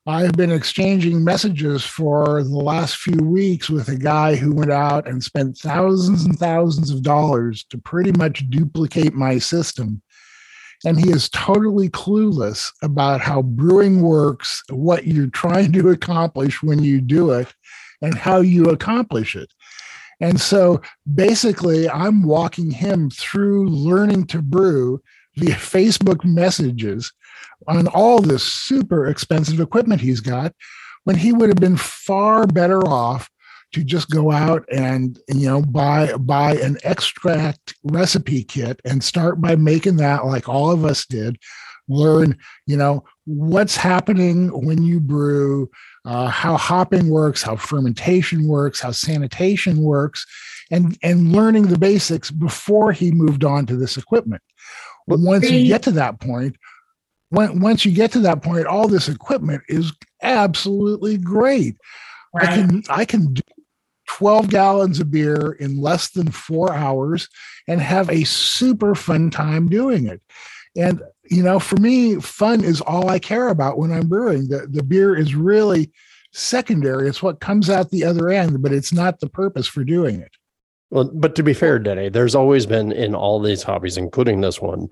I've 0.05 0.33
been 0.33 0.51
exchanging 0.51 1.21
messages 1.21 1.83
for 1.83 2.41
the 2.41 2.57
last 2.57 2.95
few 2.95 3.17
weeks 3.17 3.69
with 3.69 3.89
a 3.89 3.97
guy 3.97 4.35
who 4.37 4.55
went 4.55 4.71
out 4.71 5.05
and 5.05 5.21
spent 5.21 5.57
thousands 5.57 6.23
and 6.23 6.39
thousands 6.39 6.91
of 6.91 7.01
dollars 7.01 7.65
to 7.71 7.77
pretty 7.77 8.13
much 8.13 8.49
duplicate 8.49 9.13
my 9.13 9.37
system 9.37 10.01
and 10.85 10.99
he 10.99 11.09
is 11.09 11.29
totally 11.29 11.89
clueless 11.89 12.71
about 12.81 13.21
how 13.21 13.41
brewing 13.41 14.01
works, 14.01 14.63
what 14.69 15.07
you're 15.07 15.27
trying 15.27 15.71
to 15.73 15.89
accomplish 15.89 16.61
when 16.61 16.83
you 16.83 17.01
do 17.01 17.31
it, 17.31 17.53
and 18.01 18.15
how 18.15 18.41
you 18.41 18.65
accomplish 18.65 19.35
it. 19.35 19.51
And 20.19 20.39
so 20.39 20.81
basically, 21.13 21.89
I'm 21.89 22.23
walking 22.23 22.71
him 22.71 23.09
through 23.09 23.69
learning 23.69 24.27
to 24.27 24.41
brew 24.41 25.01
via 25.35 25.55
Facebook 25.55 26.23
messages 26.25 27.11
on 27.67 27.87
all 27.87 28.19
this 28.19 28.43
super 28.43 29.07
expensive 29.07 29.59
equipment 29.59 30.01
he's 30.01 30.19
got 30.19 30.53
when 31.03 31.15
he 31.15 31.31
would 31.31 31.49
have 31.49 31.59
been 31.59 31.77
far 31.77 32.47
better 32.47 32.85
off 32.87 33.29
to 33.77 33.83
just 33.83 34.09
go 34.09 34.31
out 34.31 34.65
and 34.71 35.19
you 35.27 35.47
know 35.47 35.61
buy 35.61 36.11
buy 36.13 36.55
an 36.55 36.77
extract 36.83 37.75
recipe 37.83 38.43
kit 38.43 38.79
and 38.85 39.03
start 39.03 39.39
by 39.39 39.55
making 39.55 39.97
that 39.97 40.25
like 40.25 40.49
all 40.49 40.71
of 40.71 40.83
us 40.83 41.05
did. 41.05 41.37
Learn 41.87 42.37
you 42.65 42.75
know 42.75 43.05
what's 43.25 43.77
happening 43.77 44.49
when 44.65 44.83
you 44.83 44.99
brew 44.99 45.69
uh, 46.05 46.27
how 46.27 46.57
hopping 46.57 47.09
works 47.09 47.43
how 47.43 47.55
fermentation 47.55 48.47
works 48.47 48.81
how 48.81 48.91
sanitation 48.91 49.77
works 49.77 50.25
and 50.71 50.97
and 51.03 51.31
learning 51.31 51.67
the 51.67 51.77
basics 51.77 52.31
before 52.31 52.91
he 52.91 53.11
moved 53.11 53.45
on 53.45 53.65
to 53.67 53.77
this 53.77 53.95
equipment. 53.95 54.41
But 55.07 55.19
once 55.19 55.49
you 55.49 55.67
get 55.67 55.83
to 55.83 55.91
that 55.91 56.19
point 56.19 56.57
when, 57.29 57.59
once 57.61 57.85
you 57.85 57.91
get 57.91 58.11
to 58.13 58.19
that 58.21 58.41
point 58.41 58.65
all 58.65 58.87
this 58.87 59.07
equipment 59.07 59.61
is 59.69 59.93
absolutely 60.23 61.17
great. 61.17 61.75
Right. 62.33 62.49
i 62.49 62.55
can 62.55 62.83
i 62.89 63.05
can 63.05 63.33
do 63.33 63.41
12 64.07 64.49
gallons 64.49 64.99
of 64.99 65.11
beer 65.11 65.53
in 65.59 65.81
less 65.81 66.09
than 66.09 66.31
four 66.31 66.73
hours 66.73 67.27
and 67.67 67.81
have 67.81 68.09
a 68.09 68.23
super 68.23 68.95
fun 68.95 69.29
time 69.29 69.67
doing 69.67 70.07
it. 70.07 70.21
And 70.75 71.01
you 71.29 71.43
know, 71.43 71.59
for 71.59 71.75
me, 71.77 72.15
fun 72.15 72.63
is 72.63 72.81
all 72.81 73.09
I 73.09 73.19
care 73.19 73.49
about 73.49 73.77
when 73.77 73.91
I'm 73.91 74.07
brewing. 74.07 74.47
The 74.47 74.67
the 74.69 74.83
beer 74.83 75.15
is 75.15 75.35
really 75.35 75.91
secondary. 76.33 77.09
It's 77.09 77.23
what 77.23 77.39
comes 77.39 77.69
out 77.69 77.89
the 77.89 78.03
other 78.03 78.29
end, 78.29 78.61
but 78.61 78.71
it's 78.71 78.93
not 78.93 79.19
the 79.19 79.29
purpose 79.29 79.67
for 79.67 79.83
doing 79.83 80.21
it. 80.21 80.31
Well, 80.89 81.11
but 81.13 81.35
to 81.35 81.43
be 81.43 81.53
fair, 81.53 81.79
Denny, 81.79 82.09
there's 82.09 82.35
always 82.35 82.65
been 82.65 82.91
in 82.91 83.13
all 83.13 83.41
these 83.41 83.63
hobbies, 83.63 83.97
including 83.97 84.39
this 84.39 84.61
one, 84.61 84.87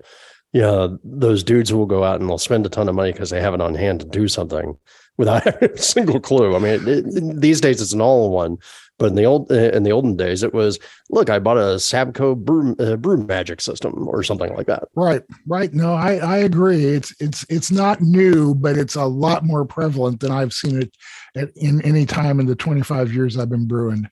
yeah, 0.52 0.88
those 1.04 1.42
dudes 1.42 1.72
will 1.72 1.86
go 1.86 2.04
out 2.04 2.20
and 2.20 2.28
they'll 2.28 2.38
spend 2.38 2.66
a 2.66 2.70
ton 2.70 2.88
of 2.88 2.94
money 2.94 3.12
because 3.12 3.30
they 3.30 3.40
have 3.40 3.54
it 3.54 3.60
on 3.60 3.74
hand 3.74 4.00
to 4.00 4.06
do 4.06 4.28
something 4.28 4.78
without 5.18 5.46
a 5.62 5.76
single 5.76 6.20
clue. 6.20 6.54
I 6.54 6.58
mean, 6.58 6.88
it, 6.88 6.88
it, 6.88 7.40
these 7.40 7.60
days 7.60 7.80
it's 7.80 7.92
an 7.92 8.00
all-in-one, 8.00 8.58
but 8.98 9.06
in 9.06 9.14
the 9.14 9.24
old 9.24 9.50
in 9.50 9.82
the 9.82 9.92
olden 9.92 10.16
days 10.16 10.42
it 10.42 10.54
was, 10.54 10.78
look, 11.10 11.28
I 11.30 11.38
bought 11.38 11.58
a 11.58 11.76
Sabco 11.76 12.36
brew 12.36 12.74
uh, 12.78 12.96
brew 12.96 13.18
magic 13.18 13.60
system 13.60 14.08
or 14.08 14.22
something 14.22 14.54
like 14.54 14.66
that. 14.66 14.84
Right, 14.94 15.22
right. 15.46 15.72
No, 15.72 15.94
I 15.94 16.16
I 16.16 16.38
agree. 16.38 16.84
It's 16.84 17.14
it's 17.20 17.44
it's 17.48 17.70
not 17.70 18.00
new, 18.00 18.54
but 18.54 18.76
it's 18.76 18.94
a 18.94 19.04
lot 19.04 19.44
more 19.44 19.64
prevalent 19.64 20.20
than 20.20 20.30
I've 20.30 20.52
seen 20.52 20.82
it 20.82 20.96
at, 21.36 21.50
in 21.56 21.82
any 21.82 22.06
time 22.06 22.40
in 22.40 22.46
the 22.46 22.56
25 22.56 23.12
years 23.12 23.38
I've 23.38 23.50
been 23.50 23.68
brewing. 23.68 24.08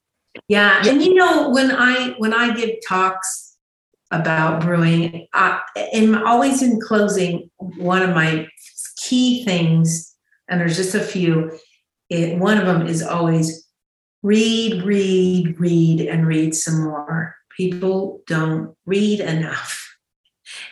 Yeah, 0.48 0.82
and 0.86 1.02
you 1.02 1.14
know 1.14 1.50
when 1.50 1.70
I 1.70 2.14
when 2.18 2.34
I 2.34 2.54
give 2.54 2.70
talks 2.86 3.44
about 4.14 4.60
brewing. 4.60 5.26
I, 5.32 5.60
am 5.92 6.26
always 6.26 6.62
in 6.62 6.80
closing, 6.80 7.50
one 7.58 8.02
of 8.02 8.10
my 8.10 8.48
key 8.96 9.44
things, 9.44 10.14
and 10.48 10.60
there's 10.60 10.76
just 10.76 10.94
a 10.94 11.00
few, 11.00 11.58
it, 12.08 12.38
one 12.38 12.58
of 12.58 12.66
them 12.66 12.86
is 12.86 13.02
always 13.02 13.63
read, 14.24 14.82
read, 14.82 15.60
read, 15.60 16.00
and 16.00 16.26
read 16.26 16.54
some 16.54 16.82
more. 16.82 17.36
People 17.56 18.22
don't 18.26 18.74
read 18.86 19.20
enough. 19.20 19.96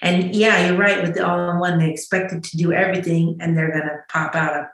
And 0.01 0.35
yeah, 0.35 0.67
you're 0.67 0.79
right 0.79 1.03
with 1.03 1.15
the 1.15 1.27
all-in-one. 1.27 1.79
They 1.79 1.91
expected 1.91 2.43
to 2.45 2.57
do 2.57 2.73
everything, 2.73 3.37
and 3.41 3.57
they're 3.57 3.71
going 3.71 3.85
to 3.85 3.99
pop 4.09 4.35
out 4.35 4.57
a, 4.57 4.69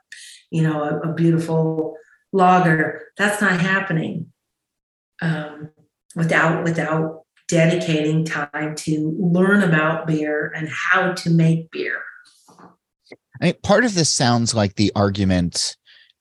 you 0.51 0.63
know, 0.63 0.83
a, 0.83 1.11
a 1.11 1.13
beautiful 1.13 1.97
logger. 2.33 3.03
That's 3.17 3.43
not 3.43 3.61
happening 3.61 4.33
um, 5.21 5.71
without 6.15 6.65
without 6.65 7.25
dedicating 7.49 8.25
time 8.25 8.75
to 8.77 9.17
learn 9.19 9.63
about 9.63 10.07
beer 10.07 10.53
and 10.55 10.69
how 10.69 11.13
to 11.13 11.31
make 11.31 11.71
beer. 11.71 12.01
I 13.41 13.47
mean, 13.47 13.55
part 13.63 13.85
of 13.85 13.95
this 13.95 14.13
sounds 14.13 14.55
like 14.55 14.77
the 14.77 14.93
argument 14.95 15.77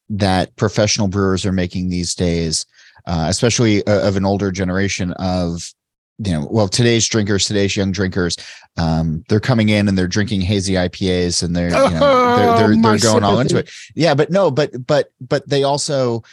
that 0.10 0.56
professional 0.56 1.08
brewers 1.08 1.46
are 1.46 1.52
making 1.52 1.90
these 1.90 2.16
days, 2.16 2.66
uh, 3.06 3.26
especially 3.30 3.86
uh, 3.88 4.08
of 4.08 4.16
an 4.16 4.26
older 4.26 4.52
generation 4.52 5.12
of 5.14 5.74
you 6.20 6.32
know, 6.32 6.48
well, 6.50 6.68
today's 6.68 7.08
drinkers, 7.08 7.46
today's 7.46 7.76
young 7.76 7.92
drinkers, 7.92 8.38
um, 8.78 9.24
they're 9.30 9.40
coming 9.40 9.70
in 9.70 9.88
and 9.88 9.98
they're 9.98 10.08
drinking 10.08 10.42
hazy 10.42 10.74
IPAs 10.74 11.44
and 11.44 11.56
they're, 11.56 11.70
you 11.70 12.00
know, 12.00 12.36
they're, 12.38 12.58
they're, 12.58 12.82
they're 12.82 12.98
going 13.00 13.24
all 13.24 13.40
into 13.40 13.58
it. 13.58 13.70
Yeah, 13.96 14.16
but 14.16 14.32
no, 14.32 14.50
but, 14.50 14.88
but, 14.88 15.12
but 15.22 15.48
they 15.48 15.64
also 15.64 16.24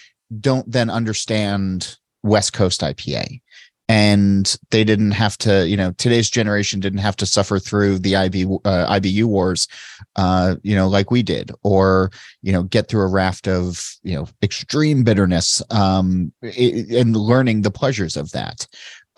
don't 0.40 0.70
then 0.70 0.88
understand 0.88 1.96
West 2.22 2.54
Coast 2.54 2.80
IPA 2.80 3.42
and 3.88 4.56
they 4.70 4.82
didn't 4.82 5.10
have 5.10 5.36
to 5.36 5.68
you 5.68 5.76
know 5.76 5.92
today's 5.92 6.30
generation 6.30 6.80
didn't 6.80 7.00
have 7.00 7.16
to 7.16 7.26
suffer 7.26 7.58
through 7.58 7.98
the 7.98 8.16
IB, 8.16 8.44
uh, 8.64 8.98
ibu 8.98 9.24
wars 9.24 9.68
uh, 10.16 10.56
you 10.62 10.74
know 10.74 10.88
like 10.88 11.10
we 11.10 11.22
did 11.22 11.50
or 11.62 12.10
you 12.42 12.52
know 12.52 12.62
get 12.62 12.88
through 12.88 13.02
a 13.02 13.10
raft 13.10 13.46
of 13.46 13.94
you 14.02 14.14
know 14.14 14.26
extreme 14.42 15.04
bitterness 15.04 15.62
um, 15.70 16.32
and 16.42 17.16
learning 17.16 17.62
the 17.62 17.70
pleasures 17.70 18.16
of 18.16 18.30
that 18.32 18.66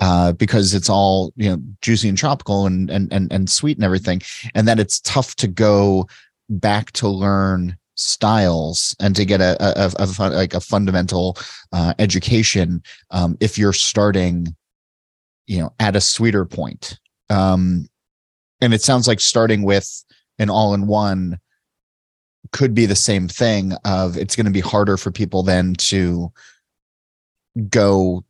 uh, 0.01 0.33
because 0.33 0.75
it's 0.75 0.91
all 0.91 1.33
you 1.37 1.49
know 1.49 1.59
juicy 1.81 2.09
and 2.09 2.19
tropical 2.19 2.67
and 2.67 2.91
and 2.91 3.13
and, 3.13 3.33
and 3.33 3.49
sweet 3.49 3.77
and 3.77 3.85
everything 3.85 4.21
and 4.55 4.67
that 4.67 4.81
it's 4.81 5.01
tough 5.01 5.37
to 5.37 5.47
go 5.47 6.07
back 6.49 6.91
to 6.93 7.09
learn 7.09 7.77
styles 7.97 8.95
and 9.01 9.17
to 9.17 9.25
get 9.25 9.41
a, 9.41 9.57
a, 9.61 9.91
a, 9.99 10.31
like 10.31 10.55
a 10.55 10.61
fundamental 10.61 11.37
uh, 11.73 11.95
education 11.99 12.83
um, 13.11 13.37
if 13.41 13.59
you're 13.59 13.73
starting 13.73 14.55
you 15.47 15.59
know 15.59 15.73
at 15.81 15.97
a 15.97 16.01
sweeter 16.01 16.45
point. 16.45 16.99
Um, 17.31 17.89
and 18.61 18.73
it 18.73 18.83
sounds 18.83 19.09
like 19.09 19.21
starting 19.21 19.63
with 19.63 20.05
an 20.39 20.51
all-in-one 20.51 21.39
could 22.53 22.75
be 22.75 22.87
the 22.87 22.95
same 22.97 23.29
thing 23.29 23.73
of 23.85 24.17
it's 24.17 24.37
going 24.37 24.47
to 24.47 24.53
be 24.53 24.61
harder 24.61 24.97
for 24.97 25.11
people 25.11 25.43
then 25.43 25.75
to 25.75 26.33
go 27.69 28.25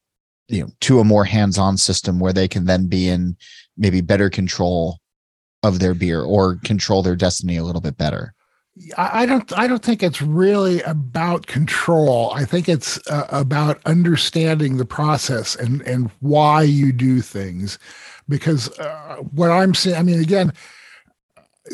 you 0.48 0.62
know 0.62 0.68
to 0.80 1.00
a 1.00 1.04
more 1.04 1.24
hands-on 1.24 1.76
system 1.76 2.18
where 2.18 2.32
they 2.32 2.48
can 2.48 2.64
then 2.64 2.86
be 2.86 3.08
in 3.08 3.36
maybe 3.76 4.00
better 4.00 4.30
control 4.30 4.98
of 5.62 5.80
their 5.80 5.94
beer 5.94 6.22
or 6.22 6.56
control 6.64 7.02
their 7.02 7.16
destiny 7.16 7.56
a 7.56 7.64
little 7.64 7.80
bit 7.80 7.98
better 7.98 8.32
I 8.98 9.24
don't. 9.24 9.50
I 9.58 9.66
don't 9.66 9.82
think 9.82 10.02
it's 10.02 10.20
really 10.20 10.82
about 10.82 11.46
control. 11.46 12.30
I 12.34 12.44
think 12.44 12.68
it's 12.68 12.98
uh, 13.08 13.26
about 13.30 13.80
understanding 13.86 14.76
the 14.76 14.84
process 14.84 15.56
and 15.56 15.80
and 15.82 16.10
why 16.20 16.62
you 16.62 16.92
do 16.92 17.22
things. 17.22 17.78
Because 18.28 18.68
uh, 18.78 19.16
what 19.32 19.50
I'm 19.50 19.72
seeing, 19.72 19.96
I 19.96 20.02
mean, 20.02 20.20
again, 20.20 20.52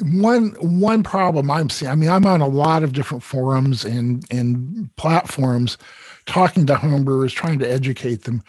one 0.03 0.51
one 0.61 1.03
problem 1.03 1.51
I'm 1.51 1.71
seeing. 1.71 1.91
I 1.91 1.97
mean, 1.97 2.09
I'm 2.09 2.25
on 2.27 2.41
a 2.41 2.47
lot 2.47 2.85
of 2.85 2.93
different 2.93 3.25
forums 3.25 3.85
and 3.85 4.25
and 4.31 4.89
platforms, 4.95 5.79
talking 6.27 6.67
to 6.67 6.75
homebrewers, 6.75 7.33
trying 7.33 7.59
to 7.61 7.71
educate 7.71 8.25
them. 8.25 8.45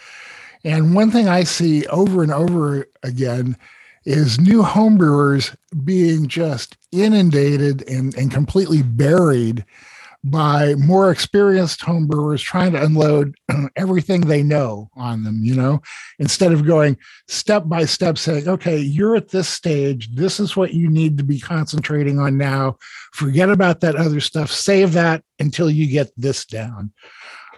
And 0.64 0.94
one 0.94 1.10
thing 1.10 1.28
I 1.28 1.44
see 1.44 1.88
over 1.88 2.22
and 2.22 2.32
over 2.32 2.88
again 3.02 3.58
is 4.06 4.40
new 4.40 4.62
homebrewers 4.62 5.56
being 5.84 6.28
just 6.28 6.78
inundated 6.92 7.88
and, 7.90 8.16
and 8.16 8.32
completely 8.32 8.82
buried 8.82 9.66
by 10.26 10.74
more 10.76 11.12
experienced 11.12 11.82
homebrewers 11.82 12.42
trying 12.42 12.72
to 12.72 12.82
unload 12.82 13.36
everything 13.76 14.22
they 14.22 14.42
know 14.42 14.90
on 14.96 15.24
them, 15.24 15.44
you 15.44 15.54
know, 15.54 15.82
instead 16.18 16.54
of 16.54 16.66
going 16.66 16.98
step 17.28 17.64
by 17.68 17.84
step 17.84 18.18
saying, 18.18 18.48
okay, 18.48 18.78
you're 18.78 19.18
at 19.18 19.30
this 19.30 19.50
stage. 19.50 20.16
This 20.16 20.40
is 20.40 20.56
what 20.56 20.74
you 20.74 20.90
need 20.90 21.18
to 21.18 21.26
be 21.26 21.40
concentrating 21.40 22.20
on 22.20 22.38
now. 22.38 22.78
Forget 23.12 23.50
about 23.50 23.82
that 23.82 23.96
other 23.96 24.22
stuff. 24.22 24.50
Save 24.50 24.94
that 24.94 25.24
until 25.40 25.70
you 25.70 25.88
get 25.88 26.10
this 26.16 26.46
down. 26.46 26.94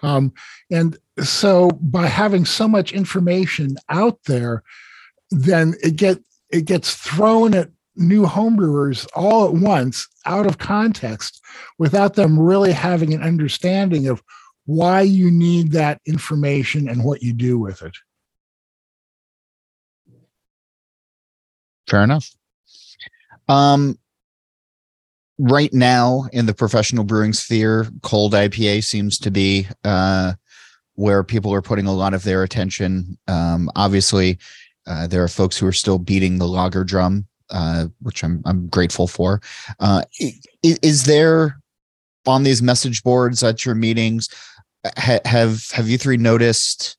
Um, 0.02 0.32
and 0.70 0.98
so 1.22 1.70
by 1.80 2.06
having 2.08 2.44
so 2.44 2.66
much 2.66 2.92
information 2.92 3.76
out 3.88 4.18
there, 4.24 4.64
then 5.30 5.74
it 5.82 5.96
get 5.96 6.18
it 6.50 6.64
gets 6.64 6.94
thrown 6.94 7.54
at 7.54 7.70
new 7.96 8.24
homebrewers 8.24 9.06
all 9.14 9.46
at 9.46 9.54
once 9.54 10.06
out 10.26 10.46
of 10.46 10.58
context 10.58 11.42
without 11.78 12.14
them 12.14 12.38
really 12.38 12.72
having 12.72 13.14
an 13.14 13.22
understanding 13.22 14.06
of 14.06 14.22
why 14.66 15.00
you 15.00 15.30
need 15.30 15.72
that 15.72 16.00
information 16.06 16.88
and 16.88 17.04
what 17.04 17.22
you 17.22 17.32
do 17.32 17.58
with 17.58 17.82
it. 17.82 17.96
Fair 21.88 22.02
enough. 22.02 22.30
Um, 23.48 23.98
right 25.38 25.72
now 25.72 26.26
in 26.32 26.46
the 26.46 26.54
professional 26.54 27.04
brewing 27.04 27.32
sphere, 27.32 27.86
cold 28.02 28.32
IPA 28.32 28.82
seems 28.84 29.18
to 29.20 29.30
be 29.30 29.68
uh, 29.84 30.34
where 30.94 31.22
people 31.22 31.54
are 31.54 31.62
putting 31.62 31.86
a 31.86 31.94
lot 31.94 32.14
of 32.14 32.24
their 32.24 32.42
attention. 32.42 33.16
Um, 33.28 33.70
obviously, 33.76 34.38
uh, 34.86 35.06
there 35.06 35.22
are 35.22 35.28
folks 35.28 35.58
who 35.58 35.66
are 35.66 35.72
still 35.72 35.98
beating 35.98 36.38
the 36.38 36.46
lager 36.46 36.84
drum, 36.84 37.26
uh, 37.50 37.86
which 38.00 38.22
I'm 38.22 38.42
I'm 38.44 38.68
grateful 38.68 39.06
for. 39.06 39.40
Uh, 39.80 40.02
is, 40.62 41.04
there 41.04 41.58
on 42.26 42.42
these 42.42 42.62
message 42.62 43.02
boards 43.02 43.42
at 43.42 43.64
your 43.64 43.74
meetings? 43.74 44.28
Ha, 44.98 45.18
have 45.24 45.68
have 45.72 45.88
you 45.88 45.98
three 45.98 46.16
noticed 46.16 46.96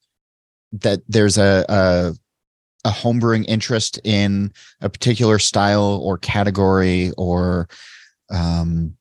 that 0.73 0.99
there's 1.07 1.37
a, 1.37 1.65
a 1.69 2.13
a 2.87 2.91
homebrewing 2.91 3.45
interest 3.47 3.99
in 4.03 4.51
a 4.81 4.89
particular 4.89 5.39
style 5.39 5.99
or 6.03 6.17
category 6.17 7.11
or 7.17 7.67
um, 8.29 8.95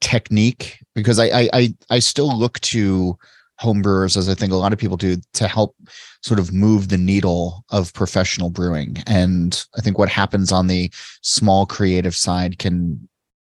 technique? 0.00 0.78
Because 0.94 1.18
I, 1.18 1.48
I 1.52 1.74
I 1.90 1.98
still 2.00 2.36
look 2.36 2.58
to 2.60 3.16
homebrewers, 3.60 4.16
as 4.16 4.28
I 4.28 4.34
think 4.34 4.52
a 4.52 4.56
lot 4.56 4.72
of 4.72 4.78
people 4.78 4.96
do, 4.96 5.16
to 5.34 5.46
help 5.46 5.76
sort 6.22 6.40
of 6.40 6.52
move 6.52 6.88
the 6.88 6.98
needle 6.98 7.64
of 7.70 7.92
professional 7.92 8.48
brewing. 8.48 9.02
And 9.06 9.64
I 9.76 9.80
think 9.80 9.98
what 9.98 10.08
happens 10.08 10.52
on 10.52 10.68
the 10.68 10.90
small 11.22 11.66
creative 11.66 12.14
side 12.14 12.58
can 12.58 13.08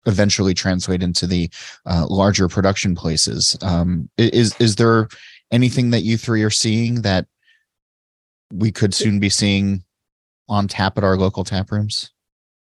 eventually 0.07 0.55
translate 0.55 1.03
into 1.03 1.27
the 1.27 1.51
uh, 1.85 2.07
larger 2.09 2.49
production 2.49 2.95
places. 2.95 3.57
Um, 3.63 4.09
is 4.19 4.55
is 4.61 4.77
there 4.77 5.09
anything 5.51 5.91
that 5.91 6.03
you 6.03 6.17
three 6.17 6.43
are 6.43 6.51
seeing 6.51 7.03
that 7.03 7.27
we 8.53 8.71
could 8.71 8.95
soon 8.95 9.19
be 9.21 9.29
seeing 9.29 9.85
on 10.49 10.69
tap 10.69 10.97
at 10.99 11.05
our 11.05 11.17
local 11.17 11.45
tap 11.45 11.71
rooms? 11.71 12.11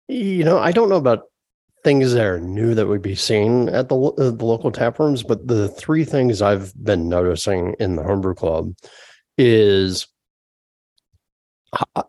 You 0.07 0.43
know, 0.43 0.57
I 0.57 0.71
don't 0.71 0.89
know 0.89 0.95
about 0.95 1.23
things 1.83 2.13
that 2.13 2.25
are 2.25 2.39
new 2.39 2.75
that 2.75 2.87
we'd 2.87 3.01
be 3.01 3.15
seen 3.15 3.69
at 3.69 3.89
the, 3.89 3.95
uh, 3.95 4.31
the 4.31 4.45
local 4.45 4.71
tap 4.71 4.99
rooms, 4.99 5.23
but 5.23 5.47
the 5.47 5.69
three 5.69 6.03
things 6.03 6.41
I've 6.41 6.73
been 6.83 7.09
noticing 7.09 7.75
in 7.79 7.95
the 7.95 8.03
homebrew 8.03 8.35
club 8.35 8.73
is 9.37 10.07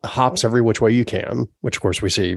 hops 0.04 0.44
every 0.44 0.60
which 0.60 0.80
way 0.80 0.90
you 0.90 1.04
can, 1.04 1.46
which 1.60 1.76
of 1.76 1.82
course 1.82 2.02
we 2.02 2.10
see 2.10 2.36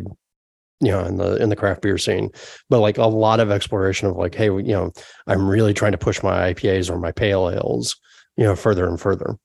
you 0.82 0.92
know 0.92 1.04
in 1.06 1.18
the 1.18 1.42
in 1.42 1.50
the 1.50 1.56
craft 1.56 1.82
beer 1.82 1.98
scene. 1.98 2.30
But 2.70 2.80
like 2.80 2.98
a 2.98 3.06
lot 3.06 3.40
of 3.40 3.52
exploration 3.52 4.08
of 4.08 4.16
like 4.16 4.36
hey 4.36 4.46
you 4.46 4.64
know 4.64 4.92
i'm 5.28 5.48
really 5.48 5.74
trying 5.74 5.94
to 5.94 5.98
push 5.98 6.22
my 6.22 6.54
ipas 6.54 6.90
or 6.90 7.00
my 7.00 7.12
pale 7.12 7.50
ales 7.50 7.96
you 8.38 8.44
know 8.44 8.56
further 8.56 8.88
and 8.88 9.00
further. 9.00 9.38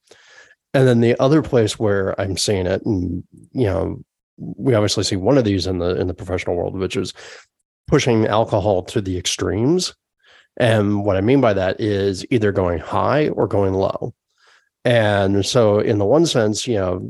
And 0.73 0.87
then 0.87 1.01
the 1.01 1.21
other 1.21 1.43
place 1.43 1.79
where 1.79 2.21
i'm 2.21 2.37
seeing 2.37 2.67
it 2.67 2.85
and 2.85 3.25
you 3.53 3.67
know 3.67 4.03
we 4.37 4.75
obviously 4.75 5.05
see 5.05 5.17
one 5.17 5.39
of 5.39 5.45
these 5.45 5.67
in 5.67 5.79
the 5.79 5.99
in 6.01 6.07
the 6.07 6.15
professional 6.15 6.57
world 6.57 6.75
which 6.75 6.97
is 6.97 7.15
pushing 7.87 8.27
alcohol 8.27 8.83
to 8.85 9.01
the 9.01 9.17
extremes. 9.19 9.95
And 10.57 11.05
what 11.05 11.17
i 11.17 11.21
mean 11.21 11.41
by 11.41 11.55
that 11.55 11.81
is 11.81 12.27
either 12.31 12.53
going 12.53 12.79
high 12.81 13.29
or 13.31 13.47
going 13.47 13.73
low 13.73 14.15
and 14.85 15.45
so 15.45 15.79
in 15.79 15.99
the 15.99 16.07
one 16.07 16.27
sense 16.27 16.67
you 16.67 16.77
know 16.77 17.09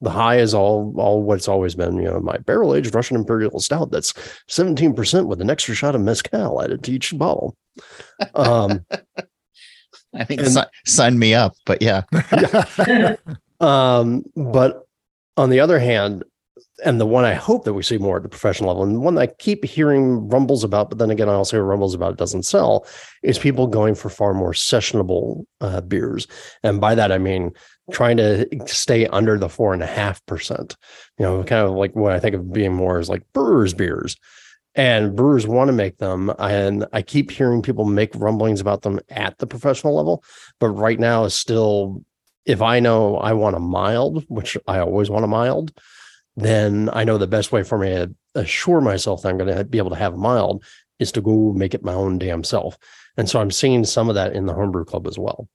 the 0.00 0.10
high 0.10 0.36
is 0.38 0.54
all 0.54 0.94
all 0.98 1.22
what 1.22 1.36
it's 1.38 1.48
always 1.48 1.74
been. 1.74 1.96
You 1.96 2.10
know, 2.10 2.20
my 2.20 2.36
barrel 2.38 2.74
aged 2.74 2.94
Russian 2.94 3.16
Imperial 3.16 3.58
Stout 3.60 3.90
that's 3.90 4.12
seventeen 4.46 4.94
percent 4.94 5.26
with 5.26 5.40
an 5.40 5.50
extra 5.50 5.74
shot 5.74 5.94
of 5.94 6.02
mezcal 6.02 6.62
added 6.62 6.84
to 6.84 6.92
each 6.92 7.16
bottle. 7.16 7.56
Um, 8.34 8.84
I 10.14 10.24
think 10.24 10.40
and, 10.40 10.50
sign, 10.50 10.66
sign 10.84 11.18
me 11.18 11.34
up, 11.34 11.54
but 11.64 11.82
yeah. 11.82 12.02
yeah. 12.32 13.16
um, 13.60 14.24
but 14.34 14.86
on 15.36 15.50
the 15.50 15.60
other 15.60 15.78
hand, 15.78 16.24
and 16.84 17.00
the 17.00 17.06
one 17.06 17.24
I 17.24 17.34
hope 17.34 17.64
that 17.64 17.74
we 17.74 17.82
see 17.82 17.98
more 17.98 18.16
at 18.16 18.22
the 18.22 18.28
professional 18.28 18.68
level, 18.68 18.82
and 18.82 18.96
the 18.96 19.00
one 19.00 19.18
I 19.18 19.26
keep 19.26 19.64
hearing 19.64 20.28
rumbles 20.28 20.64
about, 20.64 20.90
but 20.90 20.98
then 20.98 21.10
again, 21.10 21.28
I 21.28 21.34
also 21.34 21.56
hear 21.56 21.64
rumbles 21.64 21.94
about 21.94 22.12
it 22.12 22.18
doesn't 22.18 22.44
sell, 22.44 22.86
is 23.22 23.38
people 23.38 23.66
going 23.66 23.94
for 23.94 24.08
far 24.08 24.34
more 24.34 24.52
sessionable 24.52 25.44
uh, 25.60 25.80
beers. 25.80 26.26
And 26.62 26.80
by 26.80 26.94
that, 26.94 27.12
I 27.12 27.18
mean 27.18 27.52
trying 27.92 28.16
to 28.16 28.46
stay 28.66 29.06
under 29.08 29.38
the 29.38 29.48
four 29.48 29.72
and 29.72 29.82
a 29.82 29.86
half 29.86 30.24
percent. 30.26 30.76
You 31.18 31.24
know, 31.24 31.44
kind 31.44 31.66
of 31.66 31.74
like 31.74 31.94
what 31.94 32.12
I 32.12 32.20
think 32.20 32.34
of 32.34 32.52
being 32.52 32.74
more 32.74 32.98
is 32.98 33.08
like 33.08 33.22
brewers 33.32 33.74
beers. 33.74 34.16
And 34.74 35.16
brewers 35.16 35.46
want 35.46 35.68
to 35.68 35.72
make 35.72 35.98
them. 35.98 36.30
And 36.38 36.84
I 36.92 37.00
keep 37.00 37.30
hearing 37.30 37.62
people 37.62 37.86
make 37.86 38.10
rumblings 38.14 38.60
about 38.60 38.82
them 38.82 39.00
at 39.08 39.38
the 39.38 39.46
professional 39.46 39.96
level. 39.96 40.22
But 40.60 40.68
right 40.68 41.00
now 41.00 41.24
is 41.24 41.34
still, 41.34 42.04
if 42.44 42.60
I 42.60 42.80
know 42.80 43.16
I 43.16 43.32
want 43.32 43.56
a 43.56 43.60
mild, 43.60 44.24
which 44.28 44.58
I 44.66 44.80
always 44.80 45.08
want 45.08 45.24
a 45.24 45.28
mild, 45.28 45.72
then 46.36 46.90
I 46.92 47.04
know 47.04 47.18
the 47.18 47.26
best 47.26 47.52
way 47.52 47.62
for 47.62 47.78
me 47.78 47.88
to 47.90 48.14
assure 48.34 48.80
myself 48.80 49.22
that 49.22 49.28
I'm 49.28 49.38
going 49.38 49.54
to 49.54 49.64
be 49.64 49.78
able 49.78 49.90
to 49.90 49.96
have 49.96 50.14
a 50.14 50.18
mild 50.18 50.64
is 50.98 51.12
to 51.12 51.20
go 51.20 51.52
make 51.52 51.74
it 51.74 51.84
my 51.84 51.94
own 51.94 52.18
damn 52.18 52.44
self. 52.44 52.76
And 53.16 53.28
so 53.28 53.40
I'm 53.40 53.50
seeing 53.50 53.84
some 53.84 54.08
of 54.08 54.14
that 54.14 54.34
in 54.34 54.46
the 54.46 54.54
homebrew 54.54 54.84
club 54.84 55.06
as 55.06 55.18
well. 55.18 55.48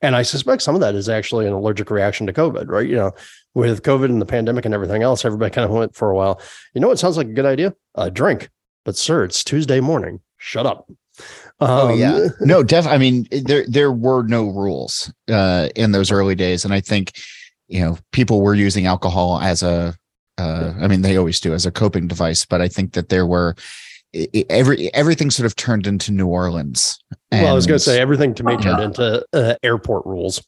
And 0.00 0.14
I 0.14 0.22
suspect 0.22 0.62
some 0.62 0.74
of 0.74 0.80
that 0.82 0.94
is 0.94 1.08
actually 1.08 1.46
an 1.46 1.52
allergic 1.52 1.90
reaction 1.90 2.26
to 2.26 2.32
COVID, 2.32 2.68
right? 2.68 2.88
You 2.88 2.96
know, 2.96 3.12
with 3.54 3.82
COVID 3.82 4.06
and 4.06 4.20
the 4.20 4.26
pandemic 4.26 4.64
and 4.64 4.74
everything 4.74 5.02
else, 5.02 5.24
everybody 5.24 5.50
kind 5.50 5.64
of 5.64 5.70
went 5.70 5.94
for 5.94 6.10
a 6.10 6.14
while. 6.14 6.40
You 6.74 6.80
know, 6.80 6.90
it 6.90 6.98
sounds 6.98 7.16
like 7.16 7.28
a 7.28 7.32
good 7.32 7.46
idea. 7.46 7.74
A 7.94 8.10
drink, 8.10 8.50
but 8.84 8.96
sir, 8.96 9.24
it's 9.24 9.42
Tuesday 9.42 9.80
morning. 9.80 10.20
Shut 10.38 10.66
up. 10.66 10.90
Um, 11.60 11.70
oh 11.70 11.94
yeah, 11.94 12.28
no, 12.40 12.62
def. 12.62 12.86
I 12.86 12.98
mean, 12.98 13.26
there 13.30 13.64
there 13.68 13.92
were 13.92 14.22
no 14.22 14.46
rules 14.46 15.12
uh, 15.28 15.68
in 15.76 15.92
those 15.92 16.10
early 16.10 16.34
days, 16.34 16.64
and 16.64 16.72
I 16.72 16.80
think 16.80 17.12
you 17.68 17.80
know 17.80 17.98
people 18.12 18.40
were 18.40 18.54
using 18.54 18.86
alcohol 18.86 19.38
as 19.40 19.62
a. 19.62 19.94
Uh, 20.38 20.72
I 20.80 20.88
mean, 20.88 21.02
they 21.02 21.16
always 21.16 21.40
do 21.40 21.52
as 21.54 21.66
a 21.66 21.70
coping 21.70 22.08
device, 22.08 22.44
but 22.44 22.60
I 22.60 22.68
think 22.68 22.94
that 22.94 23.08
there 23.08 23.26
were 23.26 23.54
every 24.50 24.92
everything 24.94 25.30
sort 25.30 25.46
of 25.46 25.56
turned 25.56 25.86
into 25.86 26.12
New 26.12 26.26
Orleans. 26.26 26.98
And, 27.30 27.42
well, 27.42 27.52
I 27.52 27.54
was 27.54 27.66
going 27.66 27.78
to 27.78 27.84
say 27.84 28.00
everything 28.00 28.34
to 28.34 28.44
me 28.44 28.56
turned 28.56 28.80
uh, 28.80 28.82
into 28.82 29.26
uh, 29.32 29.54
airport 29.62 30.06
rules. 30.06 30.42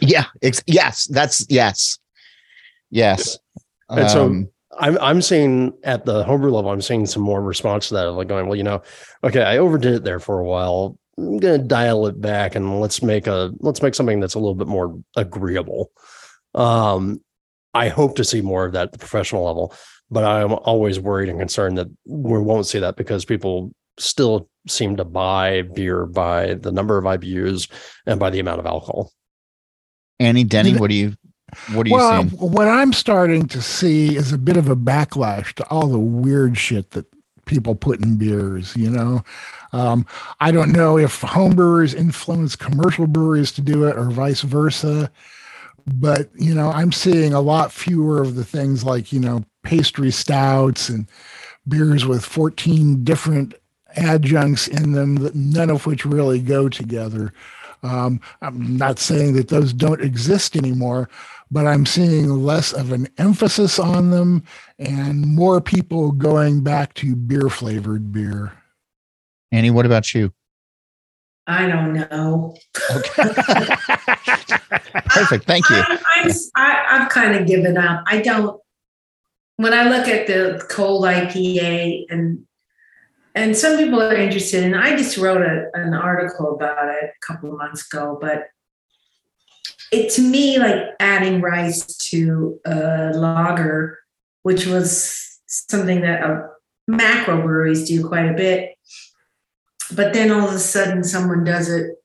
Yeah. 0.00 0.26
Ex- 0.42 0.62
yes. 0.66 1.06
That's 1.06 1.46
yes. 1.48 1.98
Yes. 2.90 3.38
And 3.88 4.00
um, 4.00 4.08
so 4.08 4.44
I'm 4.78 4.98
I'm 5.00 5.22
seeing 5.22 5.74
at 5.84 6.04
the 6.04 6.24
homebrew 6.24 6.50
level, 6.50 6.70
I'm 6.70 6.80
seeing 6.80 7.06
some 7.06 7.22
more 7.22 7.42
response 7.42 7.88
to 7.88 7.94
that 7.94 8.06
of 8.06 8.14
like 8.16 8.28
going, 8.28 8.46
well, 8.46 8.56
you 8.56 8.62
know, 8.62 8.82
okay, 9.24 9.42
I 9.42 9.58
overdid 9.58 9.94
it 9.94 10.04
there 10.04 10.20
for 10.20 10.38
a 10.38 10.44
while. 10.44 10.98
I'm 11.18 11.38
gonna 11.38 11.58
dial 11.58 12.06
it 12.06 12.20
back 12.20 12.54
and 12.54 12.80
let's 12.80 13.02
make 13.02 13.26
a 13.26 13.52
let's 13.58 13.82
make 13.82 13.94
something 13.94 14.20
that's 14.20 14.34
a 14.34 14.38
little 14.38 14.54
bit 14.54 14.68
more 14.68 14.98
agreeable. 15.16 15.90
Um, 16.54 17.20
I 17.74 17.88
hope 17.88 18.16
to 18.16 18.24
see 18.24 18.40
more 18.40 18.64
of 18.64 18.72
that 18.72 18.84
at 18.84 18.92
the 18.92 18.98
professional 18.98 19.44
level 19.44 19.74
but 20.10 20.24
I'm 20.24 20.52
always 20.52 20.98
worried 20.98 21.28
and 21.28 21.38
concerned 21.38 21.78
that 21.78 21.88
we 22.04 22.38
won't 22.38 22.66
see 22.66 22.80
that 22.80 22.96
because 22.96 23.24
people 23.24 23.72
still 23.98 24.48
seem 24.66 24.96
to 24.96 25.04
buy 25.04 25.62
beer 25.62 26.06
by 26.06 26.54
the 26.54 26.72
number 26.72 26.98
of 26.98 27.04
IBUs 27.04 27.70
and 28.06 28.18
by 28.18 28.30
the 28.30 28.40
amount 28.40 28.60
of 28.60 28.66
alcohol. 28.66 29.12
Annie 30.18 30.44
Denny, 30.44 30.76
what 30.76 30.90
do 30.90 30.96
you 30.96 31.14
what 31.72 31.84
do 31.84 31.90
you 31.90 31.96
well, 31.96 32.28
see? 32.28 32.36
What 32.36 32.68
I'm 32.68 32.92
starting 32.92 33.46
to 33.48 33.62
see 33.62 34.16
is 34.16 34.32
a 34.32 34.38
bit 34.38 34.56
of 34.56 34.68
a 34.68 34.76
backlash 34.76 35.52
to 35.54 35.64
all 35.68 35.86
the 35.86 35.98
weird 35.98 36.58
shit 36.58 36.90
that 36.90 37.06
people 37.46 37.74
put 37.74 38.00
in 38.00 38.16
beers, 38.16 38.76
you 38.76 38.90
know. 38.90 39.24
Um, 39.72 40.06
I 40.40 40.52
don't 40.52 40.72
know 40.72 40.98
if 40.98 41.20
homebrewers 41.20 41.94
influence 41.94 42.54
commercial 42.54 43.06
breweries 43.06 43.52
to 43.52 43.60
do 43.60 43.84
it 43.84 43.96
or 43.96 44.10
vice 44.10 44.42
versa 44.42 45.10
but 45.94 46.30
you 46.34 46.54
know 46.54 46.70
i'm 46.70 46.92
seeing 46.92 47.32
a 47.32 47.40
lot 47.40 47.72
fewer 47.72 48.20
of 48.20 48.34
the 48.34 48.44
things 48.44 48.84
like 48.84 49.12
you 49.12 49.20
know 49.20 49.44
pastry 49.62 50.10
stouts 50.10 50.88
and 50.88 51.08
beers 51.68 52.06
with 52.06 52.24
14 52.24 53.04
different 53.04 53.54
adjuncts 53.96 54.68
in 54.68 54.92
them, 54.92 55.16
that 55.16 55.34
none 55.34 55.70
of 55.70 55.86
which 55.86 56.04
really 56.04 56.40
go 56.40 56.68
together. 56.68 57.32
Um, 57.82 58.20
I'm 58.42 58.76
not 58.76 58.98
saying 58.98 59.34
that 59.34 59.48
those 59.48 59.72
don't 59.72 60.02
exist 60.02 60.56
anymore, 60.56 61.08
but 61.50 61.66
I'm 61.66 61.86
seeing 61.86 62.28
less 62.28 62.72
of 62.72 62.92
an 62.92 63.08
emphasis 63.18 63.78
on 63.78 64.10
them 64.10 64.44
and 64.78 65.26
more 65.26 65.60
people 65.60 66.12
going 66.12 66.62
back 66.62 66.94
to 66.94 67.16
beer 67.16 67.48
flavored 67.48 68.12
beer. 68.12 68.52
Annie, 69.50 69.70
what 69.70 69.86
about 69.86 70.14
you? 70.14 70.32
I 71.46 71.66
don't 71.66 71.94
know. 71.94 72.54
Okay. 72.90 73.22
Perfect. 75.06 75.46
Thank 75.46 75.68
you. 75.68 75.76
I, 75.76 75.98
I, 76.16 76.30
I, 76.54 76.86
I've 76.90 77.08
kind 77.08 77.36
of 77.36 77.46
given 77.46 77.76
up. 77.76 78.04
I 78.06 78.20
don't 78.20 78.60
when 79.56 79.74
I 79.74 79.90
look 79.90 80.08
at 80.08 80.26
the 80.26 80.64
cold 80.70 81.04
IPA 81.04 82.06
and 82.08 82.46
and 83.34 83.56
some 83.56 83.76
people 83.76 84.02
are 84.02 84.14
interested, 84.14 84.64
and 84.64 84.74
I 84.74 84.96
just 84.96 85.16
wrote 85.16 85.42
a, 85.42 85.66
an 85.74 85.94
article 85.94 86.54
about 86.54 86.88
it 86.88 87.04
a 87.04 87.26
couple 87.26 87.52
of 87.52 87.58
months 87.58 87.86
ago, 87.86 88.18
but 88.20 88.48
it 89.92 90.10
to 90.14 90.22
me 90.22 90.58
like 90.58 90.82
adding 90.98 91.40
rice 91.40 91.84
to 92.08 92.58
a 92.64 93.12
lager, 93.14 93.98
which 94.42 94.66
was 94.66 95.40
something 95.46 96.00
that 96.00 96.22
uh, 96.22 96.42
macro 96.88 97.42
breweries 97.42 97.86
do 97.86 98.06
quite 98.06 98.26
a 98.26 98.34
bit. 98.34 98.74
But 99.94 100.12
then 100.12 100.30
all 100.30 100.48
of 100.48 100.54
a 100.54 100.58
sudden, 100.58 101.04
someone 101.04 101.44
does 101.44 101.68
it 101.68 101.96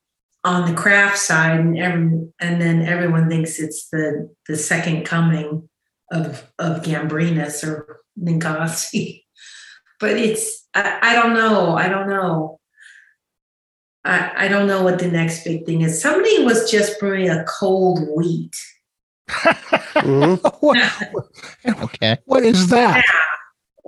on 0.44 0.68
the 0.68 0.76
craft 0.76 1.18
side, 1.18 1.58
and 1.60 1.78
every, 1.78 2.28
and 2.40 2.60
then 2.60 2.82
everyone 2.82 3.28
thinks 3.28 3.58
it's 3.58 3.88
the 3.88 4.32
the 4.46 4.56
second 4.56 5.04
coming 5.04 5.68
of 6.10 6.50
of 6.58 6.82
Gambrinus 6.82 7.66
or 7.66 8.00
Ninkasi. 8.18 9.22
But 9.98 10.18
it's 10.18 10.68
I, 10.74 10.98
I 11.00 11.14
don't 11.14 11.32
know. 11.32 11.74
I 11.74 11.88
don't 11.88 12.10
know. 12.10 12.60
I, 14.06 14.44
I 14.44 14.48
don't 14.48 14.68
know 14.68 14.82
what 14.82 14.98
the 14.98 15.08
next 15.08 15.42
big 15.44 15.66
thing 15.66 15.80
is. 15.80 16.00
Somebody 16.00 16.44
was 16.44 16.70
just 16.70 17.00
brewing 17.00 17.28
a 17.28 17.44
cold 17.44 18.06
wheat. 18.14 18.56
mm-hmm. 19.28 20.46
what, 20.60 20.78
okay. 21.82 22.18
What 22.24 22.44
is 22.44 22.68
that? 22.68 22.96
Yeah. 22.96 23.25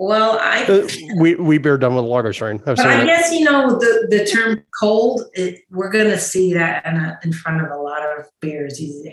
Well, 0.01 0.39
I 0.41 0.63
uh, 0.63 0.87
we 1.17 1.35
we 1.35 1.57
bear 1.57 1.77
done 1.77 1.93
with 1.93 2.05
lager 2.05 2.31
strain. 2.31 2.61
But 2.63 2.79
I 2.79 3.01
it. 3.01 3.05
guess 3.05 3.33
you 3.33 3.43
know 3.43 3.77
the 3.77 4.07
the 4.09 4.25
term 4.25 4.63
cold. 4.79 5.23
It, 5.33 5.63
we're 5.71 5.91
going 5.91 6.07
to 6.07 6.17
see 6.17 6.53
that 6.53 6.85
in, 6.85 6.95
a, 6.95 7.19
in 7.25 7.33
front 7.33 7.61
of 7.61 7.69
a 7.69 7.75
lot 7.75 8.01
of 8.01 8.25
beers 8.39 8.77
these 8.77 9.05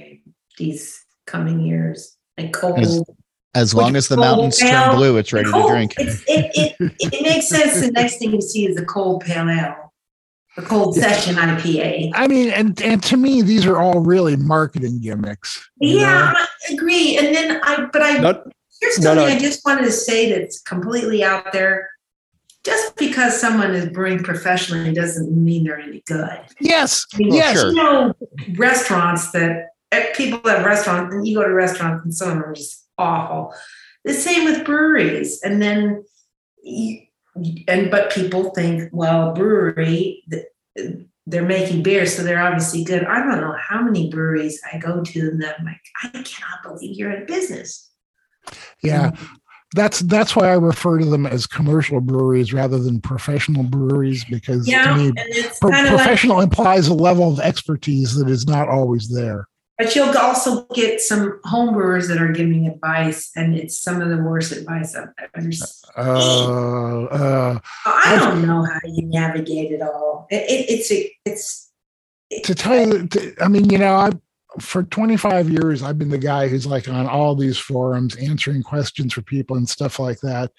these 0.59 1.05
coming 1.27 1.61
years 1.61 2.17
and 2.37 2.55
cold. 2.55 2.79
As, 2.79 3.03
as 3.57 3.75
long 3.75 3.97
as 3.97 4.07
the 4.07 4.17
mountains 4.17 4.63
ale, 4.63 4.71
turn 4.71 4.97
blue, 4.97 5.17
it's 5.17 5.33
ready 5.33 5.51
cold, 5.51 5.67
to 5.67 5.73
drink. 5.73 5.95
It, 5.99 6.23
it, 6.29 6.77
it, 6.79 6.93
it 7.01 7.23
makes 7.23 7.49
sense. 7.49 7.81
The 7.81 7.91
next 7.91 8.19
thing 8.19 8.33
you 8.33 8.41
see 8.41 8.69
is 8.69 8.79
a 8.81 8.85
cold 8.85 9.25
pale 9.25 9.49
ale, 9.49 9.93
a 10.57 10.63
cold 10.63 10.95
session 10.95 11.35
IPA. 11.35 12.13
I 12.15 12.29
mean, 12.29 12.51
and 12.51 12.81
and 12.81 13.03
to 13.03 13.17
me, 13.17 13.43
these 13.43 13.67
are 13.67 13.79
all 13.79 14.03
really 14.03 14.37
marketing 14.37 15.01
gimmicks. 15.01 15.69
Yeah, 15.81 16.33
know? 16.33 16.39
I 16.39 16.75
agree. 16.75 17.19
And 17.19 17.35
then 17.35 17.61
I, 17.65 17.89
but 17.93 18.03
I 18.03 18.19
Not, 18.19 18.47
here's 18.87 19.03
something 19.03 19.17
no, 19.17 19.29
no. 19.29 19.35
I 19.35 19.39
just 19.39 19.65
wanted 19.65 19.85
to 19.85 19.93
say 19.93 20.33
that's 20.33 20.61
completely 20.63 21.23
out 21.23 21.53
there. 21.53 21.91
Just 22.65 22.97
because 22.97 23.41
someone 23.41 23.77
is 23.77 23.89
brewing 23.91 24.25
professionally 24.25 24.93
doesn't 24.93 25.31
mean 25.31 25.65
they're 25.65 25.79
any 25.79 26.03
good. 26.07 26.41
Yes, 26.61 27.07
I 27.15 27.19
mean, 27.19 27.33
yes. 27.33 27.63
You 27.63 27.75
know, 27.75 28.15
restaurants 28.57 29.31
that 29.31 29.69
Eh, 29.93 30.13
people 30.17 30.49
at 30.51 30.67
restaurants, 30.67 31.15
and 31.15 31.27
you 31.27 31.37
go 31.37 31.45
to 31.45 31.53
restaurants, 31.53 32.05
and 32.05 32.15
some 32.15 32.29
of 32.29 32.35
them 32.35 32.45
are 32.45 32.55
just 32.55 32.87
awful. 32.99 33.55
The 34.05 34.15
same 34.15 34.45
with 34.45 34.65
breweries, 34.65 35.41
and 35.43 35.63
then 35.63 36.05
and 37.69 37.91
but 37.91 38.11
people 38.11 38.51
think, 38.51 38.91
well, 38.93 39.33
brewery, 39.33 40.25
they're 41.27 41.45
making 41.45 41.83
beer, 41.83 42.07
so 42.07 42.23
they're 42.23 42.43
obviously 42.43 42.83
good. 42.83 43.05
I 43.05 43.21
don't 43.21 43.41
know 43.41 43.55
how 43.59 43.83
many 43.83 44.11
breweries 44.11 44.61
I 44.73 44.79
go 44.79 45.03
to, 45.03 45.21
and 45.21 45.45
I'm 45.45 45.65
like, 45.65 45.81
I 46.03 46.09
cannot 46.09 46.63
believe 46.65 46.97
you're 46.97 47.13
in 47.13 47.27
business. 47.27 47.91
Yeah. 48.83 49.11
that's 49.75 50.01
that's 50.01 50.35
why 50.37 50.49
I 50.49 50.55
refer 50.55 50.99
to 50.99 51.05
them 51.05 51.27
as 51.27 51.47
commercial 51.47 52.01
breweries 52.01 52.53
rather 52.53 52.79
than 52.79 53.01
professional 53.01 53.65
breweries 53.65 54.25
because 54.25 54.67
Yeah, 54.69 54.83
to 54.83 54.95
me, 54.97 55.13
pro- 55.61 55.71
of 55.71 55.77
like, 55.77 55.89
professional 55.89 56.41
implies 56.41 56.89
a 56.89 56.95
level 56.95 57.33
of 57.33 57.41
expertise 57.41 58.15
that 58.17 58.29
is 58.31 58.47
not 58.47 58.69
always 58.69 59.09
there. 59.09 59.49
but 59.79 59.95
you'll 59.95 60.17
also 60.17 60.65
get 60.75 61.01
some 61.03 61.39
home 61.45 61.75
brewers 61.75 62.09
that 62.09 62.19
are 62.19 62.33
giving 62.33 62.67
advice, 62.67 63.31
and 63.37 63.55
it's 63.55 63.79
some 63.79 64.01
of 64.01 64.09
the 64.09 64.17
worst 64.19 64.53
advice 64.53 64.95
I've 64.95 65.09
ever. 65.35 65.49
s- 65.49 65.83
Uh, 65.97 67.05
uh, 67.05 67.59
I 67.85 68.17
don't 68.19 68.47
know 68.47 68.63
how 68.65 68.81
you 68.85 69.03
navigate 69.07 69.73
it 69.73 69.83
all. 69.83 70.27
It, 70.31 70.43
it, 70.49 70.71
it's 70.71 70.91
a, 70.93 71.13
it's 71.27 71.71
to 72.45 72.55
tell 72.55 72.79
you, 72.87 73.07
to, 73.09 73.35
I 73.43 73.49
mean, 73.49 73.69
you 73.69 73.79
know, 73.79 73.95
I 73.97 74.11
for 74.61 74.83
25 74.85 75.51
years 75.51 75.83
I've 75.83 75.99
been 75.99 76.09
the 76.11 76.19
guy 76.19 76.49
who's 76.49 76.67
like 76.67 76.89
on 76.89 77.07
all 77.07 77.35
these 77.35 77.59
forums 77.59 78.17
answering 78.17 78.63
questions 78.63 79.13
for 79.13 79.23
people 79.23 79.57
and 79.57 79.69
stuff 79.69 79.99
like 79.99 80.21
that. 80.21 80.51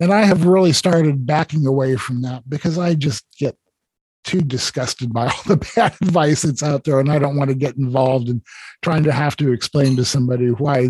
And 0.00 0.12
I 0.12 0.22
have 0.24 0.46
really 0.46 0.72
started 0.72 1.26
backing 1.26 1.66
away 1.66 1.96
from 1.96 2.22
that 2.22 2.48
because 2.48 2.78
I 2.78 2.94
just 2.94 3.24
get 3.38 3.56
too 4.24 4.40
disgusted 4.40 5.12
by 5.12 5.26
all 5.28 5.42
the 5.46 5.56
bad 5.76 5.94
advice 6.02 6.42
that's 6.42 6.62
out 6.62 6.84
there 6.84 7.00
and 7.00 7.10
I 7.10 7.18
don't 7.18 7.36
want 7.36 7.48
to 7.50 7.54
get 7.56 7.76
involved 7.76 8.28
in 8.28 8.42
trying 8.82 9.02
to 9.04 9.12
have 9.12 9.36
to 9.36 9.52
explain 9.52 9.96
to 9.96 10.04
somebody 10.04 10.48
why 10.48 10.88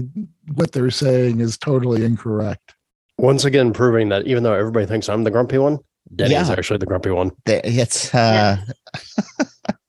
what 0.54 0.72
they're 0.72 0.90
saying 0.90 1.40
is 1.40 1.56
totally 1.58 2.04
incorrect. 2.04 2.74
Once 3.18 3.44
again, 3.44 3.72
proving 3.72 4.08
that 4.10 4.26
even 4.26 4.42
though 4.42 4.54
everybody 4.54 4.86
thinks 4.86 5.08
I'm 5.08 5.24
the 5.24 5.30
grumpy 5.30 5.58
one, 5.58 5.78
Denny's 6.14 6.32
Yeah. 6.48 6.52
actually 6.52 6.78
the 6.78 6.86
grumpy 6.86 7.10
one. 7.10 7.30
They- 7.44 7.60
It's 7.64 8.14
uh 8.14 8.56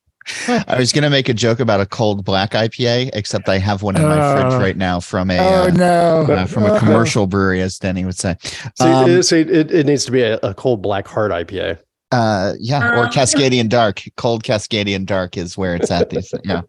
I 0.67 0.77
was 0.79 0.91
gonna 0.91 1.09
make 1.09 1.29
a 1.29 1.33
joke 1.33 1.59
about 1.59 1.81
a 1.81 1.85
cold 1.85 2.23
black 2.25 2.51
IPA, 2.51 3.11
except 3.13 3.47
I 3.49 3.57
have 3.57 3.81
one 3.83 3.95
in 3.95 4.01
my 4.03 4.19
Uh, 4.19 4.49
fridge 4.49 4.61
right 4.61 4.77
now 4.77 4.99
from 4.99 5.29
a 5.31 5.37
oh 5.39 5.63
uh, 5.63 5.67
no. 5.69 6.25
uh, 6.33 6.45
from 6.45 6.65
a 6.65 6.77
commercial 6.79 7.27
brewery, 7.27 7.61
as 7.61 7.77
Denny 7.79 8.05
would 8.05 8.17
say. 8.17 8.35
See, 8.41 8.61
Um, 8.79 9.09
it, 9.09 9.23
see, 9.23 9.39
it, 9.41 9.71
it 9.71 9.85
needs 9.85 10.05
to 10.05 10.11
be 10.11 10.21
a, 10.21 10.37
a 10.43 10.53
cold 10.53 10.81
black 10.81 11.07
hard 11.07 11.31
IPA. 11.31 11.77
Uh, 12.11 12.53
yeah, 12.59 12.99
or 12.99 13.05
Um, 13.05 13.11
Cascadian 13.11 13.69
Dark. 13.69 14.01
Cold 14.17 14.43
Cascadian 14.43 15.05
Dark 15.05 15.37
is 15.37 15.57
where 15.57 15.75
it's 15.75 15.89
at. 15.91 16.09
These, 16.09 16.33
yeah. 16.43 16.61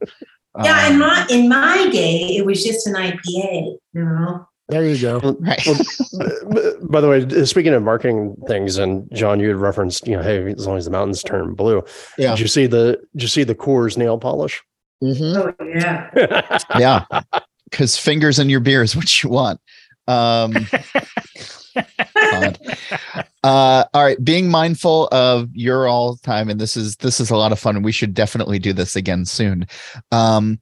yeah. 0.62 0.87
In 0.87 0.93
Um, 0.95 0.99
my 1.01 1.26
in 1.30 1.49
my 1.49 1.89
day, 1.91 2.37
it 2.37 2.47
was 2.47 2.62
just 2.64 2.87
an 2.87 2.95
IPA. 2.95 3.76
You 3.93 4.05
know. 4.05 4.47
There 4.69 4.85
you 4.85 5.01
go. 5.01 5.19
right. 5.41 5.67
Well, 5.67 6.77
by 6.83 7.01
the 7.01 7.09
way, 7.09 7.45
speaking 7.45 7.75
of 7.75 7.83
marketing 7.83 8.37
things, 8.47 8.79
and 8.79 9.09
John, 9.13 9.41
you 9.41 9.49
had 9.49 9.57
referenced, 9.57 10.07
you 10.07 10.17
know, 10.17 10.23
hey, 10.23 10.53
as 10.53 10.67
long 10.67 10.77
as 10.79 10.85
the 10.85 10.91
mountains 10.91 11.23
turn 11.23 11.55
blue. 11.55 11.83
Yeah. 12.17 12.31
Did 12.31 12.41
you 12.41 12.49
see 12.49 12.67
the? 12.67 12.99
Did 13.15 13.23
you 13.23 13.29
see 13.29 13.45
the 13.45 13.55
Coors 13.55 13.97
nail 13.97 14.19
polish? 14.19 14.63
Mhm. 15.03 15.37
Oh 15.37 15.65
yeah. 15.75 16.59
Yeah, 16.79 17.05
because 17.71 17.99
fingers 17.99 18.39
in 18.39 18.49
your 18.49 18.61
beer 18.61 18.83
is 18.83 18.95
what 18.97 19.23
you 19.23 19.31
want. 19.31 19.61
Um, 20.07 20.55
Uh, 23.45 23.85
all 23.93 24.05
right, 24.05 24.23
being 24.23 24.49
mindful 24.49 25.09
of 25.11 25.49
your 25.53 25.89
all 25.89 26.17
time, 26.19 26.49
and 26.49 26.61
this 26.61 26.77
is 26.77 26.97
this 26.97 27.19
is 27.19 27.31
a 27.31 27.37
lot 27.37 27.51
of 27.51 27.59
fun, 27.59 27.75
and 27.75 27.85
we 27.85 27.91
should 27.91 28.15
definitely 28.15 28.61
do 28.61 28.73
this 28.73 28.95
again 28.95 29.25
soon. 29.25 29.67
Um, 30.13 30.61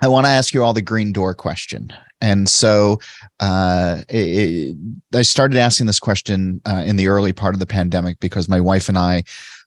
I 0.00 0.08
want 0.08 0.24
to 0.24 0.30
ask 0.30 0.54
you 0.54 0.64
all 0.64 0.72
the 0.72 0.80
green 0.80 1.12
door 1.12 1.34
question, 1.34 1.92
and 2.20 2.48
so 2.48 2.98
uh, 3.40 4.02
it, 4.08 4.76
I 5.14 5.22
started 5.22 5.58
asking 5.58 5.86
this 5.86 6.00
question 6.00 6.60
uh, 6.66 6.82
in 6.86 6.96
the 6.96 7.08
early 7.08 7.32
part 7.32 7.54
of 7.54 7.60
the 7.60 7.66
pandemic 7.66 8.18
because 8.20 8.48
my 8.48 8.60
wife 8.60 8.88
and 8.88 8.98
I 8.98 9.22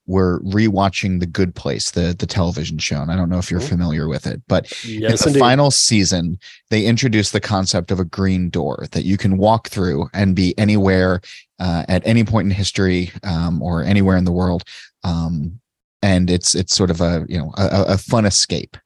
were 0.08 0.42
rewatching 0.42 1.20
The 1.20 1.28
Good 1.28 1.54
Place, 1.54 1.92
the 1.92 2.16
the 2.18 2.26
television 2.26 2.80
show, 2.80 3.00
and 3.00 3.12
I 3.12 3.16
don't 3.16 3.30
know 3.30 3.38
if 3.38 3.52
you're 3.52 3.60
Mhm. 3.60 3.70
familiar 3.70 4.08
with 4.08 4.26
it, 4.26 4.42
but 4.48 4.66
yes, 4.84 5.12
in 5.12 5.18
the 5.18 5.28
indeed. 5.28 5.40
final 5.40 5.70
season, 5.70 6.40
they 6.72 6.86
introduced 6.86 7.32
the 7.32 7.40
concept 7.40 7.92
of 7.92 8.00
a 8.00 8.06
green 8.06 8.50
door 8.50 8.88
that 8.92 9.06
you 9.06 9.18
can 9.18 9.38
walk 9.38 9.70
through 9.70 10.10
and 10.14 10.36
be 10.36 10.58
anywhere 10.58 11.22
uh, 11.60 11.84
at 11.88 12.02
any 12.08 12.24
point 12.24 12.46
in 12.48 12.52
history 12.52 13.12
um, 13.24 13.62
or 13.62 13.84
anywhere 13.84 14.18
in 14.18 14.24
the 14.26 14.32
world, 14.32 14.64
um, 15.04 15.60
and 16.02 16.32
it's 16.32 16.56
it's 16.56 16.76
sort 16.76 16.90
of 16.90 17.02
a 17.02 17.26
you 17.30 17.38
know 17.38 17.54
a, 17.58 17.94
a 17.94 17.98
fun 18.00 18.26
escape. 18.26 18.78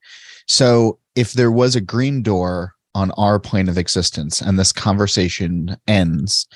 So 0.47 0.99
if 1.15 1.31
there 1.31 1.51
was 1.51 1.73
a 1.77 1.81
green 1.81 2.21
door 2.21 2.73
on 2.95 3.11
our 3.11 3.39
plane 3.39 3.69
of 3.69 3.77
existence 3.77 4.41
and 4.41 4.57
this 4.57 4.71
conversation 4.71 5.77
ends, 5.87 6.47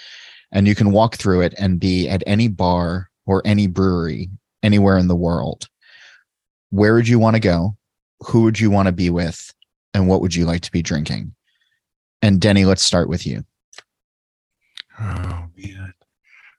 and 0.51 0.67
you 0.67 0.75
can 0.75 0.91
walk 0.91 1.15
through 1.15 1.41
it 1.41 1.53
and 1.57 1.79
be 1.79 2.07
at 2.07 2.23
any 2.25 2.47
bar 2.47 3.09
or 3.25 3.41
any 3.45 3.67
brewery 3.67 4.29
anywhere 4.63 4.97
in 4.97 5.07
the 5.07 5.15
world, 5.15 5.67
where 6.69 6.93
would 6.93 7.07
you 7.07 7.19
want 7.19 7.35
to 7.35 7.39
go? 7.39 7.75
Who 8.21 8.43
would 8.43 8.59
you 8.59 8.71
want 8.71 8.87
to 8.87 8.91
be 8.91 9.09
with? 9.09 9.53
And 9.93 10.07
what 10.07 10.21
would 10.21 10.35
you 10.35 10.45
like 10.45 10.61
to 10.61 10.71
be 10.71 10.81
drinking? 10.81 11.33
And 12.21 12.41
Denny, 12.41 12.65
let's 12.65 12.83
start 12.83 13.09
with 13.09 13.25
you. 13.25 13.43
Oh 14.99 15.47
man. 15.55 15.93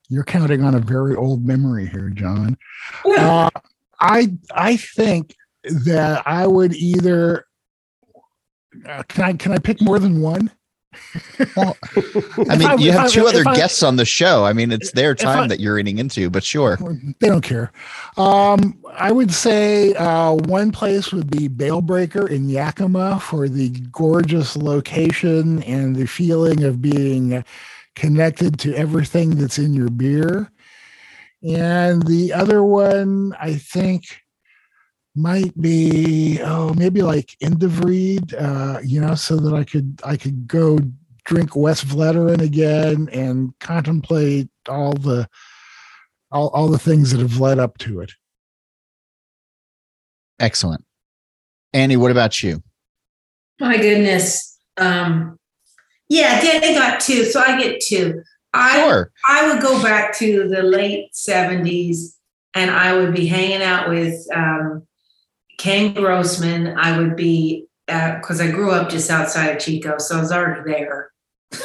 You're 0.08 0.24
counting 0.24 0.62
on 0.62 0.74
a 0.74 0.80
very 0.80 1.14
old 1.14 1.44
memory 1.44 1.86
here, 1.86 2.10
John. 2.10 2.56
Uh, 3.04 3.50
I 4.00 4.32
I 4.54 4.76
think 4.76 5.34
that 5.62 6.22
I 6.26 6.46
would 6.46 6.74
either 6.74 7.44
uh, 8.86 9.02
can 9.08 9.24
I 9.24 9.32
can 9.34 9.52
I 9.52 9.58
pick 9.58 9.80
more 9.80 9.98
than 9.98 10.20
one? 10.20 10.50
Well, 11.56 11.76
I 12.48 12.56
mean, 12.56 12.68
I- 12.68 12.74
you 12.74 12.92
have 12.92 13.06
I- 13.06 13.08
two 13.08 13.26
other 13.26 13.42
I- 13.46 13.54
guests 13.54 13.82
on 13.82 13.96
the 13.96 14.04
show. 14.04 14.44
I 14.44 14.52
mean, 14.52 14.72
it's 14.72 14.92
their 14.92 15.14
time 15.14 15.48
that 15.48 15.60
you're 15.60 15.78
eating 15.78 15.98
into, 15.98 16.30
but 16.30 16.42
sure. 16.44 16.78
They 17.20 17.28
don't 17.28 17.42
care. 17.42 17.70
Um, 18.16 18.82
I 18.92 19.12
would 19.12 19.32
say 19.32 19.94
uh, 19.94 20.32
one 20.32 20.72
place 20.72 21.12
would 21.12 21.30
be 21.30 21.46
Bale 21.48 21.80
Breaker 21.82 22.26
in 22.26 22.48
Yakima 22.48 23.20
for 23.20 23.48
the 23.48 23.68
gorgeous 23.92 24.56
location 24.56 25.62
and 25.64 25.94
the 25.94 26.06
feeling 26.06 26.64
of 26.64 26.80
being 26.82 27.44
connected 27.94 28.58
to 28.60 28.74
everything 28.74 29.30
that's 29.36 29.58
in 29.58 29.74
your 29.74 29.90
beer. 29.90 30.50
And 31.42 32.02
the 32.04 32.32
other 32.32 32.64
one, 32.64 33.34
I 33.38 33.54
think, 33.54 34.22
might 35.18 35.60
be 35.60 36.40
oh 36.42 36.72
maybe 36.74 37.02
like 37.02 37.36
In 37.40 37.58
de 37.58 37.66
Vrede, 37.66 38.34
uh, 38.34 38.80
you 38.82 39.00
know, 39.00 39.14
so 39.14 39.36
that 39.36 39.54
I 39.54 39.64
could 39.64 40.00
I 40.04 40.16
could 40.16 40.46
go 40.46 40.78
drink 41.24 41.50
Westvleteren 41.50 42.40
again 42.40 43.08
and 43.12 43.52
contemplate 43.58 44.48
all 44.68 44.94
the 44.94 45.28
all, 46.30 46.48
all 46.48 46.68
the 46.68 46.78
things 46.78 47.10
that 47.10 47.20
have 47.20 47.38
led 47.38 47.58
up 47.58 47.78
to 47.78 48.00
it. 48.00 48.12
Excellent. 50.40 50.84
Annie, 51.72 51.96
what 51.96 52.10
about 52.10 52.42
you? 52.42 52.62
My 53.60 53.76
goodness. 53.76 54.58
Um, 54.76 55.38
yeah, 56.08 56.40
Danny 56.40 56.74
got 56.74 57.00
two, 57.00 57.24
so 57.24 57.40
I 57.40 57.60
get 57.60 57.80
two. 57.80 58.22
I 58.54 58.80
Sure. 58.80 59.12
I 59.28 59.52
would 59.52 59.60
go 59.60 59.82
back 59.82 60.16
to 60.18 60.48
the 60.48 60.62
late 60.62 61.14
seventies, 61.14 62.16
and 62.54 62.70
I 62.70 62.94
would 62.94 63.14
be 63.14 63.26
hanging 63.26 63.62
out 63.62 63.88
with 63.88 64.14
um, 64.34 64.87
Ken 65.58 65.92
Grossman. 65.92 66.78
I 66.78 66.98
would 66.98 67.16
be 67.16 67.66
because 67.86 68.40
I 68.40 68.50
grew 68.50 68.70
up 68.70 68.88
just 68.88 69.10
outside 69.10 69.48
of 69.48 69.62
Chico, 69.62 69.98
so 69.98 70.16
I 70.16 70.20
was 70.20 70.32
already 70.32 70.70
there, 70.70 71.10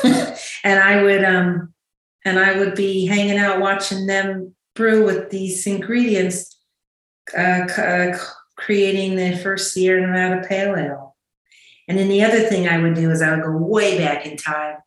and 0.63 0.79
I 0.79 1.01
would 1.01 1.23
um, 1.23 1.73
and 2.25 2.39
I 2.39 2.57
would 2.57 2.75
be 2.75 3.05
hanging 3.05 3.37
out 3.37 3.61
watching 3.61 4.07
them 4.07 4.55
brew 4.75 5.05
with 5.05 5.29
these 5.29 5.65
ingredients, 5.67 6.57
uh, 7.37 7.67
uh, 7.77 8.17
creating 8.57 9.15
the 9.15 9.37
first 9.37 9.73
Sierra 9.73 10.05
Nevada 10.05 10.47
Pale 10.47 10.75
Ale. 10.75 11.15
And 11.87 11.97
then 11.97 12.07
the 12.07 12.23
other 12.23 12.41
thing 12.41 12.67
I 12.67 12.79
would 12.79 12.95
do 12.95 13.11
is 13.11 13.21
I 13.21 13.35
would 13.35 13.43
go 13.43 13.51
way 13.51 13.97
back 13.97 14.25
in 14.25 14.37
time 14.37 14.77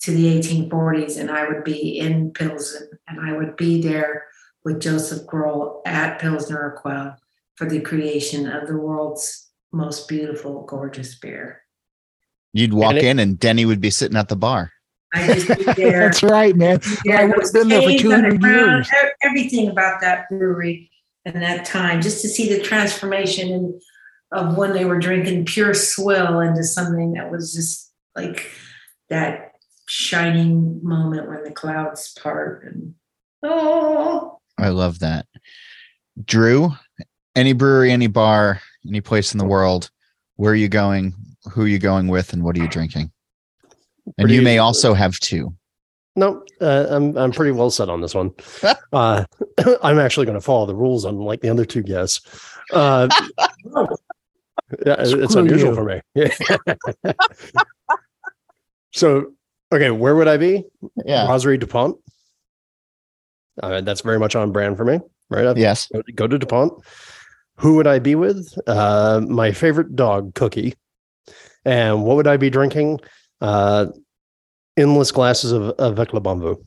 to 0.00 0.10
the 0.10 0.38
1840s 0.38 1.18
and 1.18 1.30
I 1.30 1.48
would 1.48 1.64
be 1.64 1.98
in 1.98 2.32
Pilsen 2.32 2.88
and 3.06 3.20
I 3.20 3.36
would 3.36 3.56
be 3.56 3.80
there 3.80 4.26
with 4.64 4.80
Joseph 4.80 5.26
Groll 5.26 5.82
at 5.86 6.20
Pilsner 6.20 6.76
Urquell 6.84 7.16
for 7.56 7.68
the 7.68 7.80
creation 7.80 8.50
of 8.50 8.66
the 8.68 8.76
world's 8.76 9.48
most 9.72 10.08
beautiful, 10.08 10.64
gorgeous 10.64 11.14
beer. 11.18 11.62
You'd 12.52 12.72
walk 12.72 12.90
And 12.90 12.98
it- 12.98 13.04
in 13.04 13.18
and 13.18 13.38
Denny 13.38 13.64
would 13.64 13.80
be 13.80 13.90
sitting 13.90 14.16
at 14.16 14.28
the 14.28 14.36
bar. 14.36 14.72
I 15.14 15.34
just 15.34 15.48
be 15.58 15.64
there. 15.76 16.00
That's 16.00 16.22
right, 16.22 16.54
man. 16.54 16.80
Yeah, 17.04 17.20
I 17.20 17.24
would 17.24 17.42
have 17.42 17.52
been 17.52 17.68
there 17.68 17.82
for 17.82 17.88
caves 17.88 18.02
200 18.02 18.32
underground, 18.34 18.86
years. 18.86 18.90
Everything 19.22 19.68
about 19.68 20.00
that 20.00 20.28
brewery 20.28 20.90
and 21.24 21.36
that 21.42 21.64
time, 21.64 22.00
just 22.02 22.22
to 22.22 22.28
see 22.28 22.48
the 22.54 22.60
transformation 22.62 23.48
in, 23.48 23.80
of 24.32 24.56
when 24.56 24.72
they 24.72 24.84
were 24.84 24.98
drinking 24.98 25.44
pure 25.46 25.74
swill 25.74 26.40
into 26.40 26.64
something 26.64 27.12
that 27.12 27.30
was 27.30 27.54
just 27.54 27.92
like 28.16 28.50
that 29.08 29.52
shining 29.86 30.80
moment 30.82 31.28
when 31.28 31.44
the 31.44 31.50
clouds 31.52 32.12
part 32.20 32.64
and 32.64 32.94
oh 33.44 34.40
I 34.58 34.70
love 34.70 34.98
that. 35.00 35.26
Drew, 36.24 36.72
any 37.36 37.52
brewery, 37.52 37.92
any 37.92 38.08
bar, 38.08 38.60
any 38.88 39.00
place 39.00 39.32
in 39.32 39.38
the 39.38 39.44
world, 39.44 39.90
where 40.36 40.52
are 40.52 40.56
you 40.56 40.68
going? 40.68 41.14
Who 41.52 41.62
are 41.62 41.68
you 41.68 41.78
going 41.78 42.08
with? 42.08 42.32
And 42.32 42.42
what 42.42 42.56
are 42.56 42.60
you 42.60 42.68
drinking? 42.68 43.12
And 44.18 44.30
you 44.30 44.42
may 44.42 44.58
also 44.58 44.94
have 44.94 45.18
two. 45.20 45.54
No, 46.16 46.42
uh, 46.60 46.86
I'm 46.88 47.16
I'm 47.18 47.30
pretty 47.30 47.52
well 47.52 47.70
set 47.70 47.88
on 47.88 48.00
this 48.00 48.14
one. 48.14 48.32
Uh, 48.92 49.24
I'm 49.82 49.98
actually 49.98 50.26
going 50.26 50.38
to 50.38 50.44
follow 50.44 50.64
the 50.64 50.74
rules, 50.74 51.04
unlike 51.04 51.40
the 51.40 51.50
other 51.50 51.64
two 51.66 51.82
guests. 51.82 52.20
Uh, 52.72 53.08
yeah, 54.86 54.96
it's 54.98 55.32
Screw 55.32 55.42
unusual 55.42 55.70
you. 55.70 55.74
for 55.74 56.02
me. 57.04 57.12
so 58.92 59.32
Okay, 59.72 59.90
where 59.90 60.14
would 60.14 60.28
I 60.28 60.36
be? 60.36 60.64
Yeah. 61.04 61.26
Brasserie 61.26 61.58
DuPont. 61.58 61.96
Uh, 63.62 63.80
that's 63.80 64.02
very 64.02 64.18
much 64.18 64.36
on 64.36 64.52
brand 64.52 64.76
for 64.76 64.84
me. 64.84 65.00
Right. 65.28 65.46
I'd 65.46 65.56
Yes. 65.56 65.88
Go, 65.92 66.02
go 66.14 66.26
to 66.28 66.38
DuPont. 66.38 66.72
Who 67.58 67.74
would 67.76 67.86
I 67.86 67.98
be 67.98 68.14
with? 68.14 68.56
Uh, 68.66 69.22
my 69.28 69.52
favorite 69.52 69.96
dog, 69.96 70.34
Cookie. 70.34 70.74
And 71.64 72.04
what 72.04 72.16
would 72.16 72.26
I 72.26 72.36
be 72.36 72.50
drinking? 72.50 73.00
Uh, 73.40 73.86
endless 74.76 75.10
glasses 75.10 75.52
of, 75.52 75.62
of 75.70 75.98
Avec 75.98 76.12
les 76.12 76.20
Bons 76.20 76.40
Voeux. 76.40 76.62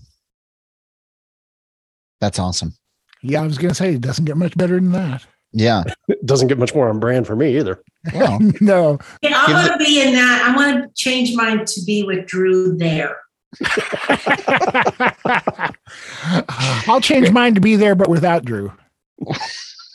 That's 2.20 2.40
awesome. 2.40 2.74
Yeah, 3.22 3.42
I 3.42 3.46
was 3.46 3.58
going 3.58 3.70
to 3.70 3.76
say 3.76 3.94
it 3.94 4.02
doesn't 4.02 4.26
get 4.26 4.38
much 4.38 4.58
better 4.58 4.76
than 4.76 4.92
that. 4.92 5.26
Yeah. 5.52 5.84
It 6.08 6.26
doesn't 6.26 6.48
get 6.48 6.58
much 6.58 6.74
more 6.76 6.90
on 6.90 7.00
brand 7.00 7.28
for 7.28 7.36
me 7.36 7.58
either. 7.58 7.82
Well, 8.14 8.40
no, 8.62 9.00
Yeah, 9.22 9.38
I 9.42 9.46
Give 9.48 9.56
want 9.56 9.72
to 9.74 9.78
be 9.86 10.02
in 10.02 10.14
that. 10.14 10.44
I 10.50 10.56
want 10.56 10.84
to 10.84 10.90
change 11.02 11.36
mine 11.36 11.66
to 11.66 11.82
be 11.86 12.04
with 12.04 12.26
Drew 12.26 12.78
there. 12.78 13.18
I'll 16.88 17.02
change 17.02 17.32
mine 17.32 17.56
to 17.56 17.62
be 17.62 17.76
there, 17.76 17.96
but 17.96 18.08
without 18.08 18.46
Drew. 18.46 18.72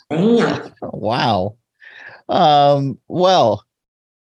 Damn. 0.09 0.73
wow. 0.81 1.55
Um, 2.29 2.97
well, 3.07 3.63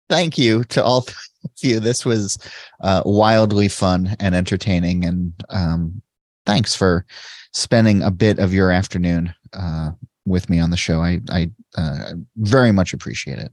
thank 0.08 0.36
you 0.38 0.64
to 0.64 0.82
all 0.82 1.02
three 1.02 1.14
of 1.44 1.50
you. 1.60 1.80
This 1.80 2.04
was 2.04 2.38
uh, 2.82 3.02
wildly 3.04 3.68
fun 3.68 4.16
and 4.20 4.34
entertaining. 4.34 5.04
And 5.04 5.32
um, 5.50 6.02
thanks 6.46 6.74
for 6.74 7.04
spending 7.52 8.02
a 8.02 8.10
bit 8.10 8.38
of 8.38 8.52
your 8.54 8.70
afternoon 8.70 9.34
uh, 9.52 9.90
with 10.26 10.48
me 10.50 10.58
on 10.60 10.70
the 10.70 10.76
show. 10.76 11.00
I, 11.02 11.20
I 11.30 11.50
uh, 11.76 12.12
very 12.36 12.72
much 12.72 12.92
appreciate 12.92 13.38
it. 13.38 13.52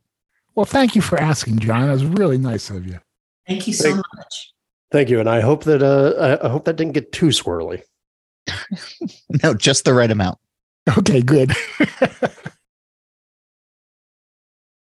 Well, 0.55 0.65
thank 0.65 0.95
you 0.95 1.01
for 1.01 1.19
asking, 1.19 1.59
John. 1.59 1.85
That 1.85 1.91
was 1.93 2.05
really 2.05 2.37
nice 2.37 2.69
of 2.69 2.85
you. 2.87 2.99
Thank 3.47 3.67
you 3.67 3.73
so 3.73 3.91
Thank- 3.93 4.05
much. 4.15 4.53
Thank 4.91 5.09
you. 5.09 5.19
And 5.19 5.29
I 5.29 5.41
hope 5.41 5.65
that 5.65 5.83
uh, 5.83 6.13
I- 6.41 6.45
I 6.47 6.49
hope 6.49 6.65
that 6.65 6.75
didn't 6.77 6.93
get 6.93 7.11
too 7.11 7.27
swirly. 7.27 7.81
No, 9.43 9.53
just 9.53 9.83
the 9.85 9.93
right 9.93 10.09
amount. 10.09 10.37
Okay, 10.97 11.21
good. 11.21 11.51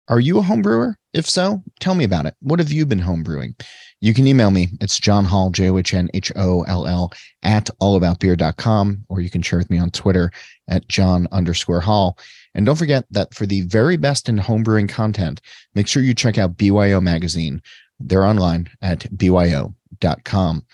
Are 0.09 0.21
you 0.21 0.39
a 0.39 0.43
home 0.43 0.63
brewer? 0.63 0.97
If 1.13 1.29
so, 1.29 1.65
tell 1.81 1.97
me 1.97 2.05
about 2.05 2.27
it. 2.27 2.35
What 2.41 2.61
have 2.61 2.71
you 2.71 2.87
been 2.87 3.01
home 3.01 3.25
brewing? 3.25 3.57
You 4.01 4.15
can 4.15 4.27
email 4.29 4.51
me. 4.53 4.69
It's 4.81 5.01
John 5.01 5.25
Holl, 5.25 5.51
J 5.51 5.71
O 5.71 5.79
H 5.79 5.95
N 5.95 6.09
H 6.15 6.31
O 6.37 6.63
L 6.63 6.87
L, 6.87 7.13
at 7.43 7.71
allaboutbeer.com, 7.81 9.05
or 9.09 9.21
you 9.21 9.31
can 9.31 9.43
share 9.43 9.59
with 9.59 9.71
me 9.71 9.79
on 9.79 9.91
Twitter 9.91 10.31
at 10.69 10.87
John 10.87 11.27
underscore 11.33 11.81
Holl. 11.81 12.17
And 12.55 12.65
don't 12.67 12.77
forget 12.77 13.05
that 13.11 13.35
for 13.35 13.47
the 13.47 13.63
very 13.63 13.97
best 13.97 14.29
in 14.29 14.39
home 14.39 14.63
brewing 14.63 14.87
content, 14.87 15.41
make 15.75 15.89
sure 15.89 16.03
you 16.03 16.15
check 16.15 16.39
out 16.39 16.57
BYO 16.57 17.01
Magazine. 17.01 17.61
They're 17.99 18.25
online 18.25 18.69
at 18.83 19.07
byo.com. 19.17 20.65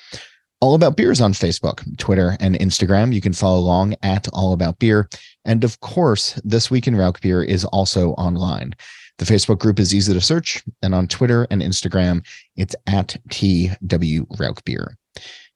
All 0.62 0.76
About 0.76 0.96
Beer 0.96 1.10
is 1.10 1.20
on 1.20 1.32
Facebook, 1.32 1.82
Twitter, 1.98 2.36
and 2.38 2.54
Instagram. 2.54 3.12
You 3.12 3.20
can 3.20 3.32
follow 3.32 3.58
along 3.58 3.96
at 4.04 4.28
All 4.32 4.52
About 4.52 4.78
Beer. 4.78 5.08
And 5.44 5.64
of 5.64 5.80
course, 5.80 6.40
This 6.44 6.70
Week 6.70 6.86
in 6.86 6.94
Rauk 6.94 7.20
Beer 7.20 7.42
is 7.42 7.64
also 7.64 8.10
online. 8.10 8.76
The 9.18 9.24
Facebook 9.24 9.58
group 9.58 9.80
is 9.80 9.92
easy 9.92 10.14
to 10.14 10.20
search, 10.20 10.62
and 10.80 10.94
on 10.94 11.08
Twitter 11.08 11.48
and 11.50 11.62
Instagram, 11.62 12.24
it's 12.54 12.76
at 12.86 13.16
TW 13.28 14.24
Rauk 14.38 14.64
Beer. 14.64 14.96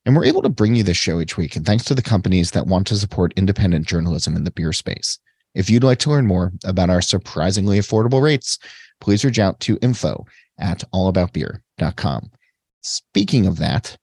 And 0.05 0.17
we're 0.17 0.25
able 0.25 0.43
to 0.43 0.49
bring 0.49 0.75
you 0.75 0.83
this 0.83 0.97
show 0.97 1.21
each 1.21 1.37
week, 1.37 1.55
and 1.55 1.65
thanks 1.65 1.85
to 1.85 1.95
the 1.95 2.03
companies 2.03 2.51
that 2.51 2.67
want 2.67 2.89
to 2.89 2.97
support 2.97 3.33
independent 3.37 3.87
journalism 3.87 4.35
in 4.35 4.43
the 4.43 4.51
beer 4.51 4.73
space. 4.73 5.21
If 5.55 5.71
you'd 5.71 5.85
like 5.85 6.01
to 6.01 6.11
learn 6.11 6.27
more 6.27 6.51
about 6.65 6.91
our 6.91 7.01
surprisingly 7.01 7.79
affordable 7.79 8.23
rates, 8.23 8.59
please 9.01 9.25
reach 9.25 9.39
out 9.39 9.61
to 9.61 9.79
info 9.83 10.27
at 10.59 10.83
allaboutbeer.com. 10.93 12.31
Speaking 12.83 13.47
of 13.47 13.59
that, 13.59 13.97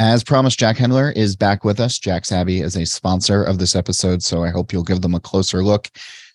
as 0.00 0.24
promised, 0.24 0.58
Jack 0.58 0.78
Hendler 0.78 1.14
is 1.14 1.36
back 1.36 1.62
with 1.62 1.78
us. 1.78 1.98
Jack's 1.98 2.32
Abby 2.32 2.60
is 2.60 2.74
a 2.74 2.86
sponsor 2.86 3.44
of 3.44 3.58
this 3.58 3.76
episode, 3.76 4.22
so 4.22 4.42
I 4.42 4.48
hope 4.48 4.72
you'll 4.72 4.82
give 4.82 5.02
them 5.02 5.14
a 5.14 5.20
closer 5.20 5.62
look. 5.62 5.90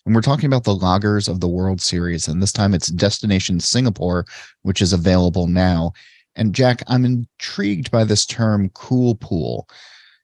And 0.06 0.14
we're 0.14 0.22
talking 0.22 0.46
about 0.46 0.62
the 0.62 0.74
loggers 0.74 1.26
of 1.26 1.40
the 1.40 1.48
World 1.48 1.80
Series, 1.80 2.28
and 2.28 2.40
this 2.40 2.52
time 2.52 2.74
it's 2.74 2.86
Destination 2.86 3.58
Singapore, 3.58 4.24
which 4.62 4.80
is 4.80 4.92
available 4.92 5.48
now. 5.48 5.92
And 6.36 6.54
Jack, 6.54 6.84
I'm 6.86 7.04
intrigued 7.04 7.90
by 7.90 8.04
this 8.04 8.24
term 8.24 8.70
cool 8.70 9.16
pool. 9.16 9.68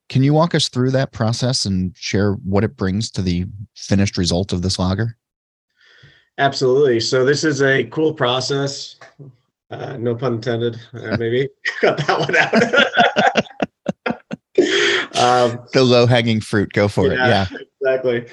Can 0.08 0.22
you 0.22 0.34
walk 0.34 0.54
us 0.54 0.68
through 0.68 0.92
that 0.92 1.10
process 1.10 1.66
and 1.66 1.96
share 1.96 2.34
what 2.44 2.62
it 2.62 2.76
brings 2.76 3.10
to 3.10 3.22
the 3.22 3.46
finished 3.74 4.16
result 4.16 4.52
of 4.52 4.62
this 4.62 4.78
lager? 4.78 5.16
Absolutely. 6.38 7.00
So 7.00 7.24
this 7.24 7.42
is 7.42 7.60
a 7.60 7.84
cool 7.86 8.14
process. 8.14 9.00
Uh, 9.72 9.96
no 9.96 10.14
pun 10.14 10.34
intended. 10.34 10.78
Uh, 10.92 11.16
maybe 11.16 11.48
cut 11.80 11.96
that 11.96 12.20
one 12.20 12.36
out. 12.36 13.22
um, 14.58 15.58
The 15.72 15.82
low 15.82 16.06
hanging 16.06 16.40
fruit, 16.40 16.72
go 16.72 16.88
for 16.88 17.06
it. 17.06 17.16
Yeah. 17.16 17.46
exactly. 17.80 18.26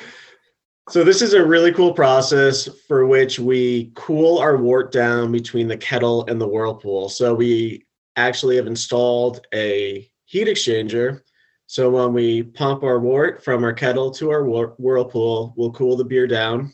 So 0.90 1.04
this 1.04 1.22
is 1.22 1.34
a 1.34 1.46
really 1.46 1.72
cool 1.72 1.94
process 1.94 2.68
for 2.88 3.06
which 3.06 3.38
we 3.38 3.92
cool 3.96 4.40
our 4.40 4.58
wort 4.58 4.92
down 4.92 5.32
between 5.32 5.68
the 5.68 5.78
kettle 5.78 6.26
and 6.26 6.42
the 6.42 6.48
whirlpool. 6.48 7.10
So 7.10 7.36
we 7.36 7.86
actually 8.16 8.56
have 8.56 8.66
installed 8.66 9.46
a 9.54 10.10
heat 10.26 10.48
exchanger. 10.48 11.22
So 11.68 11.92
when 11.92 12.14
we 12.14 12.42
pump 12.42 12.84
our 12.84 13.00
wort 13.00 13.44
from 13.44 13.64
our 13.64 13.74
kettle 13.74 14.10
to 14.12 14.32
our 14.32 14.44
whirlpool, 14.44 15.54
we'll 15.56 15.72
cool 15.74 15.96
the 15.96 16.04
beer 16.04 16.26
down. 16.26 16.74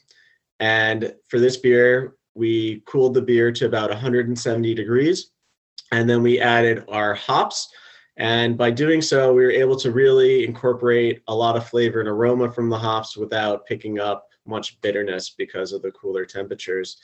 And 0.61 1.13
for 1.27 1.37
this 1.39 1.57
beer, 1.57 2.15
we 2.35 2.83
cooled 2.85 3.15
the 3.15 3.21
beer 3.21 3.51
to 3.51 3.65
about 3.65 3.89
170 3.89 4.73
degrees. 4.73 5.31
And 5.91 6.09
then 6.09 6.23
we 6.23 6.39
added 6.39 6.85
our 6.87 7.13
hops. 7.13 7.69
And 8.17 8.57
by 8.57 8.71
doing 8.71 9.01
so, 9.01 9.33
we 9.33 9.43
were 9.43 9.51
able 9.51 9.75
to 9.77 9.91
really 9.91 10.45
incorporate 10.45 11.21
a 11.27 11.35
lot 11.35 11.57
of 11.57 11.67
flavor 11.67 11.99
and 11.99 12.07
aroma 12.07 12.51
from 12.51 12.69
the 12.69 12.77
hops 12.77 13.17
without 13.17 13.65
picking 13.65 13.99
up 13.99 14.29
much 14.45 14.79
bitterness 14.81 15.31
because 15.31 15.73
of 15.73 15.81
the 15.81 15.91
cooler 15.91 16.25
temperatures. 16.25 16.97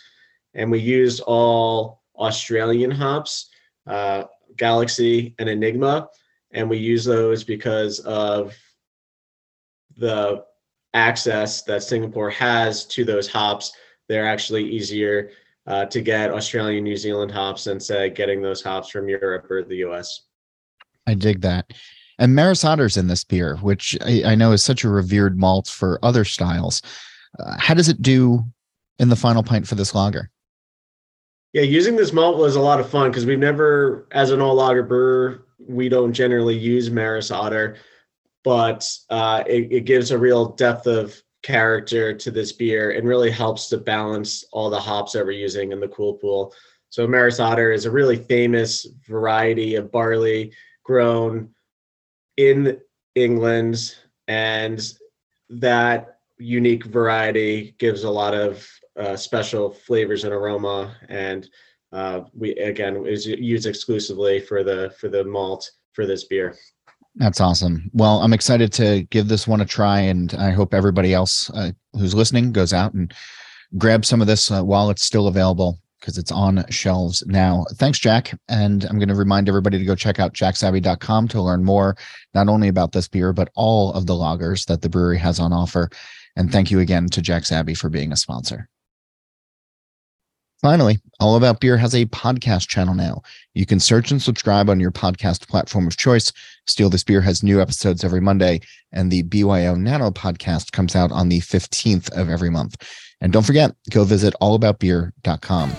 And 0.53 0.72
we 0.72 0.80
used 0.80 1.22
all 1.22 2.01
Australian 2.16 2.91
hops, 2.91 3.49
uh, 3.88 4.24
Galaxy 4.57 5.36
and 5.39 5.49
Enigma. 5.49 6.07
And 6.51 6.70
we 6.70 6.78
use 6.78 7.03
those 7.03 7.43
because 7.43 7.99
of 7.99 8.55
the 9.97 10.45
access 10.93 11.64
that 11.64 11.84
Singapore 11.84 12.30
has 12.30 12.86
to 12.86 13.03
those 13.03 13.28
hops. 13.28 13.74
They're 14.07 14.28
actually 14.28 14.70
easier 14.70 15.32
uh, 15.68 15.86
to 15.86 16.01
get 16.01 16.32
Australian, 16.32 16.84
New 16.84 16.97
Zealand 16.97 17.32
hops 17.32 17.66
than 17.66 17.80
say 17.80 18.09
getting 18.09 18.41
those 18.41 18.62
hops 18.62 18.89
from 18.89 19.07
Europe 19.07 19.49
or 19.49 19.64
the 19.64 19.78
US. 19.78 20.22
I 21.08 21.14
dig 21.14 21.41
that. 21.41 21.72
And 22.20 22.36
Maris 22.36 22.64
Otter's 22.64 22.97
in 22.97 23.08
this 23.08 23.24
beer, 23.24 23.58
which 23.58 23.97
I, 24.02 24.24
I 24.26 24.36
know 24.36 24.52
is 24.52 24.64
such 24.64 24.84
a 24.84 24.89
revered 24.89 25.39
malt 25.39 25.68
for 25.68 25.99
other 26.04 26.24
styles. 26.24 26.82
Uh, 27.39 27.56
how 27.58 27.74
does 27.74 27.89
it 27.89 28.02
do 28.02 28.43
in 28.99 29.10
the 29.10 29.16
final 29.16 29.41
pint 29.41 29.68
for 29.68 29.76
this 29.76 29.95
lager? 29.95 30.30
Yeah, 31.54 31.64
using 31.64 31.95
this 31.95 32.14
malt 32.14 32.38
was 32.38 32.56
a 32.56 32.62
lot 32.62 32.80
of 32.80 32.89
fun 32.89 33.10
because 33.10 33.26
we've 33.26 33.39
never, 33.39 34.08
as 34.12 34.32
an 34.32 34.39
all 34.39 34.56
lager 34.56 34.84
brewer, 34.84 35.47
we 35.60 35.89
don't 35.89 36.14
generally 36.14 36.58
use 36.58 36.89
Maris 36.89 37.32
Otter, 37.32 37.78
but 38.43 38.88
uh, 39.10 39.43
it, 39.47 39.72
it 39.72 39.86
gives 39.86 40.12
a 40.12 40.18
real 40.18 40.49
depth 40.49 40.88
of 40.88 41.22
character 41.43 42.14
to 42.14 42.32
this 42.32 42.52
beer 42.52 42.91
and 42.91 43.08
really 43.08 43.32
helps 43.32 43.68
to 43.70 43.78
balance 43.78 44.45
all 44.52 44.70
the 44.70 44.80
hops 44.80 45.14
that 45.14 45.26
we're 45.26 45.32
using 45.32 45.72
in 45.72 45.80
the 45.80 45.88
cool 45.88 46.14
pool. 46.14 46.54
So 46.89 47.08
Maris 47.08 47.39
Otter 47.39 47.72
is 47.72 47.86
a 47.86 47.91
really 47.91 48.18
famous 48.18 48.86
variety 49.08 49.76
of 49.76 49.91
barley 49.91 50.54
grown 50.92 51.50
in 52.36 52.78
England, 53.16 53.96
and 54.28 54.94
that 55.50 56.18
unique 56.38 56.84
variety 56.86 57.76
gives 57.78 58.04
a 58.04 58.10
lot 58.10 58.34
of 58.34 58.68
uh, 59.00 59.16
special 59.16 59.72
flavors 59.72 60.26
and 60.26 60.34
aroma. 60.34 60.94
And 61.08 61.48
uh, 61.94 62.22
we 62.34 62.52
again 62.56 63.06
is 63.06 63.26
used 63.26 63.68
exclusively 63.68 64.42
for 64.42 64.66
the 64.66 64.94
for 65.00 65.08
the 65.08 65.24
malt 65.24 65.72
for 65.94 66.06
this 66.06 66.26
beer. 66.26 66.58
That's 67.16 67.39
awesome. 67.39 67.89
Well, 67.94 68.22
I'm 68.22 68.34
excited 68.34 68.74
to 68.74 69.04
give 69.12 69.30
this 69.30 69.48
one 69.48 69.62
a 69.62 69.66
try, 69.66 70.00
and 70.00 70.34
I 70.34 70.52
hope 70.52 70.74
everybody 70.74 71.14
else 71.14 71.50
uh, 71.52 71.72
who's 71.94 72.14
listening 72.14 72.52
goes 72.52 72.74
out 72.74 72.94
and 72.94 73.14
grab 73.78 74.04
some 74.04 74.20
of 74.20 74.28
this 74.28 74.52
uh, 74.52 74.62
while 74.62 74.89
it's 74.89 75.06
still 75.06 75.28
available 75.28 75.81
because 76.02 76.18
it's 76.18 76.32
on 76.32 76.66
shelves 76.70 77.24
now. 77.28 77.66
Thanks, 77.76 77.99
Jack. 77.99 78.38
And 78.49 78.84
I'm 78.86 78.97
going 78.97 79.08
to 79.08 79.16
remind 79.16 79.47
everybody 79.47 79.78
to 79.78 79.86
go 79.86 79.95
check 79.95 80.20
out 80.20 80.34
jacksabbey.com 80.34 81.28
to 81.30 81.41
learn 81.41 81.64
more, 81.64 81.95
not 82.34 82.49
only 82.49 82.68
about 82.68 82.91
this 82.91 83.08
beer, 83.08 83.32
but 83.32 83.49
all 83.56 83.93
of 83.93 84.08
the 84.08 84.14
lagers 84.14 84.66
that 84.66 84.82
the 84.82 84.89
brewery 84.89 85.20
has 85.20 85.39
on 85.39 85.54
offer. 85.54 85.89
And 86.36 86.52
thank 86.52 86.72
you 86.72 86.80
again 86.80 87.08
to 87.10 87.22
Jack's 87.22 87.52
Abby 87.52 87.76
for 87.76 87.89
being 87.89 88.12
a 88.12 88.18
sponsor. 88.18 88.68
Finally, 90.62 90.99
All 91.20 91.38
About 91.38 91.60
Beer 91.60 91.76
has 91.78 91.95
a 91.95 92.06
podcast 92.06 92.68
channel 92.68 92.93
now. 92.93 93.24
You 93.56 93.66
can 93.66 93.80
search 93.80 94.12
and 94.12 94.22
subscribe 94.22 94.70
on 94.70 94.80
your 94.80 94.91
podcast 94.91 95.47
platform 95.47 95.88
of 95.88 95.97
choice. 95.97 96.32
Steal 96.68 96.91
This 96.91 97.04
Beer 97.04 97.22
has 97.22 97.41
new 97.41 97.60
episodes 97.60 98.04
every 98.04 98.22
Monday, 98.22 98.62
and 98.91 99.12
the 99.12 99.24
BYO 99.24 99.74
Nano 99.74 100.12
podcast 100.12 100.72
comes 100.72 100.95
out 100.95 101.12
on 101.12 101.30
the 101.30 101.39
15th 101.39 102.12
of 102.12 102.30
every 102.30 102.52
month. 102.52 102.76
And 103.22 103.32
don't 103.32 103.45
forget, 103.45 103.76
go 103.91 104.03
visit 104.03 104.34
allaboutbeer.com. 104.41 105.72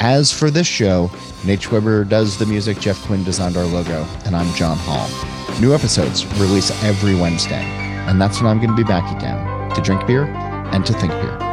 As 0.00 0.32
for 0.32 0.50
this 0.50 0.66
show, 0.66 1.10
Nate 1.44 1.70
Weber 1.70 2.04
does 2.04 2.38
the 2.38 2.46
music, 2.46 2.80
Jeff 2.80 3.00
Quinn 3.04 3.22
designed 3.22 3.56
our 3.56 3.66
logo, 3.66 4.06
and 4.24 4.34
I'm 4.34 4.52
John 4.54 4.78
Holl. 4.80 5.60
New 5.60 5.74
episodes 5.74 6.26
release 6.38 6.70
every 6.82 7.14
Wednesday, 7.14 7.62
and 8.08 8.20
that's 8.20 8.40
when 8.40 8.50
I'm 8.50 8.58
going 8.58 8.70
to 8.70 8.76
be 8.76 8.82
back 8.82 9.14
again 9.14 9.70
to 9.74 9.80
drink 9.82 10.06
beer 10.06 10.24
and 10.24 10.84
to 10.86 10.92
think 10.94 11.12
beer. 11.12 11.49